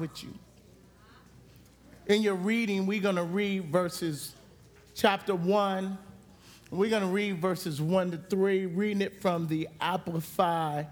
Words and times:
with 0.00 0.24
you. 0.24 0.34
In 2.06 2.22
your 2.22 2.34
reading, 2.34 2.86
we're 2.86 3.02
going 3.02 3.16
to 3.16 3.22
read 3.22 3.66
verses 3.66 4.34
chapter 4.94 5.34
1. 5.34 5.96
We're 6.70 6.90
going 6.90 7.02
to 7.02 7.08
read 7.08 7.40
verses 7.40 7.80
1 7.80 8.10
to 8.12 8.16
3, 8.16 8.66
reading 8.66 9.02
it 9.02 9.20
from 9.20 9.46
the 9.46 9.68
Amplified. 9.80 10.88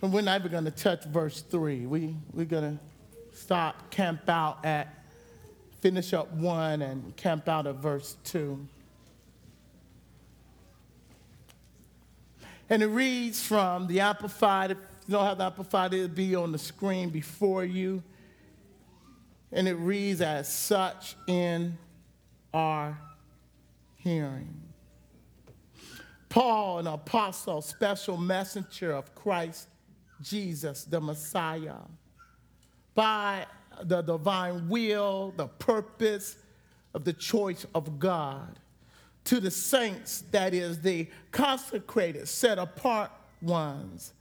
And 0.00 0.12
we're 0.12 0.22
not 0.22 0.40
even 0.40 0.52
going 0.52 0.64
to 0.64 0.70
touch 0.70 1.04
verse 1.04 1.42
3. 1.42 1.86
We, 1.86 2.14
we're 2.32 2.46
going 2.46 2.78
to 2.78 3.36
stop, 3.36 3.90
camp 3.90 4.28
out 4.28 4.64
at, 4.64 5.04
finish 5.80 6.14
up 6.14 6.32
1 6.32 6.82
and 6.82 7.16
camp 7.16 7.48
out 7.48 7.66
at 7.66 7.74
verse 7.74 8.16
2. 8.24 8.66
And 12.70 12.82
it 12.82 12.86
reads 12.86 13.42
from 13.42 13.86
the 13.86 14.00
Amplified. 14.00 14.72
If 14.72 14.78
you 15.06 15.12
don't 15.12 15.24
have 15.24 15.38
the 15.38 15.44
Amplified, 15.44 15.94
it'll 15.94 16.08
be 16.08 16.34
on 16.34 16.52
the 16.52 16.58
screen 16.58 17.08
before 17.10 17.64
you. 17.64 18.02
And 19.52 19.66
it 19.66 19.74
reads 19.74 20.20
as 20.20 20.52
such 20.52 21.16
in 21.26 21.78
our 22.52 22.98
hearing. 23.96 24.62
Paul, 26.28 26.80
an 26.80 26.86
apostle, 26.86 27.62
special 27.62 28.16
messenger 28.16 28.92
of 28.92 29.14
Christ 29.14 29.68
Jesus, 30.20 30.84
the 30.84 31.00
Messiah, 31.00 31.76
by 32.94 33.46
the 33.82 34.02
divine 34.02 34.68
will, 34.68 35.32
the 35.36 35.46
purpose 35.46 36.36
of 36.94 37.04
the 37.04 37.12
choice 37.12 37.64
of 37.74 37.98
God. 37.98 38.58
To 39.24 39.40
the 39.40 39.50
saints, 39.50 40.24
that 40.30 40.54
is, 40.54 40.80
the 40.80 41.08
consecrated, 41.30 42.28
set 42.28 42.58
apart 42.58 43.10
ones. 43.42 44.12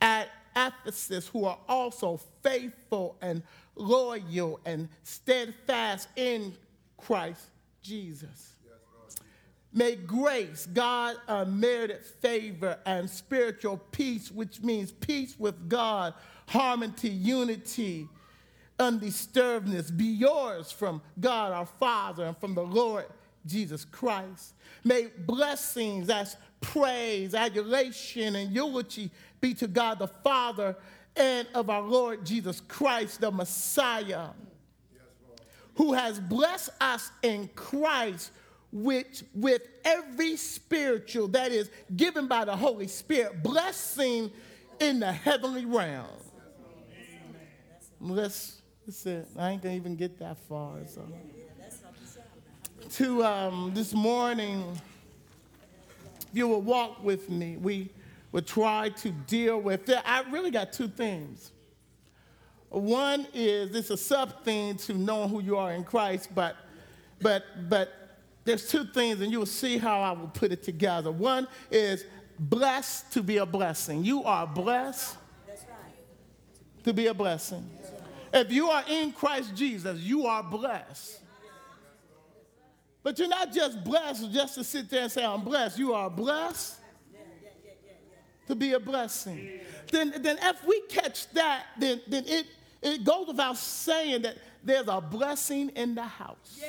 At 0.00 0.28
Ephesus, 0.54 1.28
who 1.28 1.44
are 1.44 1.58
also 1.68 2.20
faithful 2.42 3.16
and 3.20 3.42
loyal 3.80 4.60
and 4.64 4.88
steadfast 5.02 6.08
in 6.16 6.54
Christ 6.96 7.46
Jesus. 7.82 8.54
May 9.72 9.94
grace, 9.94 10.66
God 10.66 11.16
unmerited 11.28 12.04
favor, 12.04 12.78
and 12.84 13.08
spiritual 13.08 13.80
peace, 13.92 14.30
which 14.30 14.60
means 14.60 14.90
peace 14.90 15.36
with 15.38 15.68
God, 15.68 16.14
harmony, 16.48 17.08
unity, 17.08 18.08
undisturbedness, 18.80 19.96
be 19.96 20.06
yours 20.06 20.72
from 20.72 21.00
God 21.20 21.52
our 21.52 21.66
Father 21.66 22.24
and 22.24 22.36
from 22.38 22.54
the 22.54 22.64
Lord 22.64 23.06
Jesus 23.46 23.84
Christ. 23.84 24.54
May 24.82 25.08
blessings 25.18 26.10
as 26.10 26.36
praise, 26.60 27.34
adulation, 27.34 28.36
and 28.36 28.52
eulogy 28.52 29.10
be 29.40 29.54
to 29.54 29.68
God 29.68 30.00
the 30.00 30.08
Father 30.08 30.76
and 31.20 31.46
of 31.54 31.68
our 31.68 31.82
Lord 31.82 32.24
Jesus 32.24 32.62
Christ, 32.66 33.20
the 33.20 33.30
Messiah, 33.30 34.28
who 35.74 35.92
has 35.92 36.18
blessed 36.18 36.70
us 36.80 37.10
in 37.22 37.48
Christ 37.54 38.32
which 38.72 39.24
with 39.34 39.62
every 39.84 40.36
spiritual 40.36 41.28
that 41.28 41.52
is 41.52 41.70
given 41.94 42.26
by 42.26 42.44
the 42.44 42.56
Holy 42.56 42.86
Spirit, 42.86 43.42
blessing 43.42 44.30
in 44.78 45.00
the 45.00 45.12
heavenly 45.12 45.66
realm. 45.66 46.06
Let's, 48.00 48.62
listen, 48.86 49.26
I 49.36 49.50
ain't 49.50 49.62
gonna 49.62 49.74
even 49.74 49.96
get 49.96 50.18
that 50.20 50.38
far. 50.38 50.78
So 50.86 51.06
to 52.92 53.24
um, 53.24 53.72
this 53.74 53.92
morning, 53.92 54.64
if 56.22 56.28
you 56.32 56.48
will 56.48 56.62
walk 56.62 57.04
with 57.04 57.28
me, 57.28 57.58
we 57.58 57.90
will 58.32 58.42
try 58.42 58.90
to 58.90 59.10
deal 59.10 59.60
with 59.60 59.88
it. 59.88 59.98
I 60.04 60.22
really 60.30 60.50
got 60.50 60.72
two 60.72 60.88
things. 60.88 61.52
One 62.68 63.26
is 63.34 63.74
it's 63.74 63.90
a 63.90 63.96
sub 63.96 64.44
thing 64.44 64.76
to 64.78 64.94
knowing 64.94 65.28
who 65.28 65.42
you 65.42 65.56
are 65.56 65.72
in 65.72 65.82
Christ, 65.82 66.28
but 66.34 66.56
but 67.20 67.44
but 67.68 67.92
there's 68.44 68.68
two 68.68 68.84
things, 68.84 69.20
and 69.20 69.32
you 69.32 69.40
will 69.40 69.46
see 69.46 69.76
how 69.76 70.00
I 70.00 70.12
will 70.12 70.28
put 70.28 70.52
it 70.52 70.62
together. 70.62 71.10
One 71.10 71.48
is 71.70 72.04
blessed 72.38 73.12
to 73.12 73.22
be 73.22 73.38
a 73.38 73.46
blessing. 73.46 74.04
You 74.04 74.22
are 74.24 74.46
blessed 74.46 75.16
to 76.84 76.92
be 76.92 77.08
a 77.08 77.14
blessing. 77.14 77.68
If 78.32 78.52
you 78.52 78.70
are 78.70 78.84
in 78.88 79.12
Christ 79.12 79.54
Jesus, 79.56 79.98
you 80.00 80.26
are 80.26 80.42
blessed 80.42 81.20
but 83.02 83.18
you're 83.18 83.28
not 83.28 83.52
just 83.52 83.82
blessed 83.82 84.30
just 84.30 84.54
to 84.56 84.64
sit 84.64 84.90
there 84.90 85.02
and 85.02 85.12
say, 85.12 85.24
I'm 85.24 85.42
blessed. 85.42 85.78
You 85.78 85.94
are 85.94 86.10
blessed 86.10 86.76
to 88.50 88.54
be 88.56 88.72
a 88.72 88.80
blessing. 88.80 89.48
Then, 89.90 90.14
then 90.18 90.38
if 90.42 90.64
we 90.66 90.80
catch 90.88 91.28
that, 91.30 91.64
then, 91.78 92.00
then 92.06 92.24
it, 92.26 92.46
it 92.82 93.04
goes 93.04 93.28
without 93.28 93.56
saying 93.56 94.22
that 94.22 94.36
there's 94.62 94.88
a 94.88 95.00
blessing 95.00 95.70
in 95.70 95.94
the 95.94 96.02
house. 96.02 96.60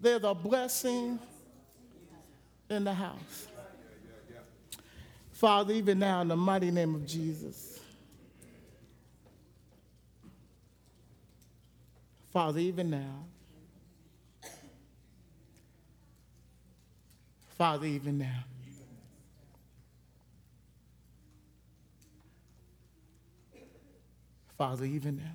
There's 0.00 0.24
a 0.24 0.34
blessing 0.34 1.18
in 2.70 2.84
the 2.84 2.94
house. 2.94 3.48
Father, 5.32 5.74
even 5.74 5.98
now, 5.98 6.20
in 6.20 6.28
the 6.28 6.36
mighty 6.36 6.70
name 6.70 6.94
of 6.94 7.06
Jesus. 7.06 7.80
Father, 12.30 12.60
even 12.60 12.90
now, 12.90 13.24
Father, 17.60 17.84
even 17.84 18.16
now. 18.16 18.44
Father, 24.56 24.86
even 24.86 25.18
now. 25.18 25.34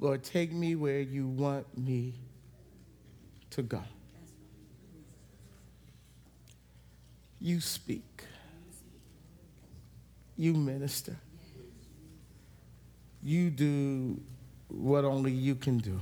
Lord, 0.00 0.24
take 0.24 0.50
me 0.50 0.74
where 0.74 0.98
you 0.98 1.28
want 1.28 1.78
me 1.78 2.14
to 3.50 3.62
go. 3.62 3.84
You 7.40 7.60
speak. 7.60 8.24
You 10.36 10.52
minister 10.54 11.16
you 13.22 13.50
do 13.50 14.20
what 14.68 15.04
only 15.04 15.32
you 15.32 15.56
can 15.56 15.78
do. 15.78 16.00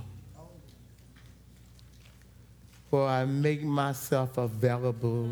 For 2.95 3.09
I 3.09 3.25
make 3.25 3.61
myself 3.61 4.37
available 4.37 5.27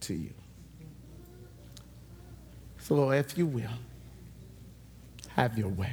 to 0.00 0.14
you. 0.14 0.34
So, 2.80 2.96
Lord, 2.96 3.18
if 3.18 3.38
you 3.38 3.46
will, 3.46 3.70
have 5.28 5.56
your 5.56 5.68
way. 5.68 5.92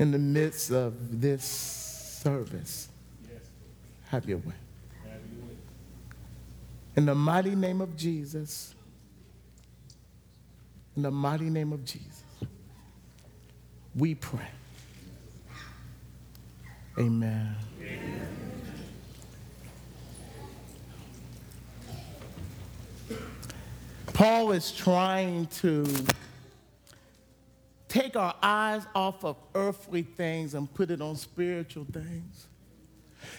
In 0.00 0.10
the 0.10 0.18
midst 0.18 0.72
of 0.72 1.20
this 1.20 1.44
service, 1.44 2.88
have 4.08 4.28
your 4.28 4.38
way. 4.38 4.54
In 6.96 7.06
the 7.06 7.14
mighty 7.14 7.54
name 7.54 7.80
of 7.80 7.96
Jesus. 7.96 8.74
In 10.96 11.02
the 11.02 11.12
mighty 11.12 11.48
name 11.48 11.72
of 11.72 11.84
Jesus, 11.84 12.24
we 13.94 14.16
pray. 14.16 14.50
Amen. 16.98 17.56
Paul 24.12 24.52
is 24.52 24.70
trying 24.70 25.46
to 25.46 25.86
take 27.88 28.16
our 28.16 28.34
eyes 28.42 28.86
off 28.94 29.24
of 29.24 29.36
earthly 29.54 30.02
things 30.02 30.54
and 30.54 30.72
put 30.72 30.90
it 30.90 31.00
on 31.00 31.16
spiritual 31.16 31.86
things. 31.92 32.46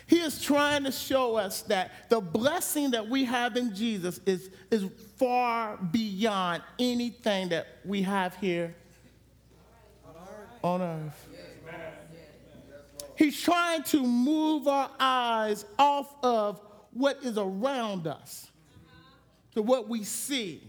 He 0.07 0.17
is 0.19 0.41
trying 0.41 0.83
to 0.85 0.91
show 0.91 1.35
us 1.35 1.61
that 1.63 2.09
the 2.09 2.19
blessing 2.19 2.91
that 2.91 3.07
we 3.07 3.25
have 3.25 3.55
in 3.55 3.75
Jesus 3.75 4.19
is, 4.25 4.49
is 4.71 4.85
far 5.17 5.77
beyond 5.77 6.63
anything 6.79 7.49
that 7.49 7.67
we 7.85 8.01
have 8.01 8.35
here 8.37 8.75
on 10.63 10.81
earth. 10.81 11.32
He's 13.15 13.39
trying 13.39 13.83
to 13.83 14.01
move 14.01 14.67
our 14.67 14.89
eyes 14.99 15.65
off 15.77 16.13
of 16.23 16.61
what 16.91 17.23
is 17.23 17.37
around 17.37 18.07
us 18.07 18.47
to 19.53 19.61
what 19.61 19.87
we 19.87 20.03
see, 20.03 20.61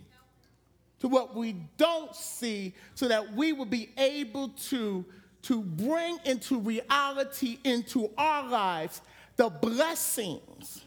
to 1.01 1.09
what 1.09 1.35
we 1.35 1.57
don't 1.77 2.15
see, 2.15 2.75
so 2.95 3.09
that 3.09 3.35
we 3.35 3.53
will 3.53 3.65
be 3.65 3.91
able 3.97 4.49
to, 4.49 5.05
to 5.43 5.63
bring 5.63 6.19
into 6.25 6.59
reality, 6.59 7.59
into 7.65 8.11
our 8.19 8.47
lives, 8.47 9.01
the 9.37 9.49
blessings 9.49 10.85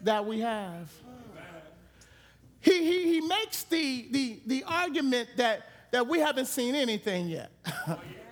that 0.00 0.24
we 0.24 0.40
have. 0.40 0.90
He, 2.60 2.82
he, 2.82 3.14
he 3.14 3.20
makes 3.20 3.64
the, 3.64 4.08
the, 4.10 4.40
the 4.46 4.64
argument 4.64 5.28
that, 5.36 5.68
that 5.90 6.06
we 6.06 6.18
haven't 6.18 6.46
seen 6.46 6.74
anything 6.74 7.28
yet. 7.28 7.50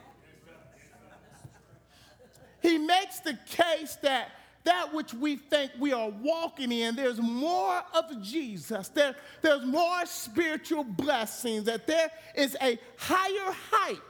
he 2.63 2.79
makes 2.79 3.19
the 3.21 3.39
case 3.47 3.97
that, 4.03 4.31
that 4.65 4.95
which 4.95 5.13
we 5.13 5.37
think 5.37 5.73
we 5.79 5.93
are 5.93 6.09
walking 6.09 6.71
in, 6.71 6.95
there's 6.95 7.21
more 7.21 7.83
of 7.93 8.23
Jesus. 8.23 8.89
There, 8.89 9.15
there's 9.43 9.67
more 9.67 10.07
spiritual 10.07 10.85
blessings, 10.85 11.65
that 11.65 11.87
there 11.87 12.11
is 12.37 12.57
a 12.63 12.79
higher 12.97 13.53
height. 13.71 14.01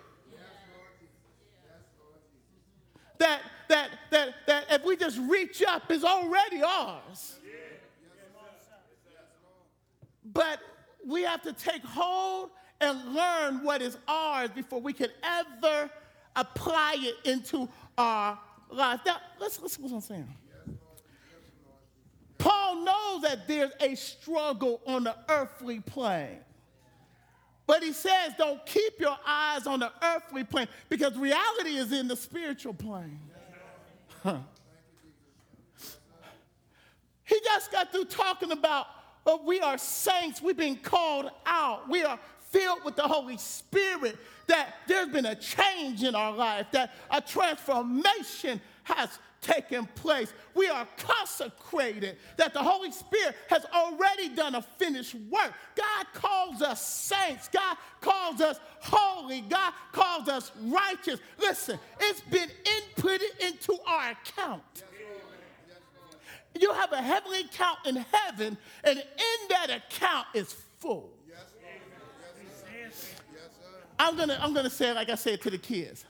That, 3.18 3.40
that, 3.68 3.90
that, 4.10 4.34
that 4.46 4.64
if 4.70 4.84
we 4.84 4.96
just 4.96 5.18
reach 5.18 5.62
up 5.62 5.90
is 5.90 6.04
already 6.04 6.62
ours. 6.62 7.36
But 10.24 10.60
we 11.06 11.22
have 11.22 11.42
to 11.42 11.52
take 11.52 11.84
hold 11.84 12.50
and 12.80 13.14
learn 13.14 13.62
what 13.62 13.80
is 13.80 13.96
ours 14.08 14.50
before 14.50 14.80
we 14.80 14.92
can 14.92 15.10
ever 15.22 15.90
apply 16.34 16.96
it 16.98 17.16
into 17.24 17.68
our 17.96 18.38
life. 18.70 19.00
Now, 19.04 19.16
let's 19.40 19.60
listen 19.60 19.82
what 19.82 19.92
I'm 19.92 20.00
saying. 20.00 20.28
Paul 22.38 22.84
knows 22.84 23.22
that 23.22 23.46
there's 23.46 23.70
a 23.80 23.94
struggle 23.94 24.80
on 24.86 25.04
the 25.04 25.14
earthly 25.28 25.80
plane. 25.80 26.38
But 27.66 27.82
he 27.82 27.92
says, 27.92 28.32
don't 28.36 28.64
keep 28.66 28.98
your 28.98 29.16
eyes 29.24 29.66
on 29.66 29.80
the 29.80 29.92
earthly 30.02 30.42
plane 30.42 30.66
because 30.88 31.16
reality 31.16 31.76
is 31.76 31.92
in 31.92 32.08
the 32.08 32.16
spiritual 32.16 32.74
plane. 32.74 33.20
Huh. 34.22 34.38
He 37.24 37.40
just 37.44 37.70
got 37.70 37.92
through 37.92 38.06
talking 38.06 38.50
about 38.50 38.86
oh, 39.26 39.40
we 39.44 39.60
are 39.60 39.78
saints, 39.78 40.42
we've 40.42 40.56
been 40.56 40.76
called 40.76 41.30
out, 41.46 41.88
we 41.88 42.02
are 42.02 42.18
filled 42.52 42.84
with 42.84 42.94
the 42.96 43.02
Holy 43.02 43.38
Spirit, 43.38 44.16
that 44.46 44.74
there's 44.86 45.08
been 45.08 45.26
a 45.26 45.34
change 45.34 46.02
in 46.02 46.14
our 46.14 46.32
life, 46.32 46.66
that 46.72 46.92
a 47.10 47.20
transformation 47.20 48.60
has 48.84 49.18
taken 49.40 49.86
place. 49.96 50.32
We 50.54 50.68
are 50.68 50.86
consecrated, 50.96 52.16
that 52.36 52.52
the 52.52 52.60
Holy 52.60 52.92
Spirit 52.92 53.34
has 53.48 53.64
already 53.74 54.28
done 54.28 54.54
a 54.54 54.62
finished 54.62 55.16
work. 55.30 55.52
God 55.74 56.06
calls 56.14 56.62
us 56.62 56.86
saints, 56.86 57.48
God 57.48 57.76
calls 58.00 58.40
us 58.40 58.60
holy, 58.80 59.40
God 59.42 59.72
calls 59.90 60.28
us 60.28 60.52
righteous. 60.62 61.20
Listen, 61.38 61.78
it's 62.00 62.20
been 62.20 62.48
inputted 62.64 63.40
into 63.40 63.76
our 63.86 64.12
account. 64.12 64.84
You 66.58 66.72
have 66.74 66.92
a 66.92 67.00
heavenly 67.00 67.40
account 67.40 67.78
in 67.86 67.96
heaven, 67.96 68.58
and 68.84 68.98
in 68.98 69.48
that 69.48 69.70
account 69.70 70.26
is 70.34 70.54
full. 70.78 71.10
I'm 74.02 74.16
gonna, 74.16 74.36
I'm 74.40 74.52
gonna 74.52 74.68
say 74.68 74.90
it 74.90 74.94
like 74.94 75.10
I 75.10 75.14
said 75.14 75.40
to 75.42 75.50
the 75.50 75.58
kids. 75.58 76.04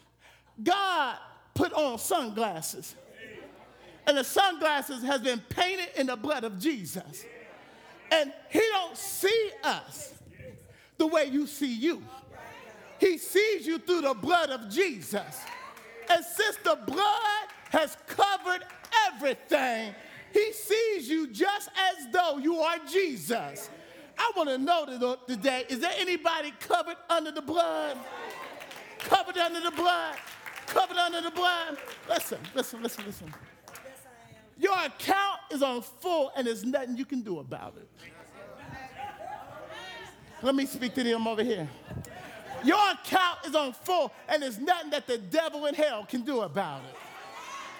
God 0.62 1.16
put 1.52 1.74
on 1.74 1.98
sunglasses. 1.98 2.94
And 4.06 4.16
the 4.16 4.24
sunglasses 4.24 5.02
has 5.04 5.20
been 5.20 5.40
painted 5.50 5.90
in 5.96 6.06
the 6.06 6.16
blood 6.16 6.44
of 6.44 6.58
Jesus. 6.58 7.26
And 8.10 8.32
he 8.48 8.60
don't 8.60 8.96
see 8.96 9.50
us 9.62 10.14
the 10.96 11.06
way 11.06 11.26
you 11.26 11.46
see 11.46 11.72
you. 11.72 12.02
He 12.98 13.18
sees 13.18 13.66
you 13.66 13.78
through 13.78 14.00
the 14.00 14.14
blood 14.14 14.48
of 14.48 14.70
Jesus. 14.70 15.42
And 16.10 16.24
since 16.24 16.56
the 16.64 16.78
blood 16.86 17.46
has 17.70 17.98
covered 18.06 18.64
everything, 19.06 19.94
he 20.32 20.52
sees 20.54 21.10
you 21.10 21.26
just 21.26 21.68
as 21.68 22.10
though 22.10 22.38
you 22.38 22.56
are 22.56 22.78
Jesus. 22.90 23.68
I 24.18 24.32
want 24.36 24.48
to 24.48 24.58
know 24.58 25.16
today 25.26 25.64
is 25.68 25.80
there 25.80 25.92
anybody 25.98 26.52
covered 26.60 26.96
under 27.08 27.30
the 27.30 27.42
blood? 27.42 27.98
Covered 28.98 29.36
under 29.38 29.60
the 29.60 29.70
blood? 29.70 30.16
Covered 30.66 30.96
under 30.96 31.20
the 31.20 31.30
blood? 31.30 31.76
Listen, 32.08 32.38
listen, 32.54 32.82
listen, 32.82 33.04
listen. 33.06 33.34
Your 34.58 34.78
account 34.78 35.40
is 35.50 35.62
on 35.62 35.82
full 35.82 36.30
and 36.36 36.46
there's 36.46 36.64
nothing 36.64 36.96
you 36.96 37.04
can 37.04 37.22
do 37.22 37.40
about 37.40 37.74
it. 37.76 37.88
Let 40.42 40.54
me 40.54 40.66
speak 40.66 40.94
to 40.94 41.02
them 41.02 41.26
over 41.26 41.42
here. 41.42 41.68
Your 42.64 42.78
account 42.92 43.38
is 43.44 43.54
on 43.54 43.72
full 43.72 44.12
and 44.28 44.42
there's 44.42 44.58
nothing 44.58 44.90
that 44.90 45.06
the 45.06 45.18
devil 45.18 45.66
in 45.66 45.74
hell 45.74 46.06
can 46.08 46.22
do 46.22 46.42
about 46.42 46.82
it. 46.82 46.96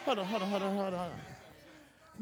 Hold 0.05 0.19
on, 0.19 0.27
hold 0.27 0.43
on, 0.43 0.51
hold 0.51 0.63
on, 0.63 0.77
hold 0.77 0.95
on. 0.95 1.11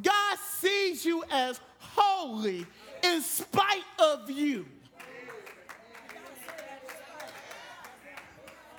God 0.03 0.39
sees 0.59 1.05
you 1.05 1.25
as 1.31 1.61
holy 1.79 2.67
in 3.03 3.23
spite 3.23 3.85
of 3.99 4.31
you. 4.31 4.67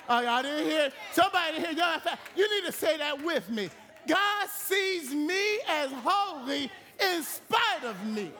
Oh, 0.08 0.20
y'all 0.20 0.42
didn't 0.42 0.66
hear? 0.66 0.92
Somebody 1.12 1.58
here, 1.58 1.72
y'all, 1.72 2.00
you 2.36 2.48
need 2.54 2.66
to 2.66 2.72
say 2.72 2.98
that 2.98 3.24
with 3.24 3.48
me. 3.48 3.70
God 4.06 4.48
sees 4.48 5.14
me 5.14 5.60
as 5.68 5.90
holy 6.04 6.70
in 7.00 7.22
spite 7.22 7.84
of 7.84 8.04
me. 8.06 8.30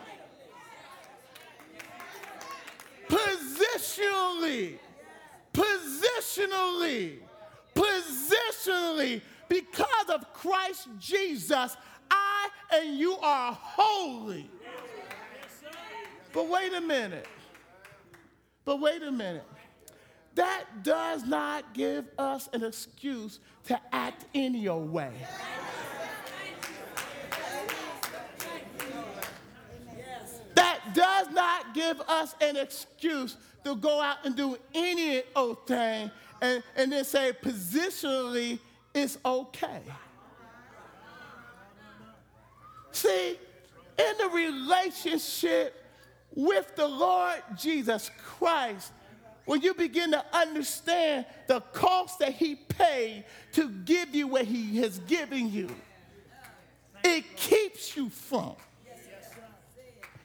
Positionally, 3.09 4.79
positionally, 5.53 7.19
positionally, 7.75 9.21
because 9.49 10.09
of 10.09 10.33
Christ 10.33 10.89
Jesus, 10.99 11.77
I 12.11 12.49
and 12.73 12.99
you 12.99 13.17
are 13.19 13.53
holy. 13.53 14.51
But 16.33 16.49
wait 16.49 16.73
a 16.73 16.81
minute. 16.81 17.27
But 18.65 18.81
wait 18.81 19.03
a 19.03 19.13
minute. 19.13 19.45
That 20.35 20.65
does 20.83 21.27
not 21.27 21.75
give 21.75 22.07
us 22.19 22.49
an 22.53 22.65
excuse 22.65 23.41
to 23.65 23.79
act 23.93 24.25
in 24.33 24.55
your 24.55 24.81
way. 24.81 25.13
That 30.55 30.81
does 30.95 31.29
not 31.31 31.75
give 31.75 32.01
us 32.03 32.35
an 32.41 32.57
excuse 32.57 33.37
to 33.65 33.77
go 33.77 34.01
out 34.01 34.19
and 34.25 34.35
do 34.35 34.57
any 34.75 35.23
old 35.37 35.67
thing 35.67 36.11
and, 36.41 36.63
and 36.77 36.93
then 36.93 37.05
say 37.05 37.33
positionally 37.43 38.59
it's 38.95 39.19
okay. 39.25 39.81
See, 42.91 43.39
in 43.99 44.19
the 44.19 44.29
relationship 44.29 45.82
with 46.35 46.75
the 46.77 46.87
Lord 46.87 47.43
Jesus 47.57 48.11
Christ, 48.25 48.93
when 49.45 49.61
you 49.61 49.75
begin 49.75 50.13
to 50.13 50.25
understand 50.33 51.27
the 51.49 51.61
cost 51.61 52.21
that 52.21 52.33
He 52.33 52.55
paid 52.55 53.25
to 53.53 53.69
give 53.69 54.15
you 54.15 54.29
what 54.29 54.45
He 54.45 54.79
has 54.79 54.99
given 55.01 55.51
you, 55.51 55.69
it 57.05 57.37
keeps 57.37 57.97
you 57.97 58.09
from. 58.09 58.55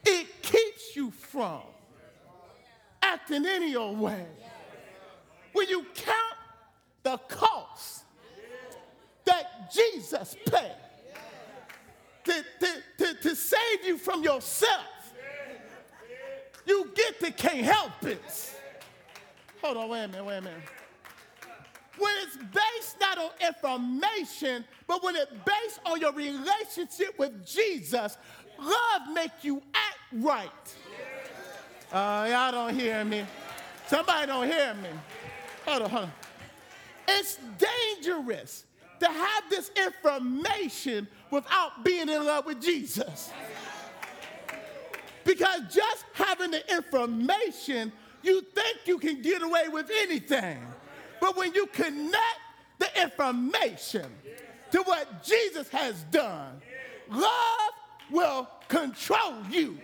It 0.06 0.42
keeps 0.42 0.96
you 0.96 1.12
from 1.12 1.62
acting 3.02 3.46
any 3.46 3.76
old 3.76 4.00
way. 4.00 4.26
When 5.54 5.68
you 5.68 5.86
count 5.96 6.38
the 7.04 7.18
cost 7.18 8.04
that 9.26 9.74
Jesus 9.74 10.36
paid 10.46 10.76
to, 12.26 12.46
to, 12.60 12.74
to, 12.98 13.14
to 13.22 13.36
save 13.36 13.86
you 13.86 13.98
from 13.98 14.24
yourself, 14.24 14.86
you 16.68 16.92
get 16.94 17.20
to 17.22 17.32
can't 17.32 17.66
help 17.66 18.04
it. 18.04 18.56
Hold 19.62 19.78
on, 19.78 19.90
wait 19.90 20.04
a 20.04 20.08
minute, 20.08 20.26
wait 20.26 20.38
a 20.38 20.42
minute. 20.42 20.62
When 21.98 22.12
it's 22.24 22.38
based 22.38 23.00
not 23.00 23.18
on 23.18 23.32
information, 23.46 24.64
but 24.86 25.04
when 25.04 25.16
it's 25.16 25.32
based 25.32 25.80
on 25.86 26.00
your 26.00 26.14
relationship 26.14 27.18
with 27.18 27.46
Jesus, 27.46 28.18
love 28.60 29.02
make 29.14 29.32
you 29.42 29.62
act 29.74 29.98
right. 30.14 30.76
Uh, 31.92 32.28
y'all 32.30 32.52
don't 32.52 32.76
hear 32.78 33.04
me. 33.04 33.26
Somebody 33.88 34.28
don't 34.28 34.48
hear 34.48 34.74
me. 34.76 34.90
Hold 35.66 35.84
on, 35.84 35.90
hold 35.90 36.04
on. 36.04 36.12
It's 37.08 37.40
dangerous 37.58 38.66
to 39.00 39.08
have 39.08 39.44
this 39.50 39.72
information 39.76 41.08
without 41.32 41.84
being 41.84 42.10
in 42.10 42.26
love 42.26 42.46
with 42.46 42.62
Jesus. 42.62 43.32
Because 45.28 45.60
just 45.70 46.06
having 46.14 46.52
the 46.52 46.74
information, 46.74 47.92
you 48.24 48.42
think 48.56 48.78
you 48.86 48.98
can 48.98 49.22
get 49.22 49.42
away 49.42 49.68
with 49.68 49.92
anything. 49.94 50.58
But 51.20 51.36
when 51.36 51.54
you 51.54 51.66
connect 51.68 52.40
the 52.80 53.02
information 53.02 54.06
to 54.72 54.82
what 54.84 55.26
Jesus 55.26 55.68
has 55.68 56.02
done, 56.12 56.62
love 57.10 57.72
will 58.10 58.48
control 58.70 59.34
you. 59.52 59.78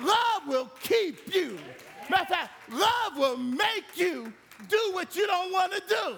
Love 0.00 0.42
will 0.48 0.70
keep 0.82 1.32
you. 1.32 1.58
Matter 2.10 2.22
of 2.22 2.28
fact, 2.28 2.50
love 2.72 3.16
will 3.16 3.36
make 3.36 3.96
you 3.96 4.32
do 4.68 4.90
what 4.92 5.14
you 5.14 5.28
don't 5.28 5.52
want 5.52 5.72
to 5.74 5.82
do. 5.88 6.16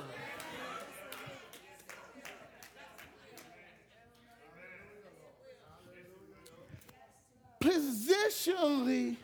Positionally, 7.68 9.16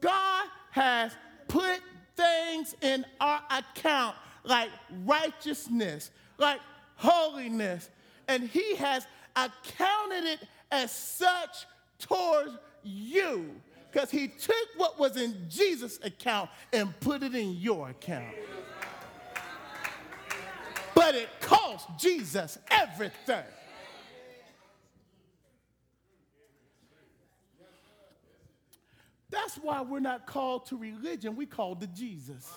God 0.00 0.46
has 0.70 1.12
put 1.48 1.80
things 2.16 2.74
in 2.80 3.04
our 3.20 3.42
account 3.50 4.16
like 4.44 4.70
righteousness, 5.04 6.10
like 6.38 6.60
holiness, 6.96 7.90
and 8.28 8.48
He 8.48 8.74
has 8.76 9.06
accounted 9.36 10.24
it 10.24 10.40
as 10.70 10.90
such 10.90 11.66
towards 11.98 12.52
you 12.82 13.50
because 13.90 14.10
he 14.10 14.26
took 14.26 14.68
what 14.76 14.98
was 14.98 15.16
in 15.16 15.36
Jesus' 15.48 16.00
account 16.02 16.48
and 16.72 16.98
put 17.00 17.22
it 17.22 17.34
in 17.34 17.54
your 17.56 17.90
account. 17.90 18.34
But 20.94 21.14
it 21.14 21.28
cost 21.40 21.88
Jesus 21.98 22.58
everything. 22.70 23.44
That's 29.32 29.56
why 29.56 29.80
we're 29.80 29.98
not 29.98 30.26
called 30.26 30.66
to 30.66 30.76
religion, 30.76 31.34
we 31.34 31.46
called 31.46 31.80
to 31.80 31.86
Jesus. 31.88 32.52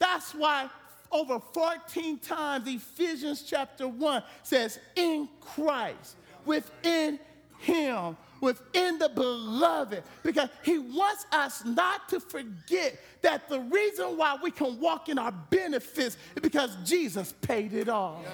That's 0.00 0.34
why 0.34 0.68
over 1.10 1.38
14 1.38 2.18
times 2.18 2.66
Ephesians 2.66 3.42
chapter 3.42 3.86
1 3.86 4.22
says, 4.42 4.80
in 4.96 5.28
Christ, 5.40 6.16
within 6.44 7.20
Him, 7.58 8.16
within 8.40 8.98
the 8.98 9.08
beloved, 9.08 10.02
because 10.24 10.48
He 10.64 10.78
wants 10.78 11.24
us 11.30 11.64
not 11.64 12.08
to 12.08 12.18
forget 12.18 12.98
that 13.22 13.48
the 13.48 13.60
reason 13.60 14.16
why 14.16 14.36
we 14.42 14.50
can 14.50 14.80
walk 14.80 15.08
in 15.08 15.18
our 15.18 15.32
benefits 15.32 16.16
is 16.34 16.42
because 16.42 16.76
Jesus 16.84 17.32
paid 17.40 17.72
it 17.72 17.88
all. 17.88 18.24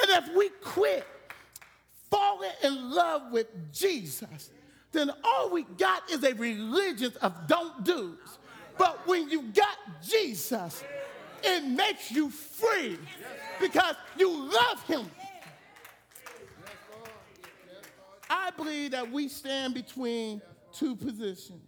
and 0.00 0.24
if 0.24 0.34
we 0.34 0.48
quit 0.62 1.06
falling 2.10 2.50
in 2.62 2.90
love 2.90 3.32
with 3.32 3.46
Jesus, 3.72 4.50
then 4.92 5.10
all 5.22 5.50
we 5.50 5.64
got 5.64 6.10
is 6.10 6.24
a 6.24 6.32
religion 6.34 7.12
of 7.22 7.46
don't 7.46 7.84
do's. 7.84 8.38
But 8.78 9.06
when 9.06 9.28
you 9.28 9.42
got 9.42 9.76
Jesus, 10.02 10.82
it 11.42 11.64
makes 11.64 12.10
you 12.10 12.30
free 12.30 12.98
because 13.60 13.96
you 14.16 14.30
love 14.30 14.82
him. 14.86 15.06
I 18.30 18.50
believe 18.50 18.92
that 18.92 19.10
we 19.10 19.28
stand 19.28 19.74
between 19.74 20.42
two 20.72 20.94
positions. 20.94 21.62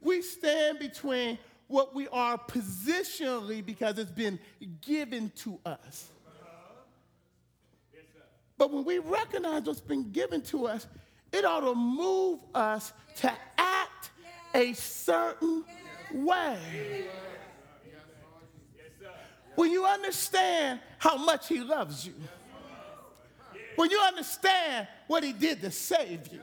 We 0.00 0.20
stand 0.20 0.78
between 0.78 1.38
what 1.66 1.94
we 1.94 2.08
are 2.08 2.36
positionally 2.36 3.64
because 3.64 3.98
it's 3.98 4.10
been 4.10 4.38
given 4.82 5.32
to 5.36 5.58
us. 5.64 6.10
But 8.56 8.72
when 8.72 8.84
we 8.84 8.98
recognize 8.98 9.62
what's 9.62 9.80
been 9.80 10.10
given 10.12 10.40
to 10.42 10.66
us, 10.66 10.86
it 11.32 11.44
ought 11.44 11.60
to 11.60 11.74
move 11.74 12.38
us 12.54 12.92
to 13.16 13.32
act 13.58 14.10
a 14.54 14.72
certain 14.72 15.64
way. 16.12 17.06
When 19.56 19.70
you 19.70 19.84
understand 19.84 20.80
how 20.98 21.16
much 21.16 21.48
He 21.48 21.60
loves 21.60 22.06
you, 22.06 22.14
when 23.76 23.90
you 23.90 24.00
understand 24.00 24.86
what 25.08 25.24
He 25.24 25.32
did 25.32 25.60
to 25.62 25.70
save 25.70 26.28
you, 26.32 26.40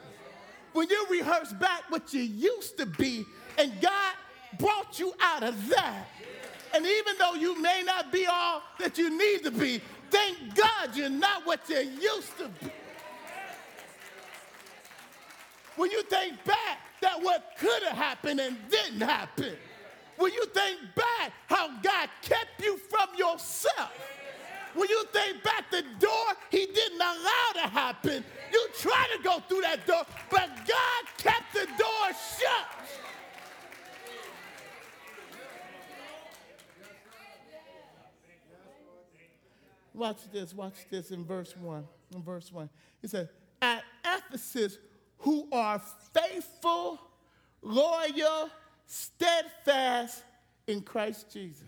when 0.73 0.89
you 0.89 1.05
rehearse 1.09 1.53
back 1.53 1.83
what 1.89 2.13
you 2.13 2.21
used 2.21 2.77
to 2.77 2.85
be, 2.85 3.25
and 3.57 3.71
God 3.81 4.13
brought 4.57 4.99
you 4.99 5.13
out 5.19 5.43
of 5.43 5.69
that. 5.69 6.07
And 6.73 6.85
even 6.85 7.15
though 7.19 7.33
you 7.33 7.61
may 7.61 7.83
not 7.85 8.11
be 8.11 8.25
all 8.25 8.63
that 8.79 8.97
you 8.97 9.09
need 9.17 9.43
to 9.43 9.51
be, 9.51 9.81
Thank 10.11 10.55
God 10.55 10.95
you're 10.95 11.09
not 11.09 11.45
what 11.45 11.67
you 11.69 11.79
used 11.79 12.37
to 12.37 12.49
be. 12.49 12.71
When 15.77 15.89
you 15.89 16.03
think 16.03 16.43
back 16.43 16.79
that 17.01 17.21
what 17.21 17.53
could 17.57 17.83
have 17.83 17.97
happened 17.97 18.39
and 18.39 18.57
didn't 18.69 19.01
happen. 19.01 19.55
When 20.17 20.31
you 20.33 20.45
think 20.47 20.77
back 20.95 21.31
how 21.47 21.69
God 21.81 22.09
kept 22.21 22.61
you 22.61 22.77
from 22.77 23.09
yourself. 23.17 23.91
When 24.73 24.87
you 24.89 25.03
think 25.11 25.43
back 25.43 25.71
the 25.71 25.83
door 25.99 26.27
he 26.49 26.65
didn't 26.65 27.01
allow 27.01 27.51
to 27.55 27.67
happen, 27.69 28.23
you 28.51 28.67
try 28.79 29.07
to 29.15 29.23
go 29.23 29.39
through 29.47 29.61
that 29.61 29.85
door, 29.87 30.03
but 30.29 30.49
God 30.67 31.03
kept 31.17 31.53
the 31.53 31.65
door 31.65 32.07
shut. 32.37 32.67
Watch 39.93 40.19
this, 40.31 40.53
watch 40.53 40.75
this 40.89 41.11
in 41.11 41.25
verse 41.25 41.55
1. 41.57 41.83
In 42.15 42.23
verse 42.23 42.51
1. 42.51 42.69
He 43.01 43.07
said, 43.07 43.29
At 43.61 43.83
Ephesus, 44.05 44.77
who 45.17 45.47
are 45.51 45.81
faithful, 46.13 46.99
loyal, 47.61 48.49
steadfast 48.85 50.23
in 50.67 50.81
Christ 50.81 51.31
Jesus. 51.31 51.63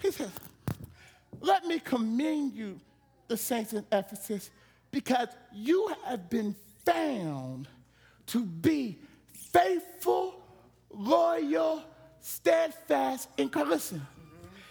He 0.00 0.10
says, 0.10 0.30
Let 1.40 1.64
me 1.66 1.78
commend 1.78 2.54
you, 2.54 2.80
the 3.28 3.36
saints 3.36 3.72
in 3.72 3.84
Ephesus, 3.92 4.50
because 4.90 5.28
you 5.52 5.94
have 6.04 6.28
been 6.28 6.54
found 6.84 7.68
to 8.26 8.44
be 8.44 8.98
faithful, 9.32 10.42
loyal, 10.90 11.82
steadfast 12.20 13.28
in 13.36 13.48
Christ. 13.48 13.68
Listen, 13.68 14.06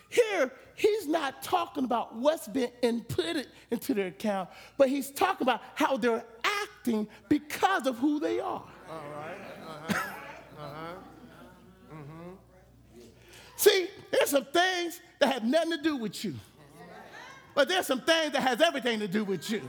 here 0.10 0.52
he's 0.82 1.08
not 1.08 1.44
talking 1.44 1.84
about 1.84 2.16
what's 2.16 2.48
been 2.48 2.72
inputted 2.82 3.46
into 3.70 3.94
their 3.94 4.08
account, 4.08 4.50
but 4.78 4.90
he's 4.90 5.12
talking 5.12 5.46
about 5.46 5.62
how 5.76 5.96
they're 5.96 6.26
acting 6.44 7.08
because 7.30 7.86
of 7.86 7.98
who 8.00 8.20
they 8.20 8.40
are. 8.40 8.64
All 8.90 9.04
right. 9.16 9.38
Uh-huh. 9.68 10.00
Uh-huh. 10.60 10.94
Mm-hmm. 11.94 13.02
See, 13.56 13.88
there's 14.12 14.32
some 14.32 14.46
things 14.46 15.00
that 15.20 15.32
have 15.32 15.44
nothing 15.44 15.72
to 15.72 15.82
do 15.82 15.98
with 15.98 16.26
you. 16.26 16.34
But 17.54 17.68
there's 17.68 17.86
some 17.86 18.02
things 18.02 18.32
that 18.32 18.42
has 18.42 18.62
everything 18.62 19.00
to 19.00 19.08
do 19.08 19.24
with 19.24 19.50
you. 19.52 19.62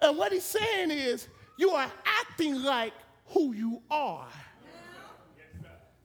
And 0.00 0.16
what 0.16 0.32
he's 0.32 0.44
saying 0.44 0.90
is, 0.90 1.28
you 1.58 1.70
are 1.70 1.90
acting 2.04 2.62
like 2.62 2.92
who 3.26 3.52
you 3.52 3.82
are. 3.90 4.28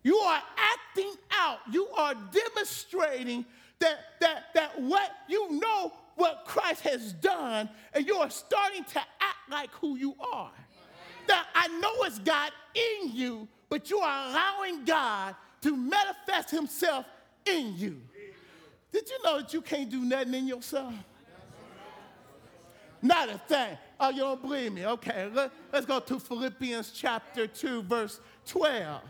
You 0.04 0.18
are 0.18 0.42
acting 0.58 1.14
out. 1.32 1.60
You 1.72 1.88
are 1.90 2.14
demonstrating 2.32 3.46
that, 3.80 3.98
that, 4.20 4.46
that 4.54 4.82
what 4.82 5.12
you 5.28 5.60
know 5.60 5.94
what 6.16 6.44
Christ 6.46 6.82
has 6.82 7.14
done, 7.14 7.70
and 7.94 8.06
you 8.06 8.16
are 8.16 8.30
starting 8.30 8.84
to 8.84 9.00
act 9.00 9.50
like 9.50 9.72
who 9.72 9.96
you 9.96 10.16
are. 10.34 10.52
That 11.28 11.48
I 11.56 11.68
know 11.80 12.04
it's 12.04 12.20
God 12.20 12.52
in 12.76 13.12
you, 13.12 13.48
but 13.70 13.90
you 13.90 14.00
are 14.00 14.30
allowing 14.30 14.84
God 14.84 15.36
to 15.62 15.76
manifest 15.76 16.52
Himself 16.52 17.06
in 17.46 17.76
you. 17.78 18.02
Did 18.92 19.10
you 19.10 19.24
know 19.24 19.40
that 19.40 19.54
you 19.54 19.62
can't 19.62 19.90
do 19.90 20.04
nothing 20.04 20.34
in 20.34 20.48
yourself? 20.48 20.94
Not 23.02 23.30
a 23.30 23.38
thing. 23.38 23.78
Oh, 24.00 24.10
you 24.10 24.20
don't 24.20 24.42
believe 24.42 24.74
me? 24.74 24.86
Okay, 24.86 25.30
let, 25.34 25.52
us 25.72 25.86
go 25.86 26.00
to 26.00 26.20
Philippians 26.20 26.92
chapter 26.92 27.48
2, 27.48 27.84
verse 27.84 28.20
12. 28.46 29.02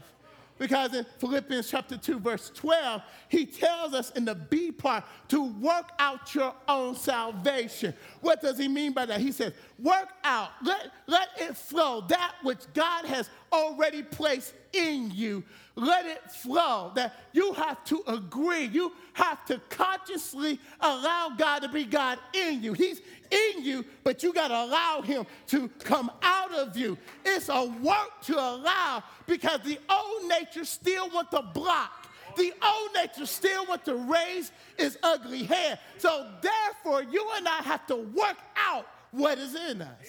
Because 0.59 0.93
in 0.93 1.05
Philippians 1.17 1.71
chapter 1.71 1.97
2, 1.97 2.19
verse 2.19 2.51
12, 2.53 3.01
he 3.29 3.45
tells 3.45 3.93
us 3.93 4.11
in 4.11 4.25
the 4.25 4.35
B 4.35 4.71
part 4.71 5.05
to 5.29 5.45
work 5.53 5.91
out 5.97 6.35
your 6.35 6.53
own 6.67 6.95
salvation. 6.95 7.93
What 8.19 8.41
does 8.41 8.57
he 8.57 8.67
mean 8.67 8.91
by 8.91 9.05
that? 9.05 9.21
He 9.21 9.31
says, 9.31 9.53
work 9.81 10.09
out, 10.25 10.49
let, 10.61 10.91
let 11.07 11.29
it 11.37 11.55
flow, 11.55 12.01
that 12.09 12.33
which 12.43 12.59
God 12.73 13.05
has 13.05 13.29
already 13.53 14.03
placed 14.03 14.53
in 14.73 15.11
you. 15.11 15.43
Let 15.79 16.05
it 16.05 16.31
flow. 16.31 16.91
That 16.95 17.15
you 17.31 17.53
have 17.53 17.83
to 17.85 18.03
agree. 18.07 18.65
You 18.65 18.91
have 19.13 19.45
to 19.45 19.61
consciously 19.69 20.59
allow 20.81 21.33
God 21.37 21.59
to 21.59 21.69
be 21.69 21.85
God 21.85 22.19
in 22.33 22.61
you. 22.61 22.73
He's 22.73 23.01
in 23.31 23.63
you, 23.63 23.85
but 24.03 24.23
you 24.23 24.33
got 24.33 24.49
to 24.49 24.55
allow 24.55 25.01
Him 25.01 25.25
to 25.47 25.69
come 25.79 26.11
out 26.21 26.53
of 26.53 26.75
you. 26.75 26.97
It's 27.23 27.49
a 27.49 27.65
work 27.81 28.21
to 28.23 28.35
allow 28.35 29.03
because 29.25 29.61
the 29.61 29.79
old 29.89 30.29
nature 30.29 30.65
still 30.65 31.09
wants 31.09 31.31
to 31.31 31.41
block. 31.41 32.07
The 32.35 32.53
old 32.63 32.89
nature 32.95 33.25
still 33.25 33.65
wants 33.65 33.85
to 33.85 33.95
raise 33.95 34.51
its 34.77 34.97
ugly 35.03 35.43
head. 35.43 35.79
So 35.97 36.29
therefore, 36.41 37.03
you 37.03 37.25
and 37.35 37.47
I 37.47 37.61
have 37.63 37.85
to 37.87 37.95
work 37.95 38.37
out 38.55 38.85
what 39.11 39.37
is 39.37 39.55
in 39.55 39.81
us. 39.81 40.07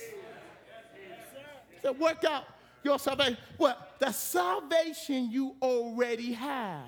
So 1.83 1.93
work 1.93 2.25
out 2.25 2.45
your 2.83 2.99
salvation. 2.99 3.37
What? 3.57 3.97
The 3.99 4.13
salvation 4.13 5.31
you 5.31 5.55
already 5.63 6.33
have. 6.33 6.85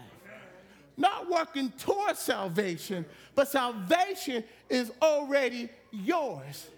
Not 0.97 1.31
working 1.31 1.71
towards 1.73 2.19
salvation, 2.19 3.05
but 3.35 3.49
salvation 3.49 4.45
is 4.69 4.93
already 5.01 5.71
yours. 5.91 6.69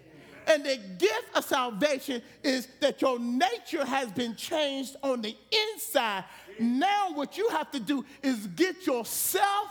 And 0.47 0.63
the 0.63 0.77
gift 0.97 1.29
of 1.33 1.43
salvation 1.43 2.21
is 2.43 2.67
that 2.79 3.01
your 3.01 3.19
nature 3.19 3.83
has 3.83 4.11
been 4.11 4.35
changed 4.35 4.95
on 5.01 5.21
the 5.21 5.35
inside. 5.73 6.23
Now, 6.59 7.11
what 7.13 7.37
you 7.37 7.49
have 7.49 7.71
to 7.71 7.79
do 7.79 8.05
is 8.21 8.47
get 8.47 8.85
yourself 8.85 9.69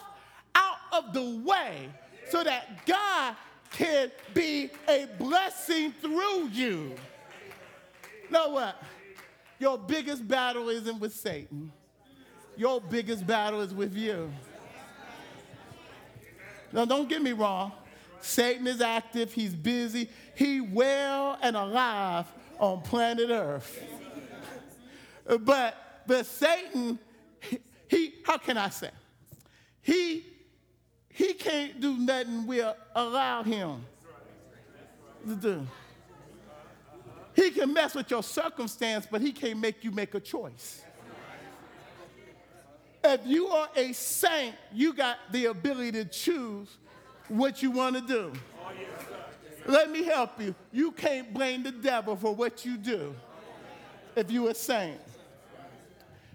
out 0.55 0.79
of 0.93 1.13
the 1.13 1.43
way 1.45 1.89
so 2.29 2.43
that 2.43 2.85
God 2.87 3.37
can 3.71 4.11
be 4.33 4.71
a 4.89 5.07
blessing 5.19 5.93
through 6.01 6.49
you. 6.49 6.95
Know 8.31 8.51
what? 8.51 8.83
Your 9.64 9.78
biggest 9.78 10.28
battle 10.28 10.68
isn't 10.68 11.00
with 11.00 11.14
Satan. 11.14 11.73
Your 12.54 12.83
biggest 12.83 13.26
battle 13.26 13.62
is 13.62 13.73
with 13.73 13.97
you. 13.97 14.30
Now, 16.71 16.85
don't 16.85 17.09
get 17.09 17.23
me 17.23 17.33
wrong. 17.33 17.73
Satan 18.21 18.66
is 18.66 18.83
active, 18.83 19.33
he's 19.33 19.54
busy, 19.54 20.11
he 20.35 20.61
well 20.61 21.38
and 21.40 21.56
alive 21.56 22.26
on 22.59 22.83
planet 22.83 23.30
Earth. 23.30 23.83
But 25.40 26.02
but 26.06 26.26
Satan, 26.26 26.99
he, 27.88 28.16
how 28.23 28.37
can 28.37 28.59
I 28.59 28.68
say? 28.68 28.90
He 29.80 30.26
he 31.09 31.33
can't 31.33 31.80
do 31.80 31.97
nothing 31.97 32.47
we'll 32.47 32.76
allow 32.94 33.42
him 33.42 33.83
to 35.26 35.35
do. 35.35 35.66
He 37.35 37.50
can 37.50 37.73
mess 37.73 37.95
with 37.95 38.11
your 38.11 38.23
circumstance, 38.23 39.07
but 39.11 39.21
he 39.21 39.33
can't 39.33 39.59
make 39.59 39.83
you 39.83 39.91
make 39.91 40.14
a 40.14 40.21
choice. 40.21 40.83
If 43.03 43.21
you 43.26 43.49
are 43.49 43.69
a 43.76 43.93
saint, 43.93 44.55
you 44.73 44.95
got 44.95 45.19
the 45.31 45.47
ability 45.47 45.93
to 45.93 46.05
choose 46.07 46.69
what 47.29 47.62
you 47.62 47.71
want 47.71 47.97
to 47.97 48.03
do. 48.03 48.33
Let 49.67 49.91
me 49.91 50.05
help 50.05 50.41
you. 50.41 50.55
You 50.73 50.93
can't 50.93 51.33
blame 51.33 51.62
the 51.62 51.73
devil 51.73 52.17
for 52.17 52.35
what 52.35 52.64
you 52.64 52.76
do 52.76 53.14
if 54.17 54.31
you're 54.31 54.50
a 54.50 54.55
saint. 54.55 55.00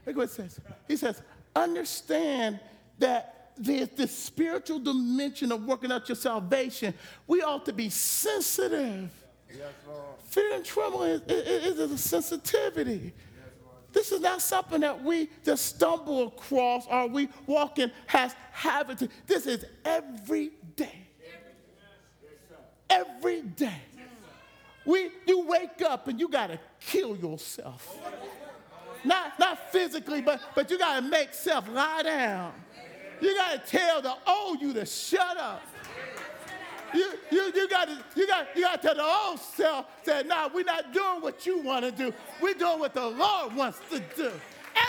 Look 0.06 0.18
what 0.18 0.24
it 0.24 0.32
says. 0.32 0.60
He 0.88 0.98
says, 0.98 1.22
understand 1.56 2.60
that 2.98 3.52
there's 3.58 3.90
this 3.90 4.18
spiritual 4.18 4.80
dimension 4.80 5.52
of 5.52 5.66
working 5.66 5.92
out 5.92 6.08
your 6.08 6.16
salvation. 6.16 6.94
We 7.28 7.42
ought 7.42 7.66
to 7.66 7.74
be 7.74 7.90
sensitive. 7.90 9.12
Fear 10.30 10.56
and 10.56 10.66
trembling 10.66 11.12
is, 11.12 11.22
is, 11.28 11.80
is 11.80 11.92
a 11.92 11.98
sensitivity. 11.98 13.14
This 13.92 14.12
is 14.12 14.22
not 14.22 14.42
something 14.42 14.82
that 14.82 15.04
we 15.04 15.30
just 15.44 15.66
stumble 15.66 16.28
across 16.28 16.86
or 16.88 17.08
we 17.08 17.30
walk 17.48 17.80
in 17.80 17.92
has 18.06 18.36
habit. 18.52 19.10
This 19.26 19.48
is 19.48 19.66
every 19.84 20.52
day. 20.76 21.08
Every 22.90 23.42
day. 23.42 23.82
We, 24.86 25.12
you 25.28 25.46
wake 25.46 25.82
up 25.82 26.08
and 26.08 26.20
you 26.20 26.30
got 26.30 26.48
to 26.48 26.60
kill 26.80 27.16
yourself. 27.16 27.98
Not, 29.04 29.40
not 29.40 29.72
physically, 29.72 30.22
but, 30.22 30.42
but 30.56 30.70
you 30.70 30.78
got 30.78 30.96
to 30.96 31.02
make 31.02 31.34
self 31.34 31.68
lie 31.70 32.04
down. 32.04 32.54
You 33.22 33.36
got 33.36 33.66
to 33.66 33.72
tell 33.72 34.02
the 34.02 34.16
old 34.28 34.62
you 34.62 34.74
to 34.74 34.86
shut 34.86 35.38
up. 35.38 35.62
You, 36.94 37.14
you, 37.32 37.52
you 37.56 37.70
got 37.70 37.88
to 37.88 37.98
you 38.16 38.28
got 38.28 38.48
you 38.56 38.64
got 38.64 38.82
to 38.82 38.88
tell 38.88 38.96
the 38.96 39.04
old 39.04 39.40
self 39.40 39.86
that 40.06 40.28
nah, 40.28 40.50
we're 40.54 40.64
not 40.64 40.94
doing 40.94 41.22
what 41.22 41.46
you 41.46 41.60
want 41.60 41.86
to 41.86 41.92
do. 41.92 42.14
We're 42.42 42.54
doing 42.54 42.80
what 42.80 42.94
the 42.94 43.08
Lord 43.08 43.56
wants 43.56 43.80
to 43.92 44.00
do. 44.16 44.32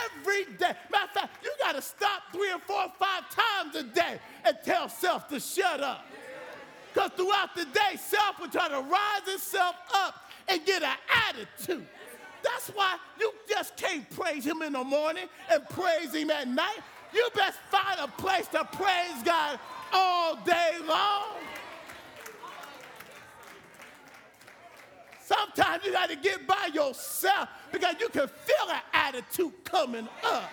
Every 0.05 0.45
day. 0.45 0.73
Matter 0.91 1.05
of 1.05 1.11
fact, 1.11 1.43
you 1.43 1.51
got 1.59 1.75
to 1.75 1.81
stop 1.81 2.23
three 2.31 2.51
or 2.51 2.59
four 2.59 2.83
or 2.83 2.93
five 2.97 3.29
times 3.29 3.75
a 3.75 3.83
day 3.83 4.19
and 4.45 4.57
tell 4.63 4.89
self 4.89 5.27
to 5.29 5.39
shut 5.39 5.81
up. 5.81 6.05
Because 6.93 7.11
throughout 7.15 7.55
the 7.55 7.65
day, 7.65 7.97
self 7.97 8.39
will 8.39 8.47
try 8.47 8.67
to 8.67 8.79
rise 8.79 9.27
itself 9.27 9.75
up 9.93 10.29
and 10.47 10.65
get 10.65 10.83
an 10.83 10.95
attitude. 11.29 11.87
That's 12.43 12.69
why 12.69 12.97
you 13.19 13.31
just 13.47 13.77
can't 13.77 14.09
praise 14.09 14.45
him 14.45 14.61
in 14.61 14.73
the 14.73 14.83
morning 14.83 15.25
and 15.51 15.67
praise 15.69 16.13
him 16.13 16.31
at 16.31 16.47
night. 16.47 16.79
You 17.13 17.29
best 17.35 17.59
find 17.69 17.99
a 17.99 18.07
place 18.07 18.47
to 18.49 18.63
praise 18.73 19.23
God 19.23 19.59
all 19.93 20.35
day 20.37 20.77
long. 20.87 21.27
Sometimes 25.31 25.85
you 25.85 25.93
got 25.93 26.09
to 26.09 26.15
get 26.15 26.45
by 26.45 26.69
yourself 26.73 27.47
because 27.71 27.95
you 27.99 28.09
can 28.09 28.27
feel 28.27 28.69
an 28.69 28.81
attitude 28.93 29.53
coming 29.63 30.07
up. 30.25 30.49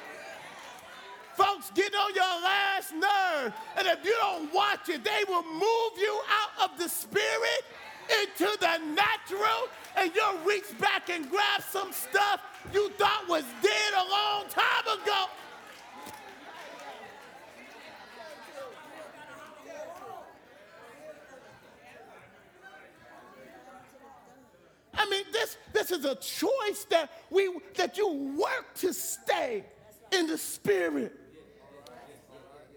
Folks 1.35 1.71
getting 1.75 1.95
on 1.95 2.15
your 2.15 2.43
last 2.43 2.93
nerve, 2.93 3.53
and 3.77 3.87
if 3.87 4.05
you 4.05 4.15
don't 4.21 4.53
watch 4.53 4.89
it, 4.89 5.03
they 5.05 5.25
will 5.29 5.45
move 5.45 5.93
you 5.97 6.21
out 6.31 6.71
of 6.71 6.79
the 6.79 6.89
spirit 6.89 7.65
into 8.23 8.57
the 8.61 8.79
natural, 8.95 9.69
and 9.97 10.13
you'll 10.15 10.39
reach 10.45 10.77
back 10.79 11.11
and 11.11 11.29
grab 11.31 11.63
some 11.71 11.93
stuff 11.93 12.41
you 12.73 12.91
thought 12.91 13.29
was 13.29 13.45
dead 13.63 13.93
a 13.97 14.11
long 14.11 14.45
time 14.49 15.01
ago. 15.03 15.27
I 25.09 25.11
mean, 25.11 25.25
this, 25.33 25.57
this 25.73 25.91
is 25.91 26.05
a 26.05 26.15
choice 26.17 26.85
that 26.91 27.11
we 27.31 27.51
that 27.77 27.97
you 27.97 28.37
work 28.39 28.75
to 28.77 28.93
stay 28.93 29.65
in 30.13 30.27
the 30.27 30.37
spirit. 30.37 31.15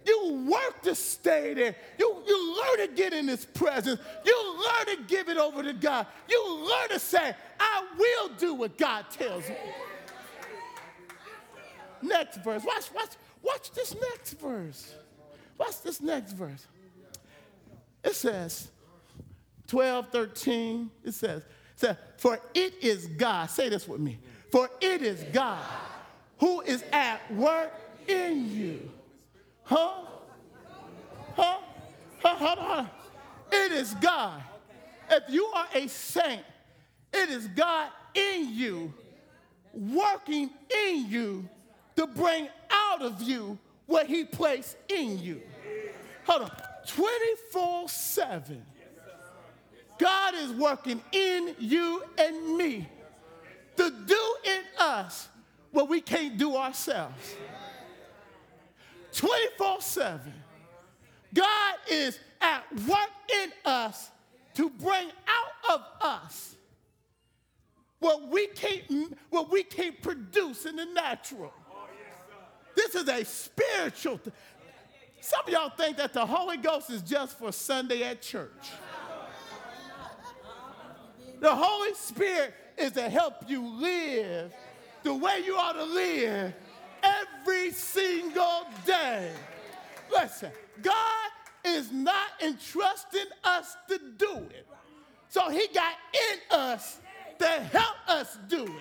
You 0.05 0.47
work 0.49 0.81
to 0.83 0.95
stay 0.95 1.53
there. 1.53 1.75
You, 1.99 2.23
you 2.25 2.57
learn 2.57 2.87
to 2.87 2.93
get 2.95 3.13
in 3.13 3.27
His 3.27 3.45
presence. 3.45 3.99
You 4.25 4.55
learn 4.55 4.97
to 4.97 5.03
give 5.03 5.29
it 5.29 5.37
over 5.37 5.61
to 5.61 5.73
God. 5.73 6.07
You 6.27 6.57
learn 6.57 6.89
to 6.89 6.99
say, 6.99 7.35
I 7.59 7.85
will 7.97 8.29
do 8.37 8.55
what 8.55 8.77
God 8.77 9.05
tells 9.11 9.47
me. 9.47 9.55
Next 12.01 12.37
verse. 12.37 12.63
Watch, 12.65 12.91
watch, 12.95 13.11
watch 13.43 13.71
this 13.73 13.93
next 13.93 14.39
verse. 14.39 14.95
Watch 15.59 15.83
this 15.83 16.01
next 16.01 16.31
verse. 16.31 16.65
It 18.03 18.15
says, 18.15 18.69
12, 19.67 20.09
13, 20.09 20.89
it 21.03 21.13
says, 21.13 21.43
says, 21.81 21.97
For 22.17 22.39
it 22.53 22.75
is 22.81 23.07
God. 23.07 23.49
Say 23.49 23.69
this 23.69 23.87
with 23.87 23.99
me. 23.99 24.19
For 24.51 24.69
it 24.79 25.01
is 25.01 25.23
God 25.33 25.63
who 26.39 26.61
is 26.61 26.83
at 26.91 27.19
work 27.33 27.71
in 28.07 28.51
you 28.51 28.91
Huh? 29.71 29.91
Huh? 31.35 31.57
Huh? 32.21 32.35
Huh? 32.35 32.55
huh. 32.57 32.85
It 33.51 33.71
is 33.71 33.93
God. 33.95 34.43
If 35.09 35.23
you 35.29 35.45
are 35.45 35.67
a 35.73 35.87
saint, 35.87 36.43
it 37.13 37.29
is 37.29 37.47
God 37.47 37.89
in 38.13 38.53
you, 38.53 38.93
working 39.73 40.49
in 40.69 41.09
you 41.09 41.47
to 41.95 42.05
bring 42.05 42.49
out 42.69 43.01
of 43.01 43.21
you 43.21 43.57
what 43.85 44.07
He 44.07 44.25
placed 44.25 44.75
in 44.89 45.19
you. 45.19 45.41
Hold 46.25 46.43
on. 46.43 46.51
24 46.87 47.87
7. 47.87 48.65
God 50.01 50.33
is 50.33 50.51
working 50.51 50.99
in 51.11 51.55
you 51.59 52.03
and 52.17 52.57
me 52.57 52.89
to 53.77 53.93
do 54.07 54.35
in 54.43 54.61
us 54.79 55.29
what 55.69 55.87
we 55.87 56.01
can't 56.01 56.39
do 56.39 56.57
ourselves. 56.57 57.35
24 59.13 59.79
7. 59.79 60.33
God 61.35 61.75
is 61.87 62.19
at 62.41 62.63
work 62.87 63.11
in 63.43 63.51
us 63.63 64.09
to 64.55 64.71
bring 64.71 65.07
out 65.27 65.75
of 65.75 65.81
us 66.01 66.55
what 67.99 68.27
we 68.27 68.47
can't, 68.47 69.15
what 69.29 69.51
we 69.51 69.61
can't 69.61 70.01
produce 70.01 70.65
in 70.65 70.77
the 70.77 70.85
natural. 70.85 71.53
This 72.75 72.95
is 72.95 73.07
a 73.07 73.23
spiritual. 73.23 74.19
Some 75.19 75.41
of 75.45 75.49
y'all 75.49 75.69
think 75.69 75.97
that 75.97 76.13
the 76.13 76.25
Holy 76.25 76.57
Ghost 76.57 76.89
is 76.89 77.03
just 77.03 77.37
for 77.37 77.51
Sunday 77.51 78.01
at 78.01 78.23
church. 78.23 78.71
The 81.41 81.53
Holy 81.53 81.95
Spirit 81.95 82.53
is 82.77 82.91
to 82.91 83.09
help 83.09 83.49
you 83.49 83.67
live 83.67 84.53
the 85.01 85.13
way 85.13 85.41
you 85.43 85.55
ought 85.55 85.73
to 85.73 85.83
live 85.83 86.53
every 87.01 87.71
single 87.71 88.67
day. 88.85 89.31
Listen, 90.11 90.51
God 90.83 91.29
is 91.65 91.91
not 91.91 92.27
entrusting 92.43 93.25
us 93.43 93.75
to 93.89 93.99
do 94.17 94.37
it. 94.51 94.67
So 95.29 95.49
he 95.49 95.67
got 95.73 95.95
in 96.13 96.57
us 96.59 96.99
to 97.39 97.47
help 97.47 97.95
us 98.07 98.37
do 98.47 98.63
it. 98.63 98.71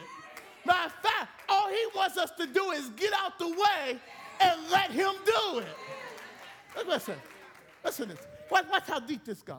Matter 0.66 0.87
of 0.87 0.92
fact, 1.03 1.31
all 1.49 1.70
he 1.70 1.87
wants 1.96 2.18
us 2.18 2.31
to 2.33 2.46
do 2.46 2.73
is 2.73 2.90
get 2.90 3.14
out 3.14 3.38
the 3.38 3.49
way 3.49 3.99
and 4.38 4.61
let 4.70 4.90
him 4.90 5.14
do 5.25 5.61
it. 5.61 6.87
Listen, 6.87 7.16
listen 7.83 8.11
this. 8.11 8.18
Watch, 8.51 8.66
watch 8.70 8.87
how 8.87 9.01
deep 9.01 9.25
this 9.25 9.40
goes. 9.40 9.57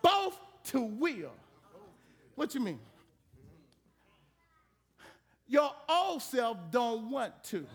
Both 0.00 0.38
to 0.66 0.80
will. 0.80 1.32
What 2.40 2.54
you 2.54 2.60
mean? 2.62 2.78
Your 5.46 5.70
old 5.86 6.22
self 6.22 6.56
don't 6.70 7.10
want 7.10 7.34
to. 7.50 7.66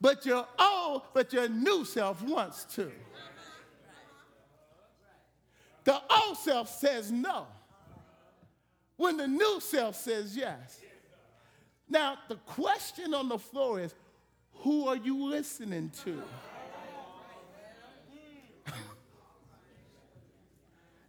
But 0.00 0.26
your 0.26 0.44
old, 0.58 1.02
but 1.14 1.32
your 1.32 1.48
new 1.48 1.84
self 1.84 2.20
wants 2.22 2.64
to. 2.74 2.90
The 5.84 6.02
old 6.10 6.36
self 6.38 6.68
says 6.68 7.12
no. 7.12 7.46
When 8.96 9.18
the 9.18 9.28
new 9.28 9.60
self 9.60 9.94
says 9.94 10.36
yes. 10.36 10.80
Now, 11.88 12.18
the 12.28 12.34
question 12.34 13.14
on 13.14 13.28
the 13.28 13.38
floor 13.38 13.78
is 13.78 13.94
who 14.52 14.88
are 14.88 14.96
you 14.96 15.28
listening 15.28 15.92
to? 16.02 16.20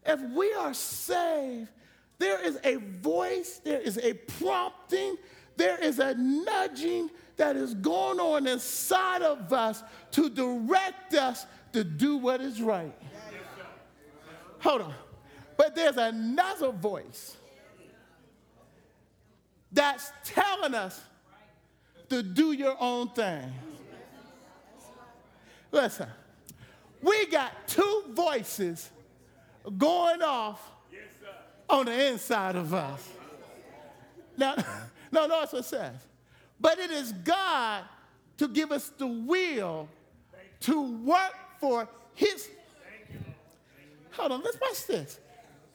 If 0.08 0.20
we 0.34 0.54
are 0.54 0.74
saved, 0.74 1.70
there 2.17 2.43
is 2.43 2.58
a 2.63 2.76
voice, 2.76 3.60
there 3.63 3.80
is 3.80 3.98
a 4.00 4.13
prompting, 4.13 5.17
there 5.58 5.78
is 5.78 6.00
a 6.00 6.15
nudging 6.15 7.10
that 7.36 7.56
is 7.56 7.74
going 7.76 8.20
on 8.20 8.48
inside 8.48 9.22
of 9.22 9.54
us 9.54 9.84
to 10.12 10.30
direct 10.30 11.13
us 11.13 11.46
to 11.74 11.84
do 11.84 12.17
what 12.17 12.41
is 12.41 12.62
right. 12.62 12.96
Hold 14.60 14.82
on. 14.82 14.93
But 15.58 15.76
there's 15.76 15.98
another 15.98 16.72
voice 16.72 17.36
that's 19.72 20.12
telling 20.24 20.74
us 20.74 21.00
to 22.10 22.24
do 22.24 22.54
your 22.54 22.76
own 22.80 23.10
thing. 23.10 23.52
Listen, 25.72 26.08
we 27.02 27.28
got 27.28 27.52
two 27.67 28.04
voices 28.10 28.89
going 29.77 30.21
off 30.21 30.71
on 31.69 31.86
the 31.86 32.08
inside 32.12 32.56
of 32.56 32.73
us. 32.73 33.10
Now, 34.38 34.56
no, 35.12 35.27
no, 35.27 35.39
that's 35.39 35.53
what 35.53 35.60
it 35.60 35.65
says. 35.65 35.95
But 36.60 36.80
it 36.80 36.91
is 36.91 37.12
God 37.12 37.84
to 38.38 38.47
give 38.47 38.71
us 38.71 38.89
the 38.97 39.08
will 39.08 39.89
to 40.62 41.03
work 41.03 41.34
for 41.60 41.88
His. 42.13 42.49
Hold 44.12 44.32
on, 44.32 44.41
let's 44.43 44.58
watch 44.60 44.88
this. 44.88 45.19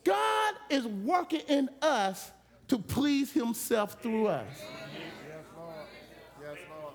God 0.05 0.55
is 0.68 0.85
working 0.85 1.42
in 1.48 1.68
us 1.81 2.33
to 2.68 2.78
please 2.78 3.33
Himself 3.33 4.02
through 4.02 4.26
us. 4.26 4.46
Yes, 4.59 5.44
Lord. 5.57 5.74
Yes, 6.40 6.59
Lord. 6.68 6.94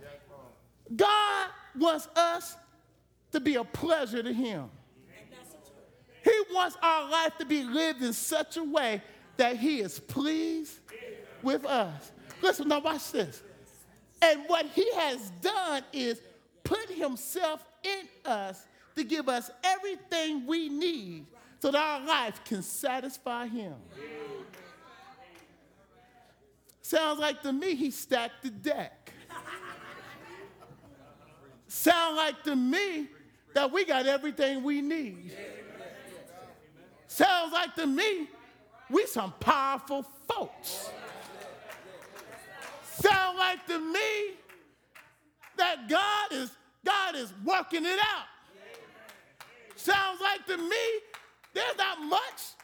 Yes, 0.00 0.12
mom. 0.28 0.96
God 0.96 1.50
wants 1.76 2.08
us 2.14 2.56
to 3.32 3.40
be 3.40 3.56
a 3.56 3.64
pleasure 3.64 4.22
to 4.22 4.32
Him. 4.32 4.70
Wants 6.52 6.76
our 6.82 7.08
life 7.10 7.38
to 7.38 7.44
be 7.44 7.62
lived 7.62 8.02
in 8.02 8.12
such 8.12 8.56
a 8.56 8.64
way 8.64 9.02
that 9.36 9.56
He 9.56 9.80
is 9.80 9.98
pleased 9.98 10.78
with 11.42 11.64
us. 11.64 12.12
Listen, 12.42 12.68
now 12.68 12.80
watch 12.80 13.12
this. 13.12 13.42
And 14.20 14.42
what 14.46 14.66
He 14.66 14.90
has 14.94 15.30
done 15.40 15.82
is 15.92 16.20
put 16.64 16.90
Himself 16.90 17.64
in 17.82 18.30
us 18.30 18.66
to 18.96 19.04
give 19.04 19.28
us 19.28 19.50
everything 19.64 20.46
we 20.46 20.68
need 20.68 21.26
so 21.60 21.70
that 21.70 21.78
our 21.78 22.06
life 22.06 22.42
can 22.44 22.62
satisfy 22.62 23.46
Him. 23.46 23.74
Sounds 26.82 27.20
like 27.20 27.40
to 27.42 27.52
me 27.52 27.74
He 27.74 27.90
stacked 27.90 28.42
the 28.42 28.50
deck. 28.50 29.12
Sound 31.68 32.16
like 32.16 32.42
to 32.42 32.56
me 32.56 33.08
that 33.54 33.70
we 33.70 33.84
got 33.84 34.06
everything 34.06 34.64
we 34.64 34.82
need. 34.82 35.32
Sounds 37.10 37.52
like 37.52 37.74
to 37.74 37.88
me 37.88 38.28
we 38.88 39.04
some 39.04 39.34
powerful 39.40 40.06
folks. 40.28 40.90
Sound 42.84 43.36
like 43.36 43.66
to 43.66 43.80
me 43.80 44.36
that 45.56 45.88
God 45.88 46.32
is 46.32 46.52
God 46.84 47.16
is 47.16 47.32
working 47.44 47.84
it 47.84 47.98
out. 47.98 48.26
Sounds 49.74 50.20
like 50.20 50.46
to 50.46 50.56
me 50.56 50.76
there's 51.52 51.76
not 51.76 52.00
much 52.00 52.54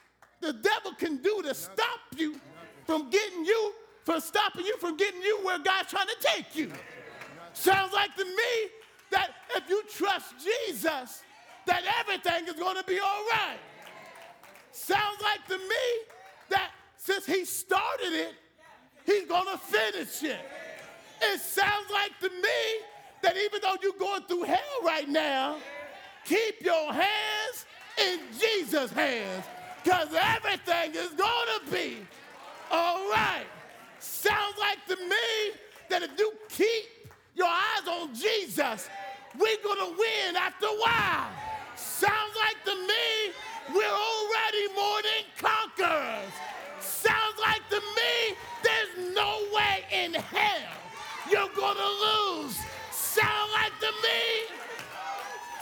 the 0.40 0.52
devil 0.52 0.92
can 0.96 1.16
do 1.16 1.42
to 1.42 1.52
stop 1.52 1.98
you 2.16 2.38
from 2.84 3.10
getting 3.10 3.44
you, 3.44 3.72
from 4.04 4.20
stopping 4.20 4.64
you 4.64 4.78
from 4.78 4.96
getting 4.96 5.22
you 5.22 5.40
where 5.42 5.58
God's 5.58 5.90
trying 5.90 6.06
to 6.06 6.16
take 6.20 6.54
you. 6.54 6.70
Sounds 7.52 7.92
like 7.92 8.14
to 8.14 8.24
me 8.24 8.70
that 9.10 9.30
if 9.56 9.68
you 9.68 9.82
trust 9.92 10.34
Jesus, 10.38 11.24
that 11.66 11.82
everything 11.98 12.46
is 12.46 12.54
going 12.54 12.76
to 12.76 12.84
be 12.84 13.00
all 13.00 13.24
right. 13.32 13.58
Sounds 14.76 15.22
like 15.22 15.46
to 15.48 15.56
me 15.56 15.86
that 16.50 16.70
since 16.98 17.24
he 17.24 17.46
started 17.46 18.12
it, 18.12 18.34
he's 19.06 19.26
to 19.46 19.56
finish 19.56 20.22
it. 20.22 20.38
It 21.22 21.40
sounds 21.40 21.90
like 21.90 22.12
to 22.20 22.28
me 22.28 22.84
that 23.22 23.36
even 23.38 23.60
though 23.62 23.76
you're 23.82 23.98
going 23.98 24.22
through 24.24 24.42
hell 24.42 24.82
right 24.84 25.08
now, 25.08 25.56
keep 26.26 26.60
your 26.62 26.92
hands 26.92 27.64
in 27.98 28.20
Jesus' 28.38 28.90
hands 28.92 29.46
because 29.82 30.08
everything 30.12 30.94
is 30.94 31.10
to 31.64 31.72
be 31.72 31.96
all 32.70 33.08
right. 33.10 33.46
Sounds 33.98 34.56
like 34.60 34.84
to 34.88 34.96
me 34.96 35.52
that 35.88 36.02
if 36.02 36.10
you 36.18 36.32
keep 36.50 37.10
your 37.34 37.48
eyes 37.48 37.88
on 37.88 38.14
Jesus, 38.14 38.90
we're 39.38 39.56
to 39.78 39.96
win 39.98 40.36
after 40.36 40.66
a 40.66 40.78
while. 40.78 41.28
Sounds 41.76 42.36
like 42.36 42.62
to 42.64 42.74
me 42.86 43.32
we're 43.74 43.82
more 44.74 45.00
than 45.02 45.24
conquerors. 45.38 46.32
Sounds 46.80 47.38
like 47.40 47.68
to 47.70 47.80
me 47.80 48.36
there's 48.62 49.14
no 49.14 49.42
way 49.54 49.84
in 49.92 50.14
hell 50.14 50.76
you're 51.30 51.48
to 51.48 51.90
lose. 52.06 52.56
Sounds 52.90 53.50
like 53.52 53.72
to 53.80 53.90
me. 54.02 54.22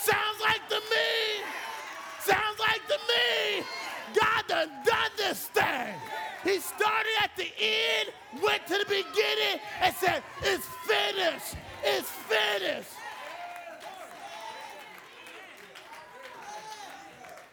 Sounds 0.00 0.40
like 0.42 0.68
to 0.68 0.80
me. 0.90 1.44
Sounds 2.20 2.58
like 2.58 2.86
to 2.88 2.98
me. 3.08 3.64
God 4.14 4.46
done 4.46 4.70
done 4.84 5.10
this 5.16 5.46
thing. 5.48 5.94
He 6.44 6.60
started 6.60 7.16
at 7.22 7.30
the 7.36 7.48
end, 7.58 8.10
went 8.42 8.66
to 8.66 8.78
the 8.78 8.84
beginning, 8.84 9.60
and 9.80 9.94
said, 9.94 10.22
It's 10.42 10.66
finished. 10.86 11.56
It's 11.82 12.10
finished. 12.28 12.90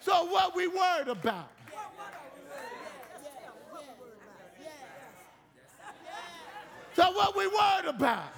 So 0.02 0.26
what 0.26 0.56
we 0.56 0.68
worried 0.68 1.08
about? 1.08 1.50
So 6.94 7.12
what 7.12 7.38
we 7.38 7.48
worried 7.48 7.86
about? 7.88 8.34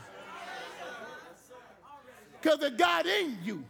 Because 2.41 2.59
the 2.59 2.71
God 2.71 3.05
in 3.05 3.37
you 3.41 3.63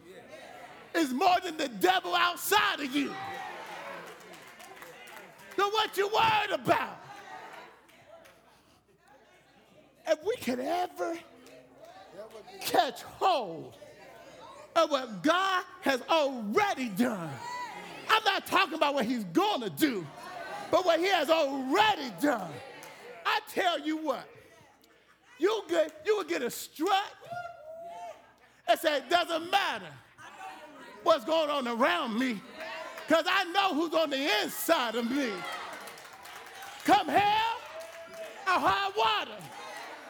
is 0.96 1.14
more 1.14 1.38
than 1.44 1.58
the 1.58 1.68
devil 1.68 2.16
outside 2.16 2.80
of 2.80 2.94
you. 2.94 3.14
So 5.56 5.70
what 5.70 5.96
you 5.96 6.08
worried 6.08 6.52
about? 6.52 6.98
If 10.08 10.20
we 10.26 10.36
could 10.38 10.60
ever 10.60 11.18
catch 12.60 13.04
hold 13.04 13.76
of 14.76 14.90
what 14.90 15.22
God 15.22 15.64
has 15.82 16.02
already 16.10 16.90
done 16.90 17.30
I'm 18.14 18.24
not 18.26 18.46
talking 18.46 18.76
about 18.76 18.94
what 18.94 19.06
he's 19.06 19.24
going 19.26 19.62
to 19.62 19.72
do, 19.72 20.06
but 20.70 20.86
what 20.86 21.00
he 21.00 21.08
has 21.08 21.32
already 21.32 22.14
done. 22.22 22.52
I 23.26 23.40
tell 23.50 23.80
you 23.80 23.98
what, 23.98 24.30
you 25.40 25.64
get 25.68 26.04
you 26.06 26.18
will 26.18 26.24
get 26.24 26.44
a 26.44 26.52
strut 26.52 27.12
and 28.68 28.80
say, 28.80 28.98
it 28.98 29.10
doesn't 29.10 29.50
matter 29.50 29.92
what's 31.02 31.26
going 31.26 31.50
on 31.50 31.68
around 31.68 32.20
me, 32.20 32.40
because 33.08 33.26
I 33.28 33.46
know 33.46 33.74
who's 33.74 33.96
on 33.96 34.12
the 34.12 34.30
inside 34.44 34.94
of 34.94 35.10
me. 35.10 35.32
Come 36.86 37.08
hell 37.08 37.58
or 38.46 38.60
high 38.60 38.92
water, 38.96 39.42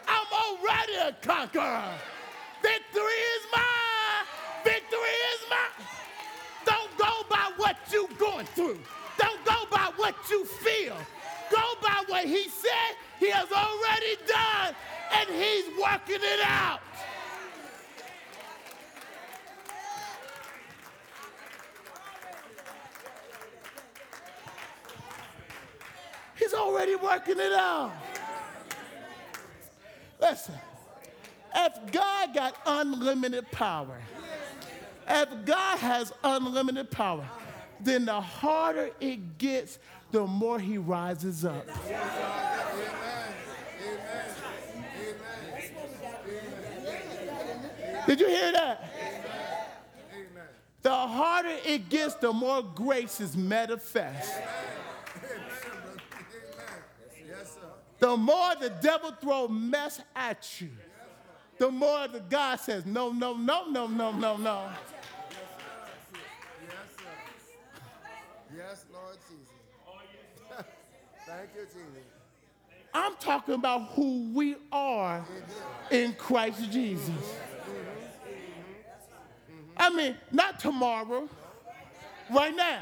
I'm 0.08 0.28
already 0.34 0.96
a 0.96 1.14
conqueror. 1.26 1.84
Victory 2.62 3.02
is 3.02 3.46
mine. 3.54 4.26
Victory 4.66 5.00
is 5.00 5.50
mine 5.50 5.88
what 7.64 7.78
you're 7.92 8.08
going 8.44 8.56
through. 8.56 8.80
Don't 9.18 9.46
go 9.46 9.66
by 9.72 9.92
what 9.96 10.16
you 10.30 10.46
feel. 10.46 10.96
Go 11.52 11.62
by 11.82 12.04
what 12.08 12.26
he 12.26 12.48
said 12.50 12.96
he 13.20 13.30
has 13.30 13.52
already 13.52 14.18
done, 14.28 14.76
and 15.18 15.30
he's 15.30 15.66
working 15.80 16.22
it 16.22 16.40
out. 16.44 16.80
He's 26.36 26.54
already 26.54 26.96
working 26.96 27.40
it 27.40 27.54
out. 27.54 27.92
Listen, 30.20 30.56
if 31.56 31.92
God 31.92 32.34
got 32.34 32.56
unlimited 32.66 33.50
power, 33.52 34.00
if 35.08 35.30
God 35.46 35.78
has 35.80 36.12
unlimited 36.24 36.90
power, 36.90 37.26
then 37.84 38.06
the 38.06 38.20
harder 38.20 38.92
it 39.00 39.38
gets, 39.38 39.80
the 40.12 40.26
more 40.26 40.60
he 40.60 40.78
rises 40.78 41.46
up. 41.46 41.66
Did 48.06 48.20
you 48.20 48.28
hear 48.28 48.52
that? 48.52 48.90
The 50.82 50.94
harder 50.94 51.56
it 51.66 51.88
gets, 51.90 52.16
the 52.16 52.34
more 52.34 52.62
grace 52.62 53.22
is 53.22 53.38
manifest. 53.38 54.32
The 58.00 58.18
more 58.18 58.56
the 58.60 58.70
devil 58.70 59.12
throw 59.12 59.48
mess 59.48 60.02
at 60.14 60.60
you, 60.60 60.70
the 61.58 61.72
more 61.72 62.10
the 62.10 62.20
God 62.20 62.60
says, 62.60 62.86
no, 62.86 63.14
no, 63.14 63.34
no, 63.34 63.70
no, 63.70 63.88
no, 63.88 64.12
no, 64.12 64.36
no. 64.36 64.70
Yes, 68.56 68.86
Lord 68.94 69.18
Jesus. 69.30 69.54
Oh, 69.88 70.58
Thank 71.26 71.50
you, 71.56 71.62
Jesus. 71.66 72.04
I'm 72.94 73.16
talking 73.16 73.56
about 73.56 73.90
who 73.94 74.30
we 74.34 74.56
are 74.72 75.26
in 75.90 76.14
Christ 76.14 76.72
Jesus. 76.72 77.10
I 79.76 79.88
I 79.88 79.90
mean, 79.90 80.16
not 80.32 80.60
tomorrow, 80.60 81.28
right 82.32 82.56
now. 82.56 82.82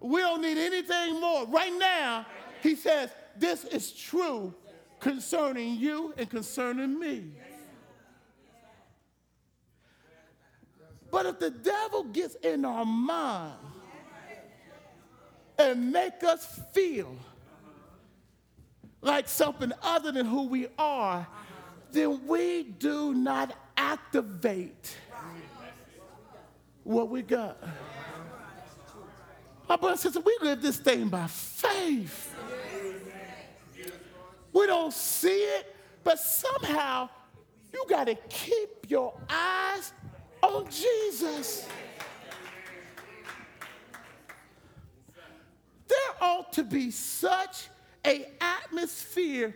We 0.00 0.20
don't 0.20 0.42
need 0.42 0.58
anything 0.58 1.18
more. 1.18 1.46
Right 1.46 1.72
now, 1.78 2.26
he 2.62 2.76
says, 2.76 3.10
This 3.38 3.64
is 3.64 3.90
true 3.90 4.52
concerning 5.00 5.76
you 5.76 6.12
and 6.18 6.28
concerning 6.28 6.98
me. 6.98 7.32
But 11.14 11.26
if 11.26 11.38
the 11.38 11.50
devil 11.50 12.02
gets 12.02 12.34
in 12.42 12.64
our 12.64 12.84
mind 12.84 13.54
and 15.56 15.92
make 15.92 16.24
us 16.24 16.58
feel 16.72 17.14
like 19.00 19.28
something 19.28 19.72
other 19.80 20.10
than 20.10 20.26
who 20.26 20.48
we 20.48 20.66
are, 20.76 21.24
then 21.92 22.26
we 22.26 22.64
do 22.64 23.14
not 23.14 23.56
activate 23.76 24.96
what 26.82 27.08
we 27.08 27.22
got. 27.22 27.62
My 29.68 29.76
brother 29.76 30.10
and 30.12 30.24
we 30.24 30.36
live 30.42 30.60
this 30.60 30.78
thing 30.78 31.10
by 31.10 31.28
faith. 31.28 32.34
We 34.52 34.66
don't 34.66 34.92
see 34.92 35.28
it, 35.44 35.76
but 36.02 36.18
somehow 36.18 37.08
you 37.72 37.84
got 37.88 38.08
to 38.08 38.16
keep 38.16 38.90
your 38.90 39.14
eyes 39.30 39.92
on 40.44 40.70
Jesus. 40.70 41.66
There 45.88 45.98
ought 46.20 46.52
to 46.54 46.64
be 46.64 46.90
such 46.90 47.68
a 48.06 48.28
atmosphere 48.40 49.54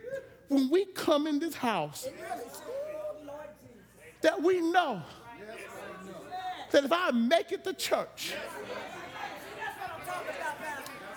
when 0.49 0.71
we 0.71 0.87
come 0.87 1.27
in 1.27 1.39
this 1.39 1.55
house 1.55 2.09
that 4.23 4.43
we 4.43 4.61
know 4.61 5.03
that 6.71 6.85
if 6.85 6.93
I 6.93 7.11
make 7.11 7.53
it 7.53 7.65
to 7.65 7.73
church, 7.73 8.35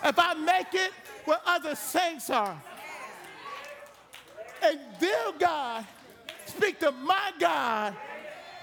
if 0.04 0.18
I 0.18 0.34
make 0.34 0.74
it 0.74 0.92
where 1.24 1.38
other 1.46 1.74
saints 1.74 2.30
are, 2.30 2.60
and 4.62 4.78
dear 5.00 5.32
God, 5.38 5.86
speak 6.46 6.78
to 6.80 6.92
my 6.92 7.32
God, 7.38 7.94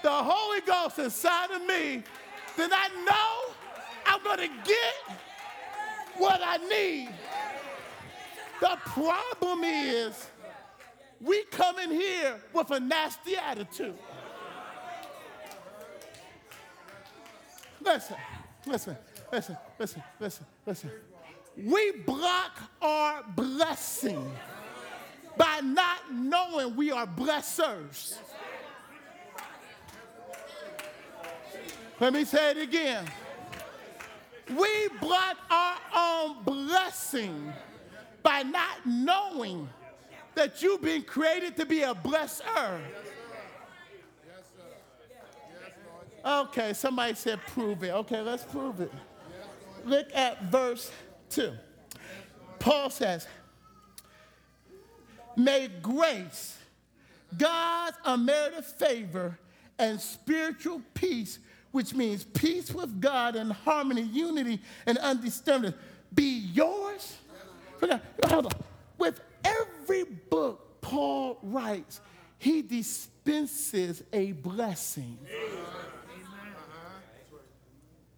the 0.02 0.10
Holy 0.10 0.60
Ghost 0.62 0.98
inside 0.98 1.50
of 1.50 1.62
me, 1.62 2.02
then 2.56 2.70
I 2.72 2.88
know 3.04 3.54
I'm 4.06 4.22
going 4.22 4.48
to 4.48 4.54
get 4.64 5.18
what 6.16 6.40
I 6.44 6.56
need. 6.56 7.10
The 8.60 8.76
problem 8.84 9.64
is, 9.64 10.28
we 11.20 11.44
come 11.44 11.78
in 11.78 11.90
here 11.90 12.40
with 12.52 12.70
a 12.70 12.80
nasty 12.80 13.36
attitude. 13.36 13.96
Listen, 17.80 18.16
listen, 18.66 18.96
listen, 19.32 19.56
listen, 19.78 20.02
listen, 20.18 20.46
listen. 20.66 20.90
We 21.56 21.92
block 21.92 22.58
our 22.80 23.22
blessing 23.34 24.30
by 25.36 25.60
not 25.60 26.12
knowing 26.12 26.76
we 26.76 26.90
are 26.90 27.06
blessers. 27.06 28.18
Let 32.00 32.14
me 32.14 32.24
say 32.24 32.52
it 32.52 32.58
again. 32.58 33.04
We 34.48 34.88
block 35.00 35.36
our 35.50 35.76
own 35.94 36.42
blessing 36.44 37.52
by 38.22 38.42
not 38.42 38.86
knowing 38.86 39.68
that 40.34 40.62
you've 40.62 40.80
been 40.80 41.02
created 41.02 41.56
to 41.58 41.66
be 41.66 41.82
a 41.82 41.94
blesser. 41.94 42.80
Okay, 46.24 46.72
somebody 46.72 47.14
said 47.14 47.38
prove 47.48 47.82
it. 47.84 47.90
Okay, 47.90 48.20
let's 48.20 48.44
prove 48.44 48.80
it. 48.80 48.92
Look 49.84 50.08
at 50.14 50.42
verse 50.44 50.90
2. 51.30 51.52
Paul 52.58 52.90
says, 52.90 53.26
May 55.36 55.68
grace, 55.80 56.58
God's 57.36 57.96
unmerited 58.04 58.64
favor, 58.64 59.38
and 59.78 60.00
spiritual 60.00 60.82
peace, 60.92 61.38
which 61.72 61.94
means 61.94 62.24
peace 62.24 62.72
with 62.72 63.00
God 63.00 63.36
and 63.36 63.52
harmony, 63.52 64.02
unity, 64.02 64.60
and 64.86 64.98
understanding, 64.98 65.74
be 66.14 66.38
yours. 66.52 67.16
With 68.98 69.20
every 69.44 70.04
book 70.04 70.80
Paul 70.80 71.38
writes, 71.42 72.00
he 72.38 72.62
dispenses 72.62 74.02
a 74.12 74.32
blessing. 74.32 75.18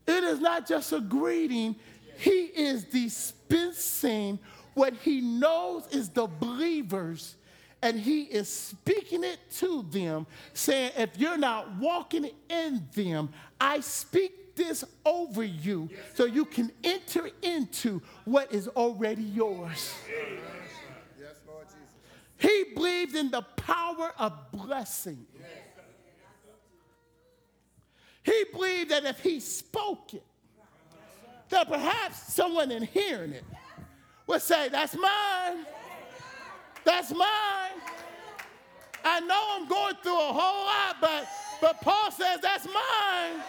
It 0.06 0.24
is 0.24 0.40
not 0.40 0.66
just 0.66 0.92
a 0.92 1.00
greeting, 1.00 1.76
he 2.18 2.50
is 2.54 2.84
dispensing 2.84 4.38
what 4.74 4.94
he 4.94 5.20
knows 5.20 5.86
is 5.88 6.08
the 6.08 6.26
believers 6.26 7.36
and 7.82 7.98
he 7.98 8.22
is 8.22 8.48
speaking 8.48 9.24
it 9.24 9.38
to 9.58 9.84
them, 9.90 10.26
saying, 10.54 10.92
If 10.96 11.18
you're 11.18 11.36
not 11.36 11.76
walking 11.76 12.30
in 12.48 12.86
them, 12.94 13.30
I 13.60 13.80
speak 13.80 14.54
this 14.54 14.84
over 15.04 15.42
you 15.42 15.90
so 16.14 16.24
you 16.24 16.44
can 16.44 16.70
enter 16.84 17.28
into 17.42 18.00
what 18.24 18.52
is 18.52 18.68
already 18.68 19.24
yours. 19.24 19.92
Yes, 21.20 21.34
Lord 21.46 21.66
Jesus. 21.66 21.80
He 22.38 22.74
believed 22.74 23.16
in 23.16 23.30
the 23.30 23.42
power 23.42 24.12
of 24.16 24.32
blessing. 24.52 25.26
He 28.22 28.44
believed 28.52 28.90
that 28.90 29.04
if 29.04 29.18
he 29.20 29.40
spoke 29.40 30.14
it, 30.14 30.22
that 31.48 31.68
perhaps 31.68 32.32
someone 32.32 32.70
in 32.70 32.84
hearing 32.84 33.32
it 33.32 33.44
would 34.28 34.40
say, 34.40 34.68
That's 34.68 34.96
mine. 34.96 35.66
That's 36.84 37.10
mine. 37.10 37.80
I 39.04 39.20
know 39.20 39.42
I'm 39.52 39.68
going 39.68 39.94
through 40.02 40.14
a 40.18 40.32
whole 40.32 40.66
lot, 40.66 40.96
but, 41.00 41.28
but 41.60 41.80
Paul 41.80 42.10
says, 42.10 42.40
That's 42.40 42.66
mine. 42.66 43.42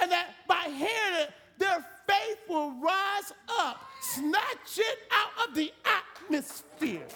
And 0.00 0.10
that 0.12 0.28
by 0.46 0.64
hearing 0.66 1.20
it, 1.20 1.30
their 1.58 1.84
faith 2.06 2.38
will 2.48 2.70
rise 2.80 3.32
up, 3.58 3.82
snatch 4.00 4.78
it 4.78 4.98
out 5.10 5.48
of 5.48 5.54
the 5.54 5.72
atmosphere. 5.84 7.06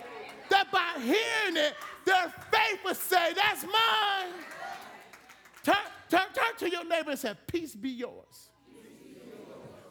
That 0.50 0.70
by 0.72 1.00
hearing 1.00 1.56
it, 1.56 1.74
their 2.04 2.32
faith 2.50 2.80
will 2.84 2.94
say, 2.94 3.32
That's 3.34 3.64
mine. 3.64 4.32
Turn, 5.62 5.74
turn, 6.08 6.26
turn 6.34 6.56
to 6.58 6.70
your 6.70 6.84
neighbor 6.84 7.10
and 7.10 7.18
say, 7.18 7.34
Peace 7.46 7.74
be 7.74 7.90
yours. 7.90 8.50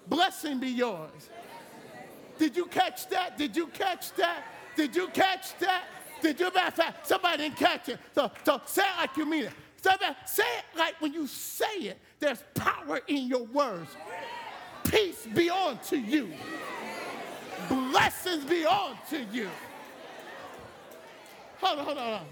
Blessing 0.07 0.59
be 0.59 0.67
yours. 0.69 1.29
Did 2.37 2.57
you 2.57 2.65
catch 2.65 3.07
that? 3.09 3.37
Did 3.37 3.55
you 3.55 3.67
catch 3.67 4.13
that? 4.15 4.43
Did 4.81 4.95
you 4.95 5.07
catch 5.09 5.55
that? 5.59 5.83
Did 6.23 6.39
you? 6.39 6.51
Matter 6.51 6.71
fact, 6.71 7.05
somebody 7.05 7.43
didn't 7.43 7.57
catch 7.57 7.87
it. 7.87 7.99
So, 8.15 8.31
so 8.43 8.59
say 8.65 8.81
it 8.81 8.97
like 8.97 9.15
you 9.15 9.27
mean 9.27 9.43
it. 9.43 9.51
Say 10.25 10.41
it 10.41 10.65
like 10.75 10.99
when 10.99 11.13
you 11.13 11.27
say 11.27 11.75
it, 11.81 11.99
there's 12.19 12.43
power 12.55 12.99
in 13.07 13.27
your 13.27 13.43
words. 13.43 13.91
Peace 14.83 15.27
be 15.35 15.51
on 15.51 15.77
to 15.89 15.99
you. 15.99 16.33
Blessings 17.69 18.43
be 18.43 18.65
on 18.65 18.97
to 19.11 19.23
you. 19.31 19.49
Hold 21.59 21.77
on, 21.77 21.85
hold 21.85 21.97
on, 21.99 22.03
hold 22.03 22.15
on. 22.21 22.25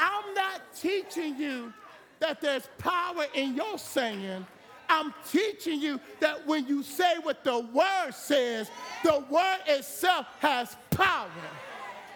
I'm 0.00 0.34
not 0.34 0.60
teaching 0.78 1.38
you 1.38 1.72
that 2.20 2.42
there's 2.42 2.68
power 2.76 3.24
in 3.32 3.54
your 3.54 3.78
saying. 3.78 4.46
I'm 4.90 5.14
teaching 5.30 5.80
you 5.80 5.98
that 6.20 6.46
when 6.46 6.66
you 6.66 6.82
say 6.82 7.16
what 7.22 7.42
the 7.42 7.60
word 7.60 8.12
says, 8.12 8.70
the 9.02 9.24
word 9.30 9.58
itself 9.66 10.26
has 10.40 10.76
power. 10.98 11.30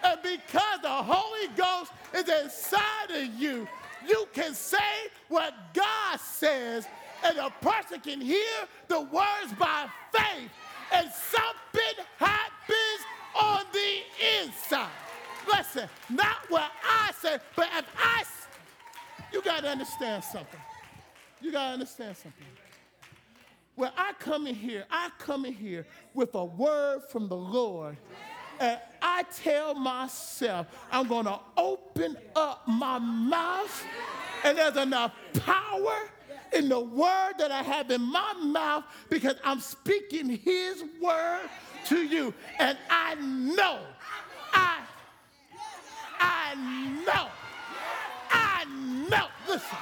And 0.03 0.21
because 0.21 0.81
the 0.81 0.89
Holy 0.89 1.47
Ghost 1.55 1.91
is 2.13 2.27
inside 2.27 3.11
of 3.11 3.33
you, 3.35 3.67
you 4.05 4.27
can 4.33 4.53
say 4.53 4.77
what 5.29 5.53
God 5.73 6.19
says, 6.19 6.85
and 7.23 7.37
a 7.37 7.49
person 7.61 8.01
can 8.01 8.19
hear 8.19 8.67
the 8.89 8.99
words 8.99 9.53
by 9.57 9.87
faith, 10.11 10.51
and 10.93 11.09
something 11.11 12.05
happens 12.17 13.01
on 13.33 13.61
the 13.71 14.43
inside. 14.43 14.89
Listen, 15.47 15.87
not 16.09 16.49
what 16.49 16.69
I 16.85 17.11
say, 17.21 17.37
but 17.55 17.69
if 17.77 17.85
I, 17.97 18.23
you 19.31 19.41
got 19.41 19.61
to 19.63 19.69
understand 19.69 20.23
something. 20.23 20.59
You 21.41 21.51
got 21.51 21.67
to 21.67 21.73
understand 21.73 22.17
something. 22.17 22.45
When 23.75 23.91
I 23.97 24.13
come 24.19 24.45
in 24.47 24.53
here, 24.53 24.85
I 24.91 25.09
come 25.17 25.45
in 25.45 25.53
here 25.53 25.87
with 26.13 26.35
a 26.35 26.45
word 26.45 27.01
from 27.09 27.27
the 27.27 27.35
Lord. 27.35 27.97
And 28.59 28.79
I 29.01 29.23
tell 29.23 29.73
myself, 29.73 30.67
I'm 30.91 31.07
going 31.07 31.25
to 31.25 31.39
open 31.57 32.17
up 32.35 32.67
my 32.67 32.99
mouth, 32.99 33.85
and 34.43 34.57
there's 34.57 34.77
enough 34.77 35.13
power 35.45 36.09
in 36.53 36.69
the 36.69 36.79
word 36.79 37.33
that 37.39 37.51
I 37.51 37.63
have 37.63 37.89
in 37.91 38.01
my 38.01 38.33
mouth 38.43 38.83
because 39.09 39.35
I'm 39.43 39.59
speaking 39.59 40.29
His 40.29 40.83
word 41.01 41.49
to 41.87 41.97
you. 41.97 42.33
And 42.59 42.77
I 42.89 43.15
know, 43.15 43.79
I, 44.53 44.81
I 46.19 46.55
know, 47.05 47.27
I 48.29 48.65
know. 49.09 49.27
Listen, 49.47 49.77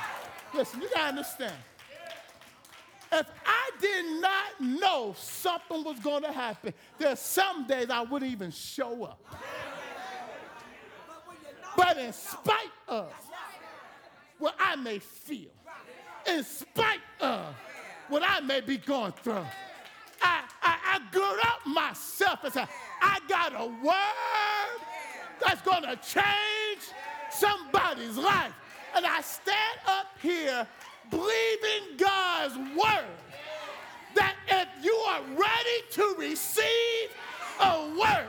listen, 0.53 0.81
you 0.81 0.89
gotta 0.93 1.09
understand. 1.09 1.55
If 3.13 3.27
I 3.45 3.60
did 3.81 4.21
not 4.21 4.61
know 4.61 5.15
something 5.17 5.83
was 5.83 5.99
gonna 5.99 6.31
happen, 6.31 6.73
there's 6.97 7.19
some 7.19 7.67
days 7.67 7.89
I 7.89 8.01
wouldn't 8.01 8.31
even 8.31 8.51
show 8.51 9.03
up. 9.03 9.19
But 11.75 11.97
in 11.97 12.13
spite 12.13 12.71
of 12.87 13.11
what 14.37 14.55
I 14.59 14.75
may 14.75 14.99
feel, 14.99 15.51
in 16.27 16.43
spite 16.43 16.99
of 17.19 17.55
what 18.09 18.23
I 18.25 18.41
may 18.41 18.61
be 18.61 18.77
going 18.77 19.13
through, 19.13 19.45
I, 20.21 20.43
I, 20.61 20.77
I 20.85 20.99
up 21.43 21.65
myself 21.65 22.43
and 22.43 22.53
say, 22.53 22.65
I 23.01 23.19
got 23.27 23.53
a 23.53 23.65
word 23.65 24.85
that's 25.43 25.61
going 25.61 25.83
to 25.83 25.95
change 25.97 26.81
somebody's 27.31 28.17
life. 28.17 28.53
And 28.95 29.05
I 29.05 29.21
stand 29.21 29.79
up 29.87 30.07
here 30.21 30.67
believing 31.09 31.97
God's 31.97 32.57
word 32.75 33.05
if 34.51 34.67
you 34.83 34.93
are 34.93 35.21
ready 35.29 35.77
to 35.91 36.15
receive 36.17 37.09
a 37.59 37.89
word, 37.99 38.27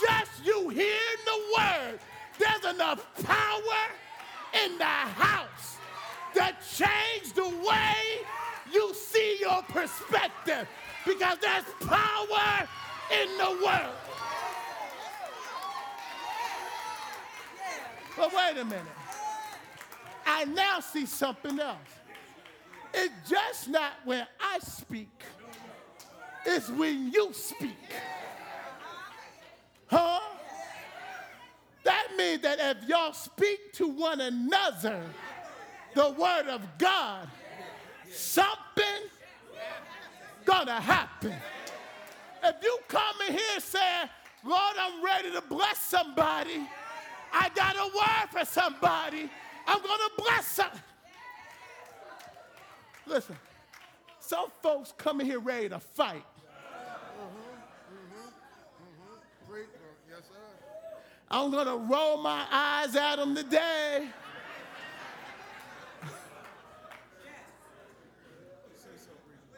just 0.00 0.30
you 0.44 0.68
hearing 0.68 1.22
the 1.24 1.40
word, 1.56 1.98
there's 2.38 2.74
enough 2.74 3.04
power 3.22 3.82
in 4.64 4.78
the 4.78 4.84
house 4.84 5.78
that 6.34 6.56
change 6.76 7.32
the 7.32 7.48
way 7.48 7.94
you 8.72 8.92
see 8.94 9.38
your 9.40 9.62
perspective 9.62 10.68
because 11.06 11.38
there's 11.38 11.64
power 11.86 12.68
in 13.10 13.28
the 13.38 13.64
world. 13.64 13.94
But 18.16 18.34
wait 18.34 18.60
a 18.60 18.64
minute. 18.64 18.84
I 20.26 20.44
now 20.44 20.80
see 20.80 21.06
something 21.06 21.58
else. 21.58 21.78
It's 22.92 23.30
just 23.30 23.68
not 23.68 23.92
when 24.04 24.26
I 24.40 24.58
speak, 24.60 25.22
it's 26.44 26.68
when 26.70 27.12
you 27.12 27.30
speak. 27.32 27.76
Huh? 29.86 30.20
That 31.84 32.08
means 32.16 32.42
that 32.42 32.58
if 32.60 32.88
y'all 32.88 33.12
speak 33.12 33.72
to 33.74 33.88
one 33.88 34.20
another 34.20 35.02
the 35.94 36.10
word 36.10 36.46
of 36.48 36.62
God, 36.78 37.28
something 38.12 38.84
gonna 40.44 40.80
happen. 40.80 41.34
If 42.42 42.56
you 42.62 42.78
come 42.88 43.14
in 43.28 43.34
here 43.34 43.60
saying, 43.60 44.08
Lord, 44.44 44.76
I'm 44.80 45.04
ready 45.04 45.30
to 45.32 45.42
bless 45.42 45.78
somebody, 45.80 46.66
I 47.32 47.48
got 47.54 47.76
a 47.76 47.84
word 47.84 48.30
for 48.30 48.44
somebody, 48.44 49.30
I'm 49.66 49.82
gonna 49.82 50.14
bless 50.16 50.46
some. 50.46 50.70
Listen, 53.10 53.36
some 54.20 54.46
folks 54.62 54.94
come 54.96 55.20
in 55.20 55.26
here 55.26 55.40
ready 55.40 55.68
to 55.68 55.80
fight. 55.80 56.22
I'm 61.28 61.50
gonna 61.50 61.76
roll 61.76 62.18
my 62.18 62.46
eyes 62.52 62.94
at 62.94 63.16
them 63.16 63.34
today. 63.34 64.06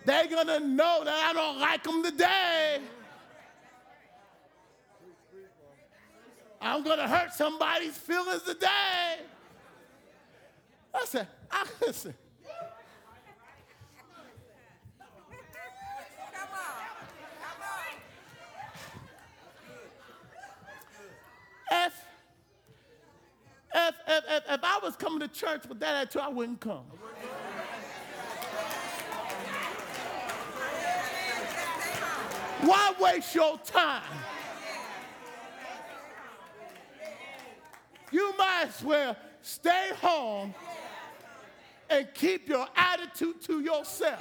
They're 0.07 0.29
gonna 0.29 0.61
know 0.61 1.03
that 1.05 1.29
I 1.29 1.33
don't 1.35 1.61
like 1.61 1.85
them 1.85 2.03
today. 2.03 2.81
I'm 6.61 6.83
gonna 6.83 7.07
hurt 7.07 7.35
somebody's 7.35 7.99
feelings 7.99 8.43
today. 8.45 9.19
I 10.95 11.05
said, 11.05 11.29
I 11.51 11.67
listen. 11.83 12.15
If, 21.75 22.05
if, 23.75 23.95
if, 24.07 24.25
if, 24.29 24.43
if 24.51 24.61
I 24.63 24.79
was 24.83 24.97
coming 24.97 25.21
to 25.21 25.29
church 25.29 25.67
with 25.69 25.81
that 25.81 25.95
attitude, 25.95 26.23
I 26.23 26.29
wouldn't 26.29 26.61
come. 26.61 26.85
Why 32.63 32.95
waste 33.01 33.35
your 33.35 33.59
time? 33.59 34.03
You 38.13 38.35
might 38.37 38.67
as 38.69 38.85
well 38.85 39.17
stay 39.41 39.91
home 40.01 40.55
and 41.91 42.09
keep 42.15 42.49
your 42.49 42.67
attitude 42.77 43.41
to 43.43 43.61
yourself. 43.61 44.21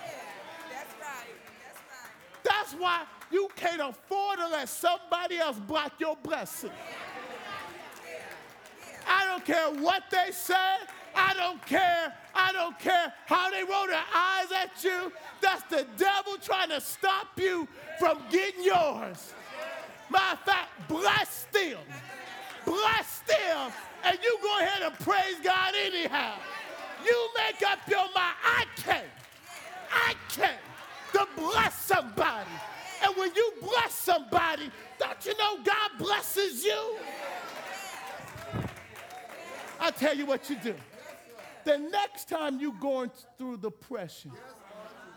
That's 2.43 2.73
why 2.73 3.03
you 3.31 3.47
can't 3.55 3.81
afford 3.81 4.39
to 4.39 4.47
let 4.47 4.69
somebody 4.69 5.37
else 5.37 5.59
block 5.59 5.93
your 5.99 6.17
blessing. 6.23 6.71
I 9.31 9.35
don't 9.35 9.45
care 9.45 9.81
what 9.81 10.03
they 10.11 10.31
say. 10.33 10.75
I 11.15 11.33
don't 11.35 11.65
care. 11.65 12.13
I 12.35 12.51
don't 12.51 12.77
care 12.77 13.13
how 13.27 13.49
they 13.49 13.63
roll 13.63 13.87
their 13.87 14.03
eyes 14.13 14.51
at 14.51 14.83
you. 14.83 15.09
That's 15.41 15.63
the 15.69 15.87
devil 15.95 16.35
trying 16.41 16.67
to 16.67 16.81
stop 16.81 17.27
you 17.39 17.65
from 17.97 18.21
getting 18.29 18.61
yours. 18.65 19.33
Matter 20.09 20.33
of 20.33 20.39
fact, 20.41 20.69
bless 20.89 21.47
them. 21.53 21.77
Bless 22.65 23.19
them. 23.19 23.71
And 24.03 24.19
you 24.21 24.37
go 24.43 24.59
ahead 24.59 24.81
and 24.83 24.99
praise 24.99 25.37
God 25.41 25.75
anyhow. 25.81 26.33
You 27.05 27.29
make 27.37 27.65
up 27.65 27.79
your 27.87 28.03
mind. 28.13 28.35
I 28.43 28.65
came. 28.75 29.11
I 29.93 30.13
came 30.27 31.13
to 31.13 31.25
bless 31.37 31.85
somebody. 31.85 32.49
And 33.01 33.15
when 33.15 33.33
you 33.33 33.53
bless 33.61 33.93
somebody, 33.93 34.69
don't 34.99 35.25
you 35.25 35.37
know 35.37 35.63
God 35.63 35.91
blesses 35.97 36.65
you? 36.65 36.97
I 39.81 39.89
tell 39.89 40.15
you 40.15 40.27
what 40.27 40.49
you 40.49 40.55
do. 40.57 40.75
The 41.65 41.77
next 41.77 42.29
time 42.29 42.59
you're 42.59 42.71
going 42.79 43.11
through 43.37 43.57
depression, 43.57 44.31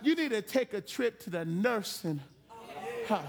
you 0.02 0.14
need 0.16 0.30
to 0.30 0.42
take 0.42 0.72
a 0.72 0.80
trip 0.80 1.20
to 1.20 1.30
the 1.30 1.44
nursing 1.44 2.20
house. 3.06 3.24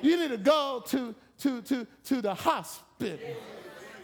You 0.00 0.16
need 0.16 0.30
to 0.30 0.38
go 0.38 0.82
to, 0.86 1.14
to, 1.40 1.62
to, 1.62 1.86
to 2.04 2.22
the 2.22 2.34
hospital. 2.34 3.18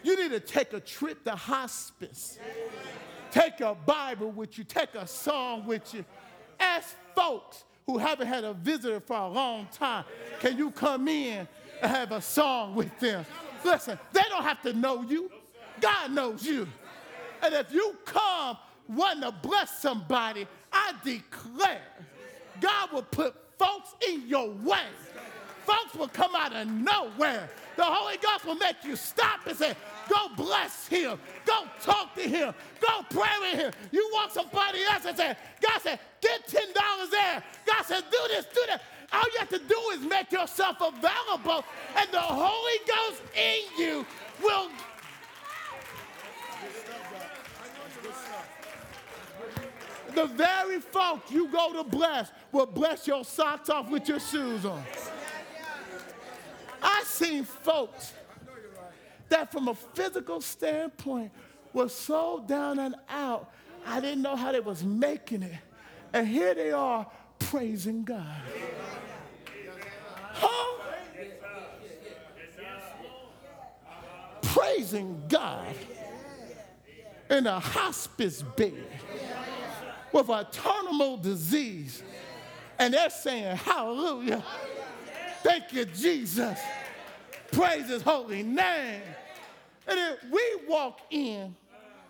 You 0.03 0.23
need 0.23 0.33
to 0.33 0.41
take 0.41 0.75
a 0.75 0.81
trip 0.81 1.25
to 1.25 1.33
hospice. 1.33 2.39
Take 3.31 3.61
a 3.61 3.75
Bible 3.75 4.31
with 4.31 4.59
you, 4.59 4.65
take 4.65 4.95
a 4.95 5.07
song 5.07 5.67
with 5.67 5.93
you. 5.95 6.05
Ask 6.61 6.95
folks 7.15 7.65
who 7.87 7.99
haven't 7.99 8.27
had 8.27 8.45
a 8.45 8.53
visitor 8.53 9.01
for 9.01 9.17
a 9.17 9.29
long 9.29 9.69
time, 9.73 10.05
can 10.41 10.57
you 10.57 10.71
come 10.71 11.09
in 11.09 11.49
and 11.83 11.91
have 11.91 12.13
a 12.13 12.21
song 12.21 12.75
with 12.75 12.99
them? 12.99 13.25
Listen, 13.65 13.99
they 14.13 14.23
don't 14.29 14.43
have 14.43 14.63
to 14.63 14.73
know 14.73 15.03
you. 15.03 15.31
God 15.81 16.13
knows 16.13 16.45
you. 16.45 16.67
And 17.43 17.55
if 17.55 17.73
you 17.73 17.97
come 18.05 18.57
wanting 18.89 19.23
to 19.23 19.33
bless 19.33 19.81
somebody, 19.81 20.47
I 20.73 20.93
declare 21.05 21.83
God 22.61 22.93
will 22.93 23.03
put 23.03 23.35
folks 23.59 23.95
in 24.09 24.27
your 24.29 24.51
way. 24.51 24.87
Folks 25.67 25.95
will 25.95 26.09
come 26.09 26.35
out 26.35 26.55
of 26.55 26.69
nowhere. 26.69 27.49
The 27.77 27.85
Holy 27.85 28.17
Ghost 28.19 28.45
will 28.45 28.55
make 28.57 28.77
you 28.85 28.97
stop 28.97 29.47
and 29.47 29.57
say, 29.57 29.75
Go 30.09 30.29
bless 30.37 30.87
him. 30.87 31.19
Go 31.47 31.65
talk 31.83 32.15
to 32.17 32.23
him. 32.23 32.55
Go 32.81 33.03
pray 33.11 33.31
with 33.41 33.61
him. 33.61 33.73
You 33.91 34.09
want 34.13 34.33
somebody 34.33 34.83
else 34.85 35.05
and 35.07 35.17
say, 35.17 35.37
God 35.61 35.81
said, 35.81 35.99
get 36.21 36.47
$10 36.47 37.11
there. 37.11 37.43
God 37.67 37.83
said, 37.85 38.05
do 38.11 38.19
this, 38.29 38.47
do 38.55 38.61
that. 38.69 38.83
All 39.13 39.23
you 39.33 39.39
have 39.39 39.49
to 39.51 39.59
do 39.59 39.79
is 39.95 40.01
make 40.01 40.33
yourself 40.33 40.77
available, 40.81 41.65
and 41.97 42.11
the 42.11 42.21
Holy 42.21 42.79
Ghost 42.87 43.23
in 43.37 43.79
you 43.79 44.07
will 44.43 44.69
the 50.15 50.27
very 50.27 50.81
folks 50.81 51.31
you 51.31 51.49
go 51.49 51.73
to 51.73 51.85
bless 51.85 52.31
will 52.53 52.67
bless 52.67 53.07
your 53.07 53.25
socks 53.25 53.69
off 53.69 53.91
with 53.91 54.09
your 54.09 54.21
shoes 54.21 54.65
on. 54.65 54.83
I 56.83 57.03
seen 57.05 57.45
folks 57.45 58.13
that 59.29 59.51
from 59.51 59.69
a 59.69 59.75
physical 59.75 60.41
standpoint 60.41 61.33
were 61.73 61.89
so 61.89 62.45
down 62.47 62.79
and 62.79 62.95
out, 63.09 63.51
I 63.87 64.01
didn't 64.01 64.23
know 64.23 64.37
how 64.37 64.53
they 64.53 64.61
was 64.61 64.85
making 64.85 65.43
it. 65.43 65.59
And 66.13 66.29
here 66.29 66.55
they 66.55 66.71
are 66.71 67.07
praising 67.39 68.05
God. 68.05 68.41
Huh? 70.33 70.81
Praising 74.43 75.23
God 75.29 75.75
in 77.31 77.47
a 77.47 77.59
hospice 77.59 78.43
bed 78.43 78.87
with 80.13 80.29
a 80.29 80.47
terminal 80.51 81.17
disease. 81.17 82.03
And 82.79 82.95
they're 82.95 83.11
saying, 83.11 83.57
Hallelujah. 83.57 84.43
Thank 85.43 85.73
you, 85.73 85.85
Jesus. 85.85 86.59
Praise 87.53 87.89
his 87.89 88.03
holy 88.03 88.43
name. 88.43 89.03
And 89.87 89.99
then 89.99 90.17
we 90.31 90.57
walk 90.67 91.01
in 91.11 91.55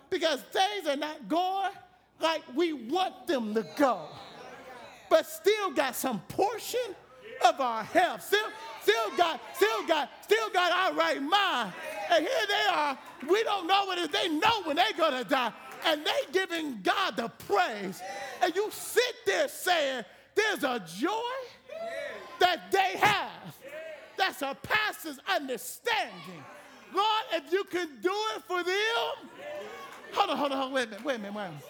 because 0.08 0.40
things 0.52 0.86
are 0.86 0.96
not 0.96 1.28
going 1.28 1.72
like 2.20 2.42
we 2.54 2.72
want 2.72 3.26
them 3.26 3.54
to 3.54 3.66
go. 3.76 4.02
But 5.10 5.26
still 5.26 5.70
got 5.72 5.96
some 5.96 6.20
portion 6.28 6.94
of 7.44 7.60
our 7.60 7.82
health. 7.84 8.22
Still, 8.22 8.48
still 8.82 9.16
got, 9.16 9.40
still 9.54 9.86
got, 9.86 10.10
still 10.22 10.50
got 10.50 10.72
our 10.72 10.94
right 10.94 11.22
mind. 11.22 11.72
And 12.10 12.24
here 12.24 12.46
they 12.48 12.72
are. 12.72 12.98
We 13.29 13.43
don't 13.45 13.66
know 13.66 13.85
what 13.87 13.99
it 13.99 14.03
is. 14.03 14.09
They 14.09 14.29
know 14.29 14.62
when 14.64 14.77
they're 14.77 14.93
gonna 14.97 15.25
die. 15.25 15.53
And 15.87 16.05
they 16.05 16.33
giving 16.33 16.81
God 16.83 17.16
the 17.16 17.29
praise. 17.47 18.01
And 18.43 18.55
you 18.55 18.68
sit 18.70 19.14
there 19.27 19.49
saying, 19.49 20.05
there's 20.35 20.64
a 20.64 20.83
joy 20.99 21.35
that 22.41 22.70
they 22.72 22.97
have 22.99 23.55
that 24.16 24.39
surpasses 24.39 25.18
understanding. 25.29 26.43
Lord, 26.95 27.25
if 27.33 27.53
you 27.53 27.64
can 27.64 27.89
do 28.03 28.12
it 28.37 28.43
for 28.47 28.62
them, 28.62 29.31
hold 30.12 30.31
on, 30.31 30.37
hold 30.37 30.53
on, 30.53 30.59
hold 30.59 30.68
on, 30.68 30.72
wait 30.72 30.87
a 30.87 30.91
minute, 30.91 31.05
wait 31.05 31.14
a 31.16 31.18
minute, 31.18 31.35
wait 31.35 31.45
a 31.45 31.49
minute. 31.49 31.64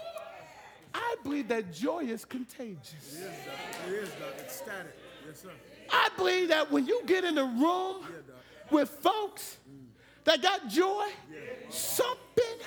I 0.94 1.16
believe 1.24 1.48
that 1.48 1.72
joy 1.72 2.04
is 2.04 2.24
contagious. 2.24 2.92
It 2.92 3.16
is, 3.16 3.22
Doc. 3.22 3.54
It 3.88 3.92
is, 3.94 4.08
Doc. 4.10 4.18
Ecstatic. 4.38 4.96
Yes, 5.26 5.40
sir. 5.40 5.48
I 5.90 6.08
believe 6.16 6.48
that 6.48 6.70
when 6.70 6.86
you 6.86 7.02
get 7.06 7.24
in 7.24 7.36
a 7.36 7.44
room 7.44 8.04
with 8.70 8.88
folks 8.88 9.58
mm. 9.68 9.83
That 10.24 10.42
got 10.42 10.68
joy, 10.68 11.06
something 11.70 12.58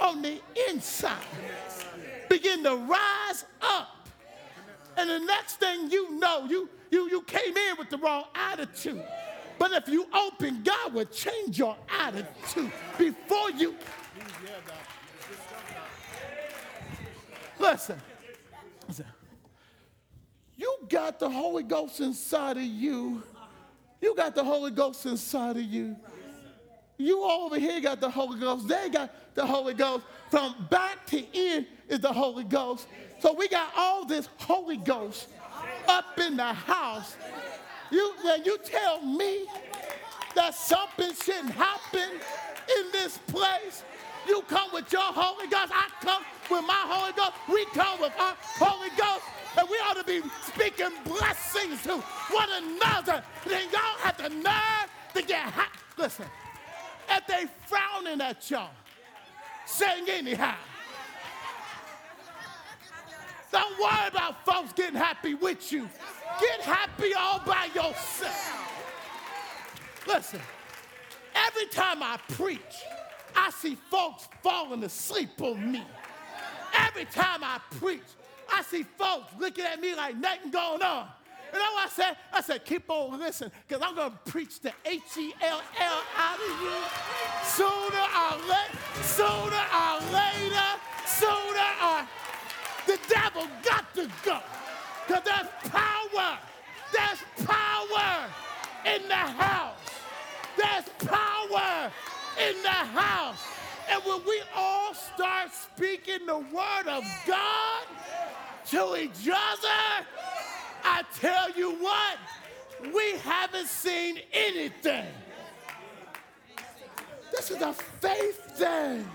on 0.00 0.22
the 0.22 0.40
inside 0.68 1.22
begin 2.32 2.64
to 2.64 2.76
rise 2.76 3.44
up. 3.60 4.08
And 4.96 5.08
the 5.08 5.18
next 5.20 5.56
thing 5.56 5.90
you 5.90 6.18
know, 6.18 6.46
you, 6.46 6.68
you, 6.90 7.08
you 7.10 7.22
came 7.22 7.56
in 7.56 7.76
with 7.78 7.90
the 7.90 7.98
wrong 7.98 8.24
attitude. 8.34 9.02
But 9.58 9.72
if 9.72 9.88
you 9.88 10.06
open, 10.12 10.62
God 10.62 10.94
will 10.94 11.04
change 11.04 11.58
your 11.58 11.76
attitude 11.88 12.72
before 12.98 13.50
you. 13.50 13.74
Listen, 17.58 18.00
listen. 18.88 19.06
You 20.56 20.78
got 20.88 21.18
the 21.18 21.30
Holy 21.30 21.62
Ghost 21.62 22.00
inside 22.00 22.56
of 22.56 22.62
you. 22.62 23.22
You 24.00 24.14
got 24.16 24.34
the 24.34 24.44
Holy 24.44 24.70
Ghost 24.70 25.06
inside 25.06 25.56
of 25.56 25.62
you. 25.62 25.96
You 27.02 27.22
all 27.24 27.46
over 27.46 27.58
here 27.58 27.80
got 27.80 28.00
the 28.00 28.08
Holy 28.08 28.38
Ghost. 28.38 28.68
They 28.68 28.88
got 28.88 29.10
the 29.34 29.44
Holy 29.44 29.74
Ghost. 29.74 30.04
From 30.30 30.54
back 30.70 31.04
to 31.06 31.24
end 31.34 31.66
is 31.88 31.98
the 32.00 32.12
Holy 32.12 32.44
Ghost. 32.44 32.86
So 33.18 33.32
we 33.32 33.48
got 33.48 33.72
all 33.76 34.04
this 34.04 34.28
Holy 34.36 34.76
Ghost 34.76 35.28
up 35.88 36.18
in 36.18 36.36
the 36.36 36.52
house. 36.52 37.16
You, 37.90 38.14
when 38.22 38.44
you 38.44 38.56
tell 38.64 39.02
me 39.02 39.46
that 40.36 40.54
something 40.54 41.12
shouldn't 41.14 41.50
happen 41.50 42.08
in 42.78 42.92
this 42.92 43.18
place, 43.18 43.82
you 44.28 44.42
come 44.42 44.70
with 44.72 44.92
your 44.92 45.02
Holy 45.02 45.48
Ghost. 45.48 45.72
I 45.74 45.88
come 46.00 46.22
with 46.50 46.64
my 46.66 46.84
Holy 46.86 47.12
Ghost. 47.14 47.32
We 47.48 47.64
come 47.74 48.00
with 48.00 48.12
our 48.18 48.36
Holy 48.58 48.90
Ghost. 48.96 49.24
And 49.58 49.68
we 49.68 49.76
ought 49.78 49.96
to 49.96 50.04
be 50.04 50.22
speaking 50.46 50.92
blessings 51.04 51.82
to 51.82 51.96
one 52.30 52.48
another. 52.62 53.24
Then 53.44 53.64
y'all 53.72 53.98
have 53.98 54.16
the 54.18 54.28
nerve 54.28 54.88
to 55.14 55.22
get 55.22 55.40
hot. 55.40 55.68
Listen, 55.98 56.26
if 57.10 57.26
they 57.26 57.46
frowning 57.66 58.20
at 58.20 58.50
y'all, 58.50 58.70
sing 59.66 60.08
anyhow. 60.08 60.54
Don't 63.50 63.78
worry 63.78 64.08
about 64.08 64.44
folks 64.46 64.72
getting 64.72 64.96
happy 64.96 65.34
with 65.34 65.70
you. 65.72 65.88
Get 66.40 66.60
happy 66.60 67.12
all 67.14 67.40
by 67.44 67.66
yourself. 67.74 68.58
Listen, 70.06 70.40
every 71.34 71.66
time 71.66 72.02
I 72.02 72.18
preach, 72.30 72.60
I 73.36 73.50
see 73.50 73.76
folks 73.90 74.28
falling 74.42 74.82
asleep 74.84 75.40
on 75.40 75.70
me. 75.70 75.82
Every 76.74 77.04
time 77.04 77.44
I 77.44 77.60
preach, 77.78 78.00
I 78.52 78.62
see 78.62 78.82
folks 78.82 79.32
looking 79.38 79.64
at 79.64 79.80
me 79.80 79.94
like 79.94 80.16
nothing 80.16 80.50
going 80.50 80.82
on. 80.82 81.08
You 81.52 81.58
know 81.58 81.72
what 81.72 81.86
I 81.86 81.90
said? 81.90 82.16
I 82.32 82.40
said, 82.40 82.64
keep 82.64 82.88
on 82.88 83.18
listening, 83.18 83.52
because 83.68 83.82
I'm 83.86 83.94
going 83.94 84.12
to 84.12 84.30
preach 84.30 84.60
the 84.60 84.72
H-E-L-L 84.86 86.02
out 86.16 86.38
of 86.38 86.60
you 86.62 86.78
sooner 87.44 88.06
or 88.22 88.36
later, 88.48 88.78
sooner 89.02 89.64
or 89.72 90.00
later, 90.12 90.80
sooner 91.06 91.70
or 91.84 92.08
the 92.86 92.98
devil 93.08 93.46
got 93.62 93.94
to 93.94 94.08
go. 94.24 94.40
Because 95.06 95.24
there's 95.24 95.70
power. 95.70 96.38
There's 96.92 97.46
power 97.46 98.28
in 98.86 99.08
the 99.08 99.14
house. 99.14 99.78
There's 100.56 100.88
power 101.08 101.90
in 102.48 102.62
the 102.62 102.68
house. 102.68 103.38
And 103.90 104.02
when 104.04 104.24
we 104.24 104.42
all 104.54 104.94
start 104.94 105.50
speaking 105.52 106.26
the 106.26 106.38
word 106.38 106.86
of 106.88 107.04
God 107.26 107.84
to 108.70 108.96
each 108.96 109.28
other, 109.28 110.06
I 110.84 111.02
tell 111.20 111.50
you 111.52 111.72
what, 111.76 112.18
we 112.94 113.12
haven't 113.18 113.68
seen 113.68 114.18
anything. 114.32 115.06
This 117.30 117.50
is 117.50 117.62
a 117.62 117.72
faith 117.72 118.56
thing. 118.56 119.08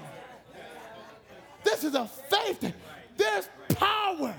This 1.63 1.84
is 1.84 1.95
a 1.95 2.07
faith 2.07 2.59
thing. 2.59 2.74
There's 3.15 3.49
power. 3.76 4.34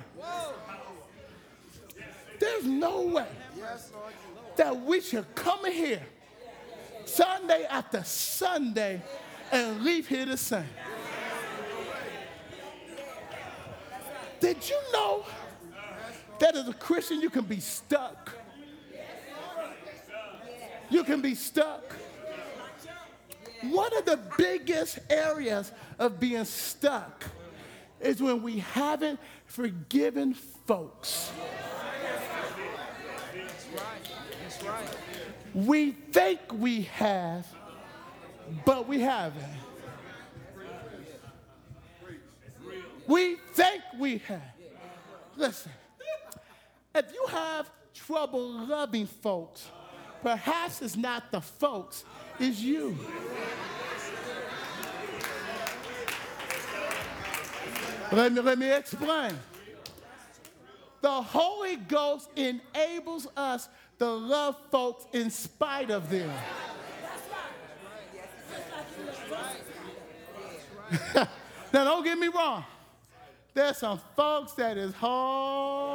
There's 2.39 2.65
no 2.65 3.03
way 3.03 3.27
that 4.57 4.81
we 4.81 5.01
should 5.01 5.35
come 5.35 5.65
here 5.71 6.03
Sunday 7.05 7.65
after 7.69 8.03
Sunday 8.05 9.03
and 9.51 9.83
leave 9.83 10.09
here 10.09 10.27
the 10.27 10.37
same. 10.37 10.65
Did 14.41 14.69
you 14.69 14.79
know 14.93 15.25
that 16.41 16.57
as 16.57 16.69
a 16.69 16.75
Christian 16.75 17.21
you 17.21 17.31
can 17.31 17.45
be 17.45 17.61
stuck? 17.61 18.33
You 20.91 21.05
can 21.05 21.21
be 21.21 21.35
stuck. 21.35 21.95
One 23.63 23.97
of 23.97 24.05
the 24.05 24.19
biggest 24.37 25.01
areas 25.11 25.73
of 25.99 26.21
being 26.21 26.45
stuck 26.45 27.25
is 28.01 28.23
when 28.23 28.43
we 28.43 28.59
haven't 28.59 29.19
forgiven 29.47 30.35
folks. 30.35 31.31
We 35.55 35.93
think 36.13 36.41
we 36.53 36.83
have, 36.83 37.47
but 38.65 38.87
we 38.87 39.01
haven't. 39.01 39.45
We 43.07 43.37
think 43.55 43.83
we 43.99 44.19
have. 44.19 44.43
Listen, 45.37 45.73
if 46.95 47.13
you 47.13 47.27
have 47.29 47.71
trouble 47.95 48.67
loving 48.67 49.07
folks, 49.07 49.69
perhaps 50.23 50.83
it's 50.83 50.97
not 50.97 51.31
the 51.31 51.41
folks, 51.41 52.05
it's 52.39 52.61
you. 52.61 52.97
Let 58.11 58.33
me, 58.33 58.41
let 58.41 58.59
me 58.59 58.73
explain. 58.73 59.33
The 61.01 61.11
Holy 61.11 61.77
Ghost 61.77 62.31
enables 62.35 63.29
us 63.37 63.69
to 63.99 64.07
love 64.07 64.57
folks 64.71 65.05
in 65.13 65.31
spite 65.31 65.91
of 65.91 66.09
them. 66.09 66.31
now, 71.15 71.85
don't 71.85 72.03
get 72.03 72.19
me 72.19 72.29
wrong. 72.29 72.65
There's 73.53 73.77
some 73.77 74.01
folks 74.17 74.53
that 74.53 74.79
is 74.79 74.95
hard. 74.95 75.88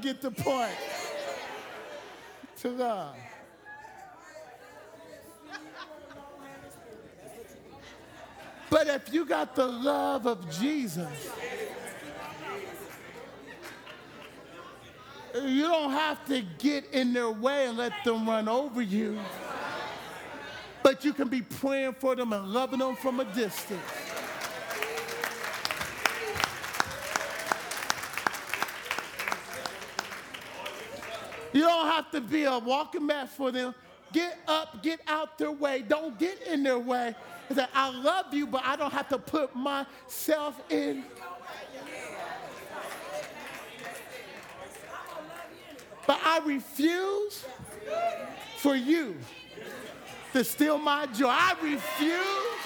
Get 0.00 0.20
the 0.20 0.30
point. 0.30 0.76
God. 2.62 3.14
But 8.68 8.86
if 8.86 9.12
you 9.12 9.24
got 9.24 9.56
the 9.56 9.66
love 9.66 10.26
of 10.26 10.50
Jesus, 10.50 11.30
You 15.34 15.62
don't 15.62 15.92
have 15.92 16.24
to 16.26 16.42
get 16.58 16.86
in 16.92 17.12
their 17.12 17.30
way 17.30 17.66
and 17.66 17.78
let 17.78 17.92
them 18.04 18.28
run 18.28 18.48
over 18.48 18.82
you. 18.82 19.18
But 20.82 21.04
you 21.04 21.12
can 21.12 21.28
be 21.28 21.42
praying 21.42 21.94
for 22.00 22.16
them 22.16 22.32
and 22.32 22.48
loving 22.48 22.80
them 22.80 22.96
from 22.96 23.20
a 23.20 23.24
distance. 23.26 23.80
You 31.60 31.66
don't 31.66 31.88
have 31.88 32.10
to 32.12 32.22
be 32.22 32.44
a 32.44 32.58
walking 32.58 33.04
mat 33.04 33.28
for 33.28 33.52
them. 33.52 33.74
Get 34.14 34.38
up, 34.48 34.82
get 34.82 34.98
out 35.06 35.36
their 35.36 35.50
way. 35.50 35.84
Don't 35.86 36.18
get 36.18 36.40
in 36.46 36.62
their 36.62 36.78
way. 36.78 37.14
Said, 37.54 37.68
I 37.74 37.90
love 37.90 38.32
you, 38.32 38.46
but 38.46 38.62
I 38.64 38.76
don't 38.76 38.94
have 38.94 39.10
to 39.10 39.18
put 39.18 39.54
myself 39.54 40.58
in. 40.70 41.04
But 46.06 46.18
I 46.24 46.40
refuse 46.46 47.44
for 48.56 48.74
you 48.74 49.16
to 50.32 50.42
steal 50.42 50.78
my 50.78 51.04
joy. 51.08 51.28
I 51.28 51.54
refuse. 51.62 52.56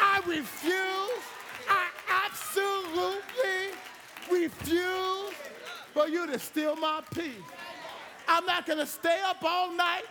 I 0.00 0.22
refuse. 0.28 1.24
I 1.68 1.88
absolutely 2.24 3.74
refuse 4.30 5.34
for 5.92 6.06
you 6.06 6.28
to 6.28 6.38
steal 6.38 6.76
my 6.76 7.02
peace. 7.12 7.34
I'm 8.32 8.46
not 8.46 8.64
going 8.64 8.78
to 8.78 8.86
stay 8.86 9.18
up 9.26 9.42
all 9.42 9.72
night 9.72 10.04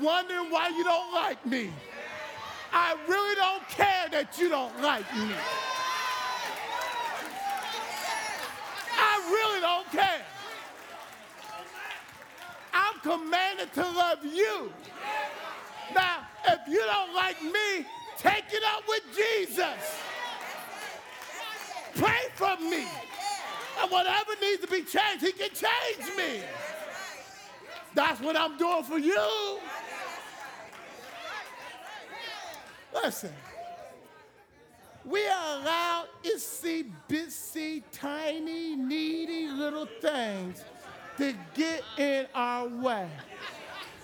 wondering 0.00 0.50
why 0.50 0.68
you 0.70 0.82
don't 0.84 1.12
like 1.12 1.44
me. 1.44 1.70
I 2.72 2.96
really 3.06 3.34
don't 3.34 3.68
care 3.68 4.08
that 4.10 4.38
you 4.38 4.48
don't 4.48 4.80
like 4.80 5.04
me. 5.14 5.34
I 8.96 9.14
really 9.30 9.60
don't 9.60 9.90
care. 9.92 10.24
I'm 12.72 13.00
commanded 13.00 13.70
to 13.74 13.82
love 13.82 14.24
you. 14.24 14.72
Now, 15.94 16.26
if 16.46 16.60
you 16.68 16.80
don't 16.80 17.14
like 17.14 17.42
me, 17.42 17.86
take 18.16 18.44
it 18.50 18.62
up 18.64 18.84
with 18.88 19.02
Jesus. 19.14 20.00
Pray 21.96 22.28
for 22.34 22.56
me. 22.62 22.86
And 23.82 23.90
whatever 23.90 24.32
needs 24.40 24.62
to 24.62 24.68
be 24.68 24.84
changed, 24.84 25.22
he 25.22 25.32
can 25.32 25.50
change 25.50 26.16
me. 26.16 26.40
That's 27.94 28.20
what 28.20 28.36
I'm 28.36 28.56
doing 28.56 28.82
for 28.84 28.98
you. 28.98 29.58
Listen, 32.94 33.32
we 35.04 35.26
are 35.26 35.60
allowed 35.60 36.06
itsy 36.22 36.90
bitsy, 37.08 37.82
tiny, 37.92 38.76
needy 38.76 39.48
little 39.48 39.88
things 40.00 40.64
to 41.16 41.34
get 41.54 41.82
in 41.96 42.26
our 42.34 42.68
way. 42.68 43.08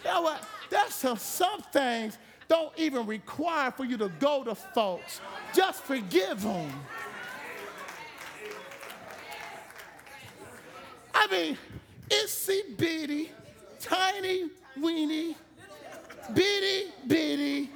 You 0.04 0.10
know 0.10 0.22
what? 0.22 0.42
There's 0.70 0.94
some, 0.94 1.16
some 1.16 1.60
things 1.72 2.18
don't 2.48 2.72
even 2.76 3.06
require 3.06 3.70
for 3.70 3.84
you 3.84 3.96
to 3.98 4.08
go 4.18 4.44
to 4.44 4.54
folks. 4.54 5.20
Just 5.54 5.82
forgive 5.84 6.42
them. 6.42 6.70
I 11.14 11.26
mean, 11.28 11.58
itsy 12.08 12.76
bitty, 12.76 13.30
tiny, 13.84 14.48
weeny, 14.80 15.36
bitty, 16.32 16.90
bitty, 17.06 17.70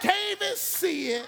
can't 0.00 0.32
even 0.32 0.56
see 0.56 1.12
it. 1.14 1.26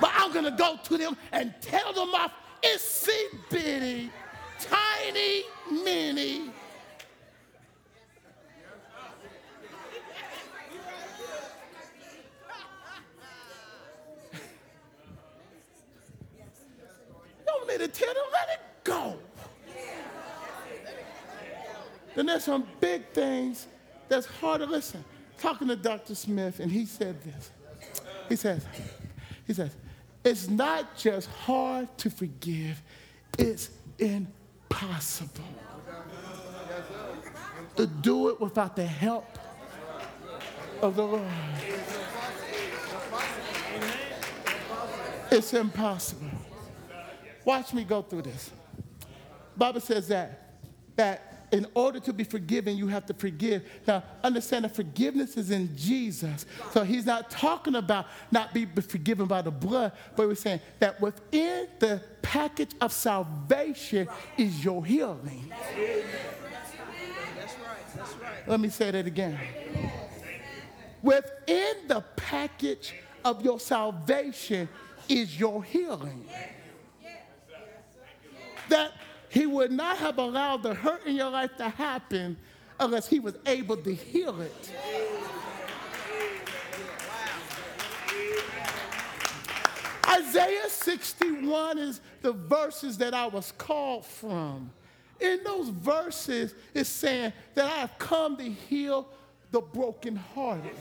But 0.00 0.10
I'm 0.16 0.32
gonna 0.32 0.56
go 0.56 0.78
to 0.82 0.96
them 0.96 1.16
and 1.32 1.54
tell 1.60 1.92
them 1.92 2.14
off 2.14 2.32
itsy 2.62 3.10
bitty, 3.50 4.10
tiny, 4.58 5.42
mini. 5.70 6.50
You 17.72 17.78
to 17.78 17.88
tell 17.88 18.12
them, 18.12 18.24
let 18.32 18.48
it 18.50 18.60
go. 18.84 19.18
Then 22.14 22.26
there's 22.26 22.44
some 22.44 22.66
big 22.80 23.08
things 23.12 23.66
that's 24.08 24.26
hard 24.26 24.60
to 24.60 24.66
listen. 24.66 25.02
Talking 25.38 25.68
to 25.68 25.76
Dr. 25.76 26.14
Smith, 26.14 26.60
and 26.60 26.70
he 26.70 26.84
said 26.84 27.22
this. 27.22 27.50
He 28.28 28.36
says, 28.36 28.66
he 29.46 29.54
says, 29.54 29.74
it's 30.22 30.48
not 30.48 30.96
just 30.96 31.30
hard 31.30 31.88
to 31.98 32.10
forgive, 32.10 32.82
it's 33.38 33.70
impossible 33.98 35.44
to 37.76 37.86
do 37.86 38.28
it 38.28 38.40
without 38.40 38.76
the 38.76 38.84
help 38.84 39.38
of 40.82 40.96
the 40.96 41.06
Lord. 41.06 41.26
It's 45.30 45.54
impossible. 45.54 46.28
Watch 47.44 47.72
me 47.72 47.84
go 47.84 48.02
through 48.02 48.22
this. 48.22 48.50
Bible 49.56 49.80
says 49.80 50.08
that 50.08 50.42
that 50.96 51.32
in 51.52 51.66
order 51.74 52.00
to 52.00 52.12
be 52.14 52.24
forgiven, 52.24 52.78
you 52.78 52.88
have 52.88 53.04
to 53.06 53.14
forgive. 53.14 53.62
Now, 53.86 54.02
understand 54.24 54.64
that 54.64 54.74
forgiveness 54.74 55.36
is 55.36 55.50
in 55.50 55.76
Jesus. 55.76 56.46
So 56.72 56.82
he's 56.82 57.04
not 57.04 57.30
talking 57.30 57.74
about 57.74 58.06
not 58.30 58.54
being 58.54 58.70
forgiven 58.88 59.26
by 59.26 59.42
the 59.42 59.50
blood, 59.50 59.92
but 60.16 60.26
we're 60.26 60.34
saying 60.34 60.60
that 60.78 60.98
within 61.00 61.68
the 61.78 62.02
package 62.22 62.70
of 62.80 62.90
salvation 62.90 64.08
is 64.38 64.64
your 64.64 64.84
healing. 64.84 65.52
Let 68.46 68.58
me 68.58 68.70
say 68.70 68.90
that 68.90 69.06
again. 69.06 69.38
Within 71.02 71.74
the 71.86 72.02
package 72.16 72.94
of 73.24 73.44
your 73.44 73.60
salvation 73.60 74.70
is 75.06 75.38
your 75.38 75.62
healing. 75.62 76.26
That 78.72 78.92
he 79.28 79.44
would 79.44 79.70
not 79.70 79.98
have 79.98 80.16
allowed 80.16 80.62
the 80.62 80.72
hurt 80.72 81.04
in 81.04 81.14
your 81.14 81.28
life 81.28 81.54
to 81.58 81.68
happen 81.68 82.38
unless 82.80 83.06
he 83.06 83.20
was 83.20 83.34
able 83.44 83.76
to 83.76 83.94
heal 83.94 84.40
it. 84.40 84.72
Isaiah 90.08 90.70
61 90.70 91.78
is 91.78 92.00
the 92.22 92.32
verses 92.32 92.96
that 92.96 93.12
I 93.12 93.26
was 93.26 93.52
called 93.58 94.06
from. 94.06 94.70
In 95.20 95.40
those 95.44 95.68
verses, 95.68 96.54
it's 96.72 96.88
saying 96.88 97.34
that 97.54 97.66
I 97.66 97.76
have 97.80 97.98
come 97.98 98.38
to 98.38 98.44
heal 98.44 99.06
the 99.50 99.60
brokenhearted. 99.60 100.76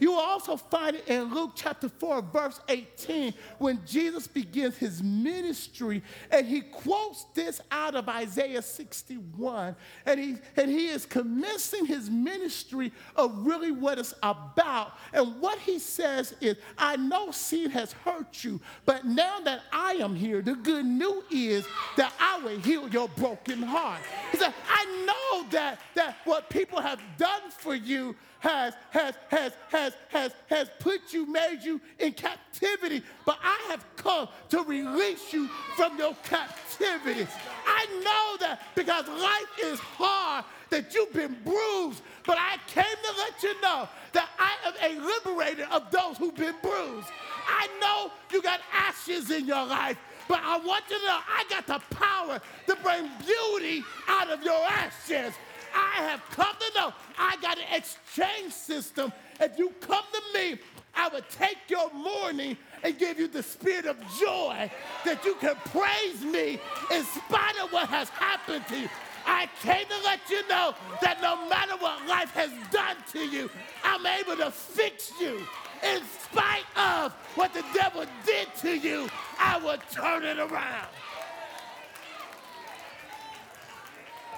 You 0.00 0.12
will 0.12 0.20
also 0.20 0.56
find 0.56 0.96
it 0.96 1.06
in 1.06 1.32
Luke 1.32 1.52
chapter 1.54 1.88
4, 1.88 2.22
verse 2.22 2.60
18, 2.68 3.34
when 3.58 3.80
Jesus 3.86 4.26
begins 4.26 4.78
his 4.78 5.02
ministry 5.02 6.02
and 6.30 6.46
he 6.46 6.62
quotes 6.62 7.24
this 7.34 7.60
out 7.70 7.94
of 7.94 8.08
Isaiah 8.08 8.62
61. 8.62 9.76
And 10.06 10.18
he, 10.18 10.36
and 10.56 10.70
he 10.70 10.88
is 10.88 11.04
commencing 11.04 11.84
his 11.84 12.08
ministry 12.08 12.92
of 13.14 13.46
really 13.46 13.70
what 13.70 13.98
it's 13.98 14.14
about. 14.22 14.94
And 15.12 15.38
what 15.40 15.58
he 15.58 15.78
says 15.78 16.34
is, 16.40 16.56
I 16.78 16.96
know 16.96 17.30
sin 17.30 17.70
has 17.70 17.92
hurt 17.92 18.42
you, 18.42 18.58
but 18.86 19.04
now 19.04 19.40
that 19.40 19.60
I 19.70 19.92
am 19.94 20.16
here, 20.16 20.40
the 20.40 20.54
good 20.54 20.86
news 20.86 21.24
is 21.30 21.66
that 21.96 22.12
I 22.18 22.38
will 22.38 22.58
heal 22.60 22.88
your 22.88 23.08
broken 23.08 23.62
heart. 23.62 24.00
He 24.32 24.38
said, 24.38 24.54
I 24.68 25.04
know 25.06 25.50
that, 25.50 25.80
that 25.94 26.16
what 26.24 26.48
people 26.48 26.80
have 26.80 27.00
done 27.18 27.50
for 27.50 27.74
you 27.74 28.16
has, 28.40 28.74
has, 28.90 29.14
has, 29.28 29.52
has, 29.68 29.92
has, 30.08 30.32
has 30.48 30.70
put 30.80 31.12
you, 31.12 31.30
made 31.30 31.60
you 31.62 31.80
in 31.98 32.12
captivity, 32.12 33.02
but 33.24 33.38
I 33.42 33.58
have 33.68 33.84
come 33.96 34.28
to 34.48 34.62
release 34.62 35.32
you 35.32 35.46
from 35.76 35.96
your 35.98 36.14
captivity. 36.24 37.26
I 37.66 37.86
know 38.04 38.46
that 38.46 38.62
because 38.74 39.06
life 39.08 39.72
is 39.72 39.78
hard, 39.78 40.44
that 40.70 40.94
you've 40.94 41.12
been 41.12 41.36
bruised, 41.44 42.02
but 42.24 42.38
I 42.38 42.56
came 42.66 42.84
to 42.84 43.18
let 43.18 43.42
you 43.42 43.60
know 43.60 43.88
that 44.12 44.28
I 44.38 44.52
am 44.64 44.74
a 44.82 45.04
liberator 45.04 45.66
of 45.70 45.90
those 45.90 46.16
who've 46.16 46.34
been 46.34 46.54
bruised. 46.62 47.08
I 47.46 47.68
know 47.80 48.12
you 48.32 48.40
got 48.40 48.60
ashes 48.72 49.30
in 49.30 49.46
your 49.46 49.66
life, 49.66 49.98
but 50.28 50.40
I 50.42 50.58
want 50.58 50.84
you 50.88 50.98
to 50.98 51.04
know 51.04 51.18
I 51.28 51.44
got 51.50 51.66
the 51.66 51.96
power 51.96 52.40
to 52.68 52.76
bring 52.76 53.10
beauty 53.26 53.84
out 54.08 54.30
of 54.30 54.42
your 54.42 54.64
ashes. 54.64 55.34
I 55.74 56.02
have 56.02 56.22
come 56.30 56.54
to 56.58 56.80
know 56.80 56.92
I 57.18 57.36
got 57.40 57.58
an 57.58 57.64
exchange 57.72 58.52
system. 58.52 59.12
If 59.40 59.58
you 59.58 59.72
come 59.80 60.04
to 60.12 60.38
me, 60.38 60.58
I 60.94 61.08
will 61.08 61.22
take 61.30 61.58
your 61.68 61.92
mourning 61.92 62.56
and 62.82 62.98
give 62.98 63.18
you 63.18 63.28
the 63.28 63.42
spirit 63.42 63.86
of 63.86 63.96
joy 64.18 64.70
that 65.04 65.24
you 65.24 65.34
can 65.36 65.54
praise 65.66 66.22
me 66.22 66.58
in 66.90 67.04
spite 67.04 67.58
of 67.62 67.72
what 67.72 67.88
has 67.88 68.08
happened 68.10 68.66
to 68.68 68.78
you. 68.78 68.88
I 69.26 69.48
came 69.62 69.86
to 69.86 70.04
let 70.04 70.20
you 70.30 70.46
know 70.48 70.74
that 71.02 71.20
no 71.22 71.48
matter 71.48 71.76
what 71.78 72.06
life 72.06 72.30
has 72.32 72.50
done 72.70 72.96
to 73.12 73.20
you, 73.20 73.50
I'm 73.84 74.04
able 74.06 74.36
to 74.36 74.50
fix 74.50 75.12
you. 75.20 75.40
In 75.82 76.02
spite 76.22 76.64
of 76.76 77.12
what 77.34 77.54
the 77.54 77.64
devil 77.72 78.04
did 78.26 78.48
to 78.56 78.76
you, 78.76 79.08
I 79.38 79.58
will 79.58 79.78
turn 79.90 80.24
it 80.24 80.38
around. 80.38 80.88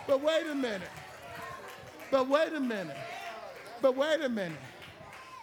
But 0.07 0.21
wait 0.21 0.47
a 0.47 0.55
minute. 0.55 0.83
But 2.13 2.29
wait 2.29 2.53
a 2.53 2.61
minute. 2.61 2.97
But 3.81 3.97
wait 3.97 4.21
a 4.21 4.29
minute. 4.29 4.59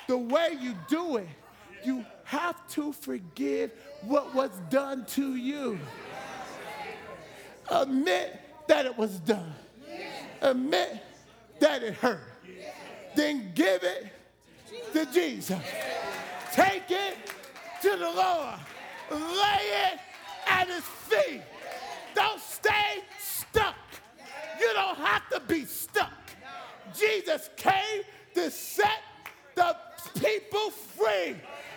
The 0.07 0.15
way 0.15 0.55
you 0.61 0.75
do 0.87 1.17
it, 1.17 1.27
you 1.83 2.05
have 2.25 2.55
to 2.69 2.93
forgive 2.93 3.71
what 4.03 4.35
was 4.35 4.51
done 4.69 5.03
to 5.07 5.35
you. 5.35 5.79
Admit 7.71 8.39
that 8.67 8.85
it 8.85 8.95
was 8.95 9.19
done. 9.21 9.51
Admit 10.41 11.01
that 11.59 11.81
it 11.81 11.95
hurt. 11.95 12.21
Then 13.15 13.51
give 13.55 13.83
it 13.83 14.05
to 14.93 15.07
Jesus. 15.11 15.59
Take 16.53 16.83
it 16.89 17.17
to 17.81 17.89
the 17.89 18.11
Lord. 18.11 18.59
Lay 19.09 19.65
it 19.91 19.99
at 20.45 20.67
his 20.67 20.83
feet. 20.83 21.41
Don't 22.13 22.39
stay 22.39 23.01
stuck. 23.19 23.75
You 24.59 24.71
don't 24.73 24.97
have 24.97 25.27
to 25.29 25.39
be 25.39 25.65
stuck. 25.65 26.11
Jesus 26.99 27.49
came 27.55 28.03
to 28.35 28.51
set 28.51 29.01
the 29.55 29.75
people 30.19 30.69
free. 30.69 31.35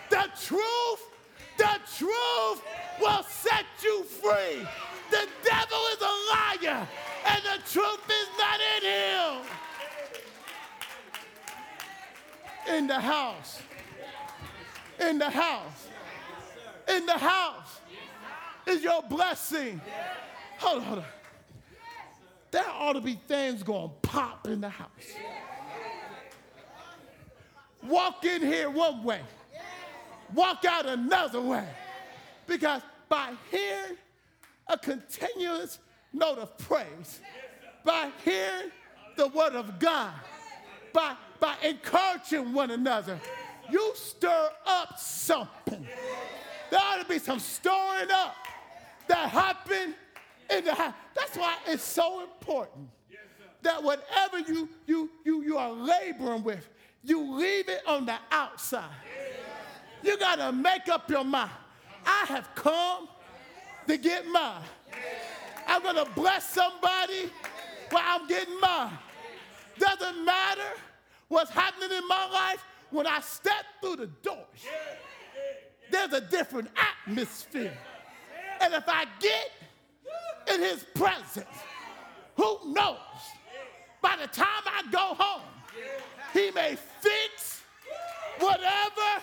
The 0.09 0.29
truth, 0.45 1.01
the 1.57 1.79
truth 1.97 2.61
will 2.99 3.23
set 3.23 3.65
you 3.83 4.03
free. 4.03 4.65
The 5.11 5.27
devil 5.43 5.79
is 5.91 6.01
a 6.01 6.15
liar, 6.33 6.87
and 7.27 7.43
the 7.43 7.59
truth 7.69 8.09
is 8.09 8.27
not 8.37 8.59
in 8.75 8.83
him. 8.89 9.45
In 12.77 12.87
the 12.87 12.99
house. 12.99 13.61
In 14.99 15.17
the 15.19 15.29
house. 15.29 15.87
In 16.87 17.05
the 17.05 17.17
house 17.17 17.79
is 18.67 18.83
your 18.83 19.01
blessing. 19.03 19.81
Hold 20.59 20.81
on, 20.81 20.83
hold 20.83 20.99
on. 20.99 21.05
There 22.53 22.69
ought 22.69 22.93
to 22.93 23.01
be 23.01 23.19
things 23.27 23.63
going 23.63 23.89
pop 24.03 24.47
in 24.47 24.61
the 24.61 24.69
house. 24.69 24.89
Walk 27.81 28.23
in 28.25 28.43
here 28.43 28.69
one 28.69 29.03
way, 29.03 29.21
walk 30.35 30.63
out 30.63 30.85
another 30.85 31.41
way. 31.41 31.67
Because 32.45 32.83
by 33.09 33.33
hearing 33.49 33.97
a 34.67 34.77
continuous 34.77 35.79
note 36.13 36.37
of 36.37 36.55
praise, 36.59 37.21
by 37.83 38.11
hearing 38.23 38.69
the 39.17 39.29
word 39.29 39.55
of 39.55 39.79
God, 39.79 40.13
by, 40.93 41.15
by 41.39 41.55
encouraging 41.63 42.53
one 42.53 42.69
another, 42.69 43.19
you 43.71 43.93
stir 43.95 44.49
up 44.67 44.99
something. 44.99 45.87
There 46.69 46.79
ought 46.79 47.01
to 47.01 47.09
be 47.09 47.17
some 47.17 47.39
stirring 47.39 48.11
up 48.11 48.35
that 49.07 49.29
happen 49.29 49.95
in 50.49 50.65
the 50.65 50.73
house. 50.73 50.93
That's 51.15 51.37
why 51.37 51.55
it's 51.67 51.83
so 51.83 52.21
important 52.21 52.89
that 53.61 53.81
whatever 53.81 54.39
you, 54.39 54.69
you, 54.85 55.09
you, 55.23 55.41
you 55.43 55.57
are 55.57 55.71
laboring 55.71 56.43
with, 56.43 56.67
you 57.03 57.37
leave 57.37 57.69
it 57.69 57.81
on 57.87 58.05
the 58.05 58.15
outside. 58.31 58.89
You 60.03 60.17
got 60.17 60.35
to 60.35 60.51
make 60.51 60.89
up 60.89 61.09
your 61.09 61.23
mind. 61.23 61.51
I 62.05 62.25
have 62.27 62.49
come 62.55 63.07
to 63.87 63.97
get 63.97 64.27
mine. 64.27 64.63
I'm 65.67 65.81
going 65.81 65.95
to 65.95 66.07
bless 66.11 66.49
somebody 66.49 67.29
while 67.89 68.03
I'm 68.05 68.27
getting 68.27 68.59
mine. 68.59 68.97
Doesn't 69.79 70.25
matter 70.25 70.61
what's 71.29 71.51
happening 71.51 71.97
in 71.97 72.07
my 72.07 72.29
life 72.31 72.63
when 72.91 73.07
I 73.07 73.21
step 73.21 73.65
through 73.81 73.97
the 73.97 74.07
doors. 74.07 74.45
There's 75.89 76.13
a 76.13 76.21
different 76.21 76.69
atmosphere. 77.07 77.77
And 78.61 78.73
if 78.73 78.83
I 78.87 79.05
get 79.19 79.51
in 80.51 80.61
his 80.61 80.85
presence, 80.95 81.45
who 82.35 82.59
knows? 82.73 82.97
By 84.01 84.17
the 84.21 84.27
time 84.27 84.63
I 84.65 84.83
go 84.91 85.15
home, 85.15 85.41
he 86.33 86.51
may 86.51 86.75
fix 87.01 87.61
whatever 88.39 89.21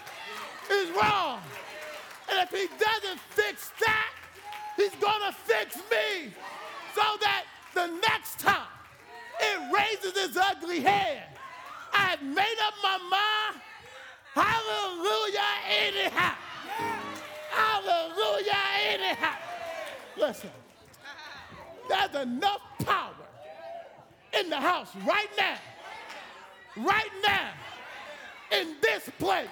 is 0.71 0.91
wrong. 0.91 1.41
And 2.31 2.39
if 2.39 2.51
he 2.51 2.68
doesn't 2.79 3.21
fix 3.31 3.73
that, 3.81 4.12
he's 4.77 4.95
gonna 5.01 5.33
fix 5.33 5.77
me 5.77 6.33
so 6.95 7.03
that 7.21 7.45
the 7.75 7.87
next 7.87 8.39
time 8.39 8.68
it 9.41 9.75
raises 9.75 10.16
its 10.16 10.37
ugly 10.37 10.81
head, 10.81 11.25
I've 11.93 12.23
made 12.23 12.57
up 12.64 12.75
my 12.83 12.99
mind. 13.11 13.61
Hallelujah, 14.35 15.41
anyhow. 15.68 16.35
Hallelujah, 17.51 18.53
anyhow. 18.87 19.37
Listen, 20.16 20.51
there's 21.91 22.22
enough 22.22 22.61
power 22.84 23.14
in 24.38 24.49
the 24.49 24.57
house 24.57 24.88
right 25.07 25.28
now, 25.36 25.57
right 26.76 27.11
now, 27.24 27.51
in 28.53 28.76
this 28.80 29.11
place, 29.18 29.49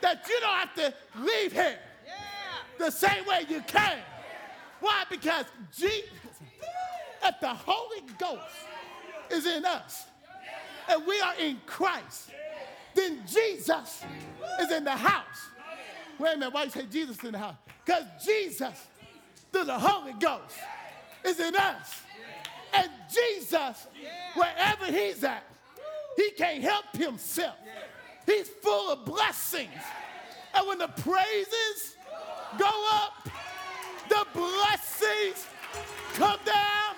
that 0.00 0.26
you 0.28 0.40
don't 0.40 0.56
have 0.56 0.74
to 0.74 0.94
leave 1.20 1.52
here 1.52 1.78
the 2.78 2.90
same 2.90 3.24
way 3.26 3.44
you 3.48 3.60
came. 3.62 3.98
Why? 4.80 5.04
Because 5.10 5.46
Jesus, 5.76 6.10
if 7.24 7.40
the 7.40 7.48
Holy 7.48 8.02
Ghost 8.18 8.54
is 9.30 9.46
in 9.46 9.64
us 9.64 10.06
and 10.88 11.06
we 11.06 11.20
are 11.20 11.34
in 11.36 11.60
Christ, 11.66 12.30
then 12.94 13.20
Jesus 13.26 14.04
is 14.60 14.70
in 14.70 14.84
the 14.84 14.90
house. 14.90 15.48
Wait 16.18 16.34
a 16.34 16.38
minute, 16.38 16.52
why 16.52 16.64
you 16.64 16.70
say 16.70 16.86
Jesus 16.90 17.18
is 17.18 17.24
in 17.24 17.32
the 17.32 17.38
house? 17.38 17.56
Because 17.84 18.04
Jesus, 18.24 18.86
through 19.52 19.64
the 19.64 19.78
Holy 19.78 20.12
Ghost, 20.14 20.56
is 21.24 21.40
in 21.40 21.54
us. 21.54 22.02
And 22.74 22.90
Jesus, 23.12 23.86
wherever 24.34 24.86
he's 24.86 25.22
at, 25.24 25.44
he 26.16 26.30
can't 26.30 26.62
help 26.62 26.84
himself. 26.96 27.56
He's 28.26 28.48
full 28.48 28.90
of 28.90 29.04
blessings. 29.04 29.70
And 30.54 30.66
when 30.68 30.78
the 30.78 30.88
praises 30.88 31.96
go 32.58 32.70
up, 32.92 33.28
the 34.08 34.26
blessings 34.34 35.46
come 36.14 36.38
down. 36.44 36.94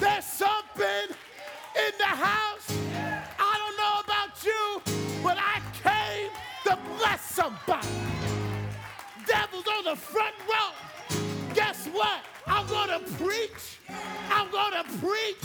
There's 0.00 0.24
something 0.24 1.16
in 1.76 1.92
the 1.98 2.04
house. 2.04 2.70
I 3.38 3.54
don't 3.58 3.76
know 3.76 4.00
about 4.04 4.44
you, 4.44 5.22
but 5.22 5.36
I 5.38 5.60
came 5.82 6.30
to 6.64 6.78
bless 6.96 7.20
somebody. 7.22 7.88
Devil's 9.26 9.66
on 9.66 9.84
the 9.84 9.96
front 9.96 10.34
row. 10.48 10.70
Guess 11.54 11.86
what? 11.88 12.20
I'm 12.68 12.88
going 12.88 13.00
to 13.00 13.10
preach. 13.12 13.78
I'm 14.30 14.50
going 14.50 14.72
to 14.72 14.84
preach 14.98 15.36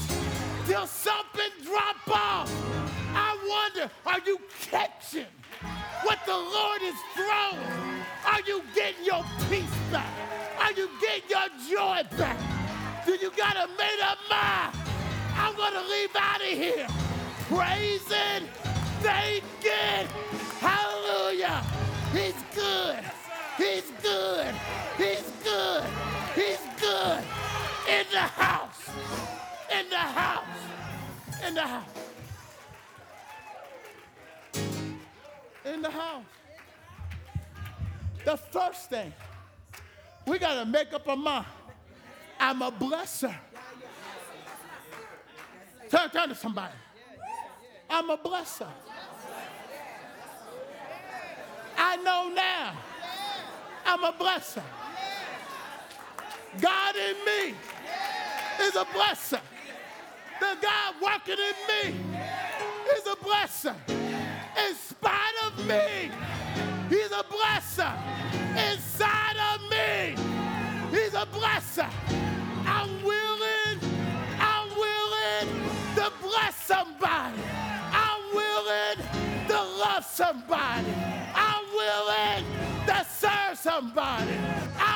till 0.65 0.85
something 0.85 1.51
drop 1.63 1.95
off. 2.09 2.51
I 3.15 3.37
wonder, 3.47 3.89
are 4.05 4.19
you 4.25 4.39
catching 4.59 5.27
what 6.03 6.19
the 6.25 6.33
Lord 6.33 6.81
is 6.81 6.95
throwing? 7.15 8.03
Are 8.25 8.41
you 8.45 8.61
getting 8.75 9.05
your 9.05 9.23
peace 9.49 9.63
back? 9.89 10.11
Are 10.59 10.73
you 10.73 10.89
getting 10.99 11.29
your 11.29 11.47
joy 11.69 12.01
back? 12.17 12.37
Do 13.05 13.13
you 13.13 13.31
got 13.37 13.55
a 13.55 13.67
made 13.77 13.99
up 14.03 14.17
mind? 14.29 14.75
I'm 15.35 15.55
going 15.55 15.73
to 15.73 15.81
leave 15.81 16.15
out 16.17 16.41
of 16.41 16.47
here 16.47 16.87
praising, 17.47 18.49
thanking, 18.99 20.07
hallelujah. 20.59 21.63
He's 22.11 22.43
good. 22.53 22.99
He's 23.57 23.91
good. 24.01 24.53
He's 24.97 25.31
good. 25.41 25.83
He's 26.35 26.57
good. 26.57 26.72
In 26.83 28.05
the 28.11 28.19
house. 28.19 28.89
In 29.71 29.89
the 29.89 29.95
house. 29.95 30.43
In 31.47 31.53
the 31.55 31.61
house. 31.61 31.83
In 35.65 35.81
the 35.81 35.89
house. 35.89 36.23
The 38.25 38.35
first 38.37 38.89
thing, 38.89 39.13
we 40.27 40.37
got 40.39 40.55
to 40.55 40.65
make 40.65 40.91
up 40.93 41.07
our 41.07 41.15
mind. 41.15 41.45
I'm 42.37 42.61
a 42.61 42.71
blesser. 42.71 43.33
Turn, 45.89 46.09
turn 46.09 46.29
to 46.29 46.35
somebody. 46.35 46.73
I'm 47.89 48.09
a 48.09 48.17
blesser. 48.17 48.67
I 51.77 51.95
know 51.97 52.31
now 52.33 52.73
I'm 53.85 54.03
a 54.03 54.11
blesser. 54.11 54.63
God 56.61 56.95
in 56.95 57.15
me 57.25 57.55
is 58.61 58.75
a 58.75 58.85
blessing. 58.93 59.39
The 60.39 60.57
God 60.61 60.95
working 61.01 61.37
in 61.37 61.93
me 61.93 61.99
is 62.97 63.07
a 63.07 63.23
blessing. 63.23 63.75
In 63.87 64.75
spite 64.75 65.33
of 65.47 65.57
me, 65.67 66.11
He's 66.89 67.11
a 67.11 67.23
blessing. 67.29 67.93
Inside 68.71 69.37
of 69.53 69.61
me, 69.69 70.15
He's 70.91 71.13
a 71.13 71.25
blessing. 71.25 71.89
I'm 72.65 73.03
willing, 73.03 73.79
I'm 74.39 74.69
willing 74.69 75.47
to 75.95 76.11
bless 76.21 76.55
somebody. 76.55 77.41
I'm 77.91 78.35
willing 78.35 78.97
to 79.47 79.61
love 79.79 80.05
somebody. 80.05 80.93
I'm 81.35 81.65
willing 81.73 82.45
to 82.87 83.05
serve 83.09 83.57
somebody. 83.57 84.37
I'm 84.77 84.92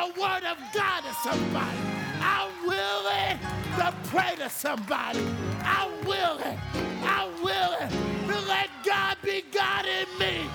the 0.00 0.20
word 0.20 0.44
of 0.44 0.56
God 0.72 1.02
to 1.02 1.12
somebody. 1.14 1.78
I'm 2.22 2.66
willing 2.66 3.38
to 3.76 3.94
pray 4.08 4.34
to 4.36 4.48
somebody. 4.48 5.20
I'm 5.62 6.04
willing, 6.06 6.58
I'm 7.02 7.42
willing 7.42 7.88
to 8.28 8.40
let 8.48 8.70
God 8.84 9.16
be 9.22 9.44
God 9.52 9.84
in 9.84 10.18
me. 10.18 10.46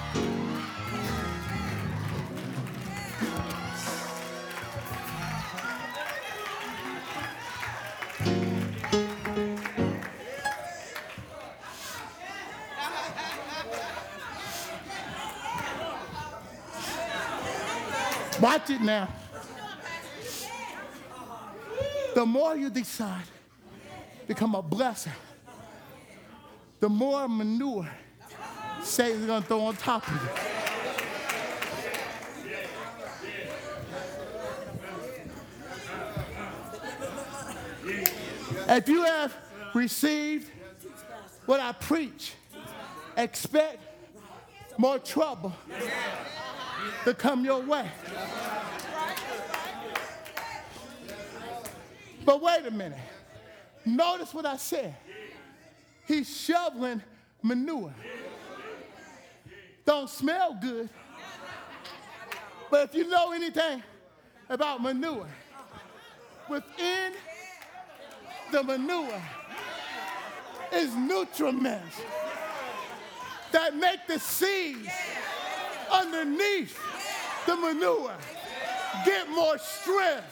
Watch 18.41 18.69
it 18.69 18.81
now. 18.81 19.07
The 22.15 22.25
more 22.25 22.55
you 22.55 22.69
decide 22.69 23.25
to 24.21 24.25
become 24.25 24.55
a 24.55 24.61
blessing, 24.61 25.11
the 26.79 26.87
more 26.87 27.27
manure 27.27 27.89
Satan's 28.81 29.25
gonna 29.25 29.45
throw 29.45 29.65
on 29.65 29.75
top 29.75 30.07
of 30.07 30.13
you. 30.13 30.29
If 38.69 38.87
you 38.87 39.03
have 39.03 39.35
received 39.73 40.49
what 41.45 41.59
I 41.59 41.73
preach, 41.73 42.31
expect 43.17 43.79
more 44.77 44.99
trouble 44.99 45.53
to 47.03 47.13
come 47.13 47.43
your 47.43 47.59
way. 47.59 47.91
But 52.25 52.41
wait 52.41 52.65
a 52.65 52.71
minute. 52.71 52.97
Notice 53.85 54.33
what 54.33 54.45
I 54.45 54.57
said. 54.57 54.95
He's 56.07 56.35
shoveling 56.35 57.01
manure. 57.41 57.93
Don't 59.85 60.09
smell 60.09 60.57
good. 60.59 60.89
But 62.71 62.89
if 62.89 62.95
you 62.95 63.07
know 63.07 63.31
anything 63.31 63.83
about 64.49 64.81
manure, 64.81 65.27
within 66.49 67.13
the 68.51 68.63
manure 68.63 69.21
is 70.73 70.89
nutriments 70.91 72.01
that 73.51 73.75
make 73.75 73.99
the 74.07 74.19
seeds 74.19 74.89
underneath 75.91 76.77
the 77.45 77.55
manure 77.55 78.15
get 79.05 79.29
more 79.29 79.57
strength, 79.59 80.25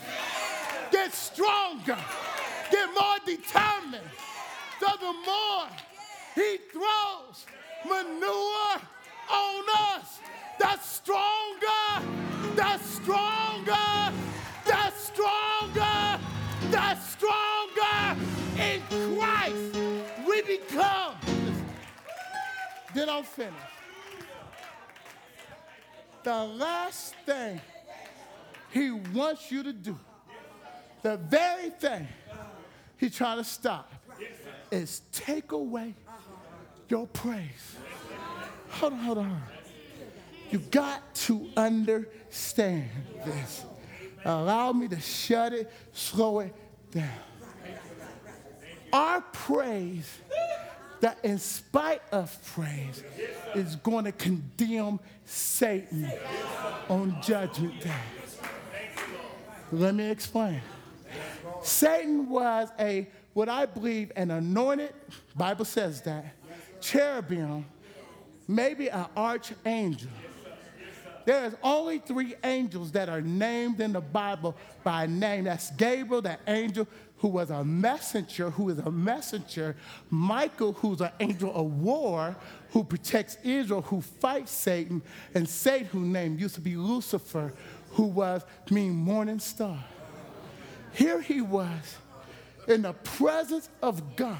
get 0.93 1.11
stronger, 1.11 1.97
get 2.71 2.87
more 2.93 3.17
determined. 3.25 4.09
So 4.79 4.87
the 4.99 5.13
more 5.25 5.67
he 6.35 6.57
throws 6.71 7.45
manure 7.83 8.79
on 9.31 9.63
us, 9.95 10.19
the 10.59 10.77
stronger, 10.77 11.85
the 12.55 12.77
stronger, 12.77 14.13
the 14.65 14.91
stronger, 14.91 16.19
the 16.69 16.95
stronger 16.99 18.21
in 18.61 18.81
Christ 19.15 19.77
we 20.27 20.41
become. 20.43 21.15
Then 22.93 23.09
I'm 23.09 23.23
finished. 23.23 23.55
The 26.23 26.43
last 26.43 27.15
thing 27.25 27.59
he 28.71 28.91
wants 28.91 29.51
you 29.51 29.63
to 29.63 29.73
do, 29.73 29.97
the 31.03 31.17
very 31.17 31.69
thing 31.69 32.07
he's 32.97 33.15
trying 33.15 33.37
to 33.37 33.43
stop, 33.43 33.91
is 34.71 35.01
take 35.11 35.51
away 35.51 35.93
your 36.89 37.05
praise. 37.07 37.75
Hold 38.69 38.93
on, 38.93 38.99
hold 38.99 39.17
on. 39.19 39.41
You 40.49 40.59
got 40.59 41.13
to 41.15 41.47
understand 41.55 42.89
this. 43.25 43.65
Allow 44.25 44.71
me 44.71 44.87
to 44.87 44.99
shut 44.99 45.53
it, 45.53 45.71
slow 45.91 46.39
it 46.39 46.55
down. 46.91 47.09
Our 48.91 49.21
praise, 49.21 50.09
that 51.01 51.17
in 51.23 51.37
spite 51.39 52.01
of 52.11 52.35
praise, 52.53 53.03
is 53.53 53.75
going 53.75 54.05
to 54.05 54.11
condemn 54.11 54.99
Satan 55.25 56.09
on 56.87 57.19
judgment 57.21 57.81
day. 57.81 57.91
Let 59.71 59.95
me 59.95 60.09
explain. 60.09 60.61
Satan 61.63 62.29
was 62.29 62.69
a, 62.79 63.07
what 63.33 63.49
I 63.49 63.65
believe, 63.65 64.11
an 64.15 64.31
anointed, 64.31 64.93
Bible 65.35 65.65
says 65.65 66.01
that, 66.01 66.25
cherubim, 66.81 67.65
maybe 68.47 68.89
an 68.89 69.05
archangel. 69.15 70.09
There's 71.25 71.55
only 71.63 71.99
three 71.99 72.35
angels 72.43 72.91
that 72.91 73.07
are 73.07 73.21
named 73.21 73.79
in 73.79 73.93
the 73.93 74.01
Bible 74.01 74.55
by 74.83 75.05
name. 75.05 75.45
That's 75.45 75.71
Gabriel, 75.71 76.21
that 76.23 76.41
angel 76.47 76.85
who 77.17 77.29
was 77.29 77.49
a 77.49 77.63
messenger, 77.63 78.49
who 78.49 78.69
is 78.69 78.79
a 78.79 78.91
messenger. 78.91 79.77
Michael, 80.09 80.73
who's 80.73 80.99
an 80.99 81.11
angel 81.21 81.55
of 81.55 81.65
war, 81.79 82.35
who 82.71 82.83
protects 82.83 83.37
Israel, 83.41 83.81
who 83.83 84.01
fights 84.01 84.51
Satan. 84.51 85.01
And 85.33 85.47
Satan, 85.47 85.85
who 85.85 86.01
name 86.01 86.37
used 86.37 86.55
to 86.55 86.61
be 86.61 86.75
Lucifer, 86.75 87.53
who 87.91 88.03
was, 88.03 88.43
mean 88.69 88.91
morning 88.93 89.39
star. 89.39 89.81
Here 90.93 91.21
he 91.21 91.41
was 91.41 91.97
in 92.67 92.83
the 92.83 92.93
presence 92.93 93.69
of 93.81 94.15
God. 94.15 94.37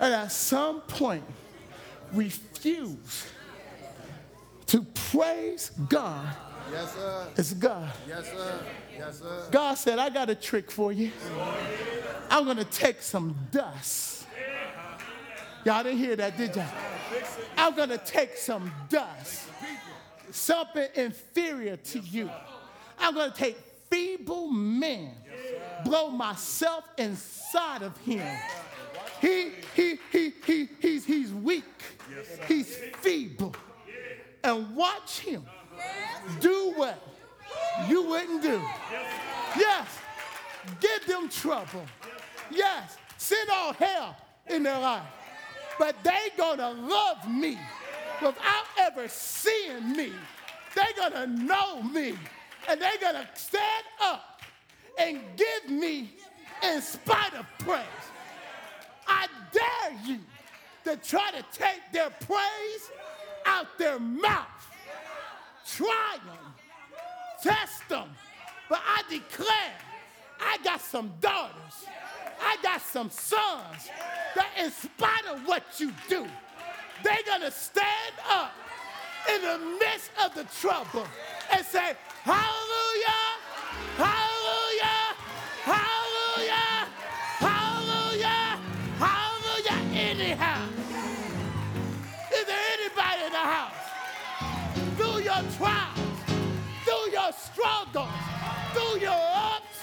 And 0.00 0.12
at 0.12 0.32
some 0.32 0.80
point, 0.82 1.24
refused 2.12 3.26
to 4.66 4.82
praise 5.10 5.70
God 5.88 6.34
Yes, 6.70 6.94
sir. 6.94 7.26
as 7.36 7.54
God. 7.54 7.92
Yes, 8.08 8.26
sir. 8.30 8.60
Yes, 8.96 9.18
sir. 9.20 9.48
God 9.50 9.74
said, 9.74 9.98
I 9.98 10.08
got 10.10 10.30
a 10.30 10.34
trick 10.34 10.70
for 10.70 10.92
you. 10.92 11.10
I'm 12.30 12.44
going 12.44 12.56
to 12.56 12.64
take 12.64 13.02
some 13.02 13.36
dust. 13.50 14.26
Y'all 15.64 15.82
didn't 15.82 15.98
hear 15.98 16.16
that, 16.16 16.36
did 16.36 16.54
y'all? 16.56 16.66
I'm 17.56 17.74
going 17.74 17.88
to 17.88 17.98
take 17.98 18.36
some 18.36 18.70
dust, 18.88 19.48
something 20.30 20.88
inferior 20.94 21.76
to 21.76 22.00
you. 22.00 22.30
I'm 22.98 23.14
going 23.14 23.30
to 23.30 23.36
take 23.36 23.56
feeble 23.94 24.48
men, 24.48 25.12
blow 25.84 26.10
myself 26.10 26.84
inside 26.98 27.82
of 27.82 27.96
him. 27.98 28.26
He, 29.20 29.52
he, 29.76 29.98
he, 30.10 30.32
he, 30.44 30.68
he's, 30.80 31.04
he's 31.04 31.32
weak, 31.32 31.64
he's 32.48 32.76
feeble. 33.00 33.54
And 34.42 34.74
watch 34.74 35.20
him 35.20 35.44
do 36.40 36.72
what 36.74 37.00
you 37.88 38.02
wouldn't 38.02 38.42
do. 38.42 38.60
Yes, 39.56 39.86
give 40.80 41.06
them 41.06 41.28
trouble. 41.28 41.84
Yes, 42.50 42.96
send 43.16 43.48
all 43.48 43.72
hell 43.74 44.16
in 44.48 44.64
their 44.64 44.78
life. 44.78 45.06
But 45.78 46.02
they 46.02 46.30
gonna 46.36 46.70
love 46.70 47.28
me 47.30 47.58
without 48.20 48.64
ever 48.76 49.06
seeing 49.06 49.92
me. 49.92 50.12
They 50.74 50.86
gonna 50.96 51.28
know 51.28 51.80
me. 51.82 52.14
And 52.68 52.80
they're 52.80 52.98
gonna 53.00 53.28
stand 53.34 53.84
up 54.00 54.40
and 54.98 55.20
give 55.36 55.70
me 55.70 56.10
in 56.62 56.80
spite 56.80 57.34
of 57.34 57.46
praise. 57.58 57.84
I 59.06 59.26
dare 59.52 59.98
you 60.04 60.20
to 60.84 60.96
try 60.96 61.30
to 61.30 61.44
take 61.52 61.80
their 61.92 62.10
praise 62.10 62.90
out 63.46 63.66
their 63.78 63.98
mouth. 63.98 64.46
Try 65.66 66.16
them. 66.24 66.54
Test 67.42 67.88
them. 67.88 68.08
But 68.68 68.80
I 68.86 69.02
declare, 69.10 69.72
I 70.40 70.58
got 70.64 70.80
some 70.80 71.12
daughters. 71.20 71.86
I 72.40 72.56
got 72.62 72.80
some 72.80 73.10
sons 73.10 73.88
that, 74.34 74.48
in 74.58 74.70
spite 74.70 75.26
of 75.30 75.46
what 75.46 75.62
you 75.78 75.92
do, 76.08 76.26
they're 77.02 77.22
gonna 77.26 77.50
stand 77.50 78.14
up 78.28 78.52
in 79.32 79.42
the 79.42 79.58
midst 79.78 80.10
of 80.24 80.34
the 80.34 80.44
trouble 80.60 81.06
and 81.50 81.64
say, 81.64 81.94
Hallelujah, 82.24 83.24
Hallelujah, 83.98 85.14
Hallelujah, 85.62 86.88
Hallelujah, 87.38 88.58
Hallelujah. 88.98 89.78
Anyhow, 89.92 90.68
is 92.32 92.44
there 92.46 92.64
anybody 92.78 93.24
in 93.26 93.32
the 93.32 93.38
house? 93.38 93.84
Through 94.96 95.20
your 95.22 95.42
trials, 95.58 95.98
through 96.86 97.12
your 97.12 97.30
struggles, 97.32 98.08
through 98.72 99.00
your 99.00 99.22
ups, 99.34 99.82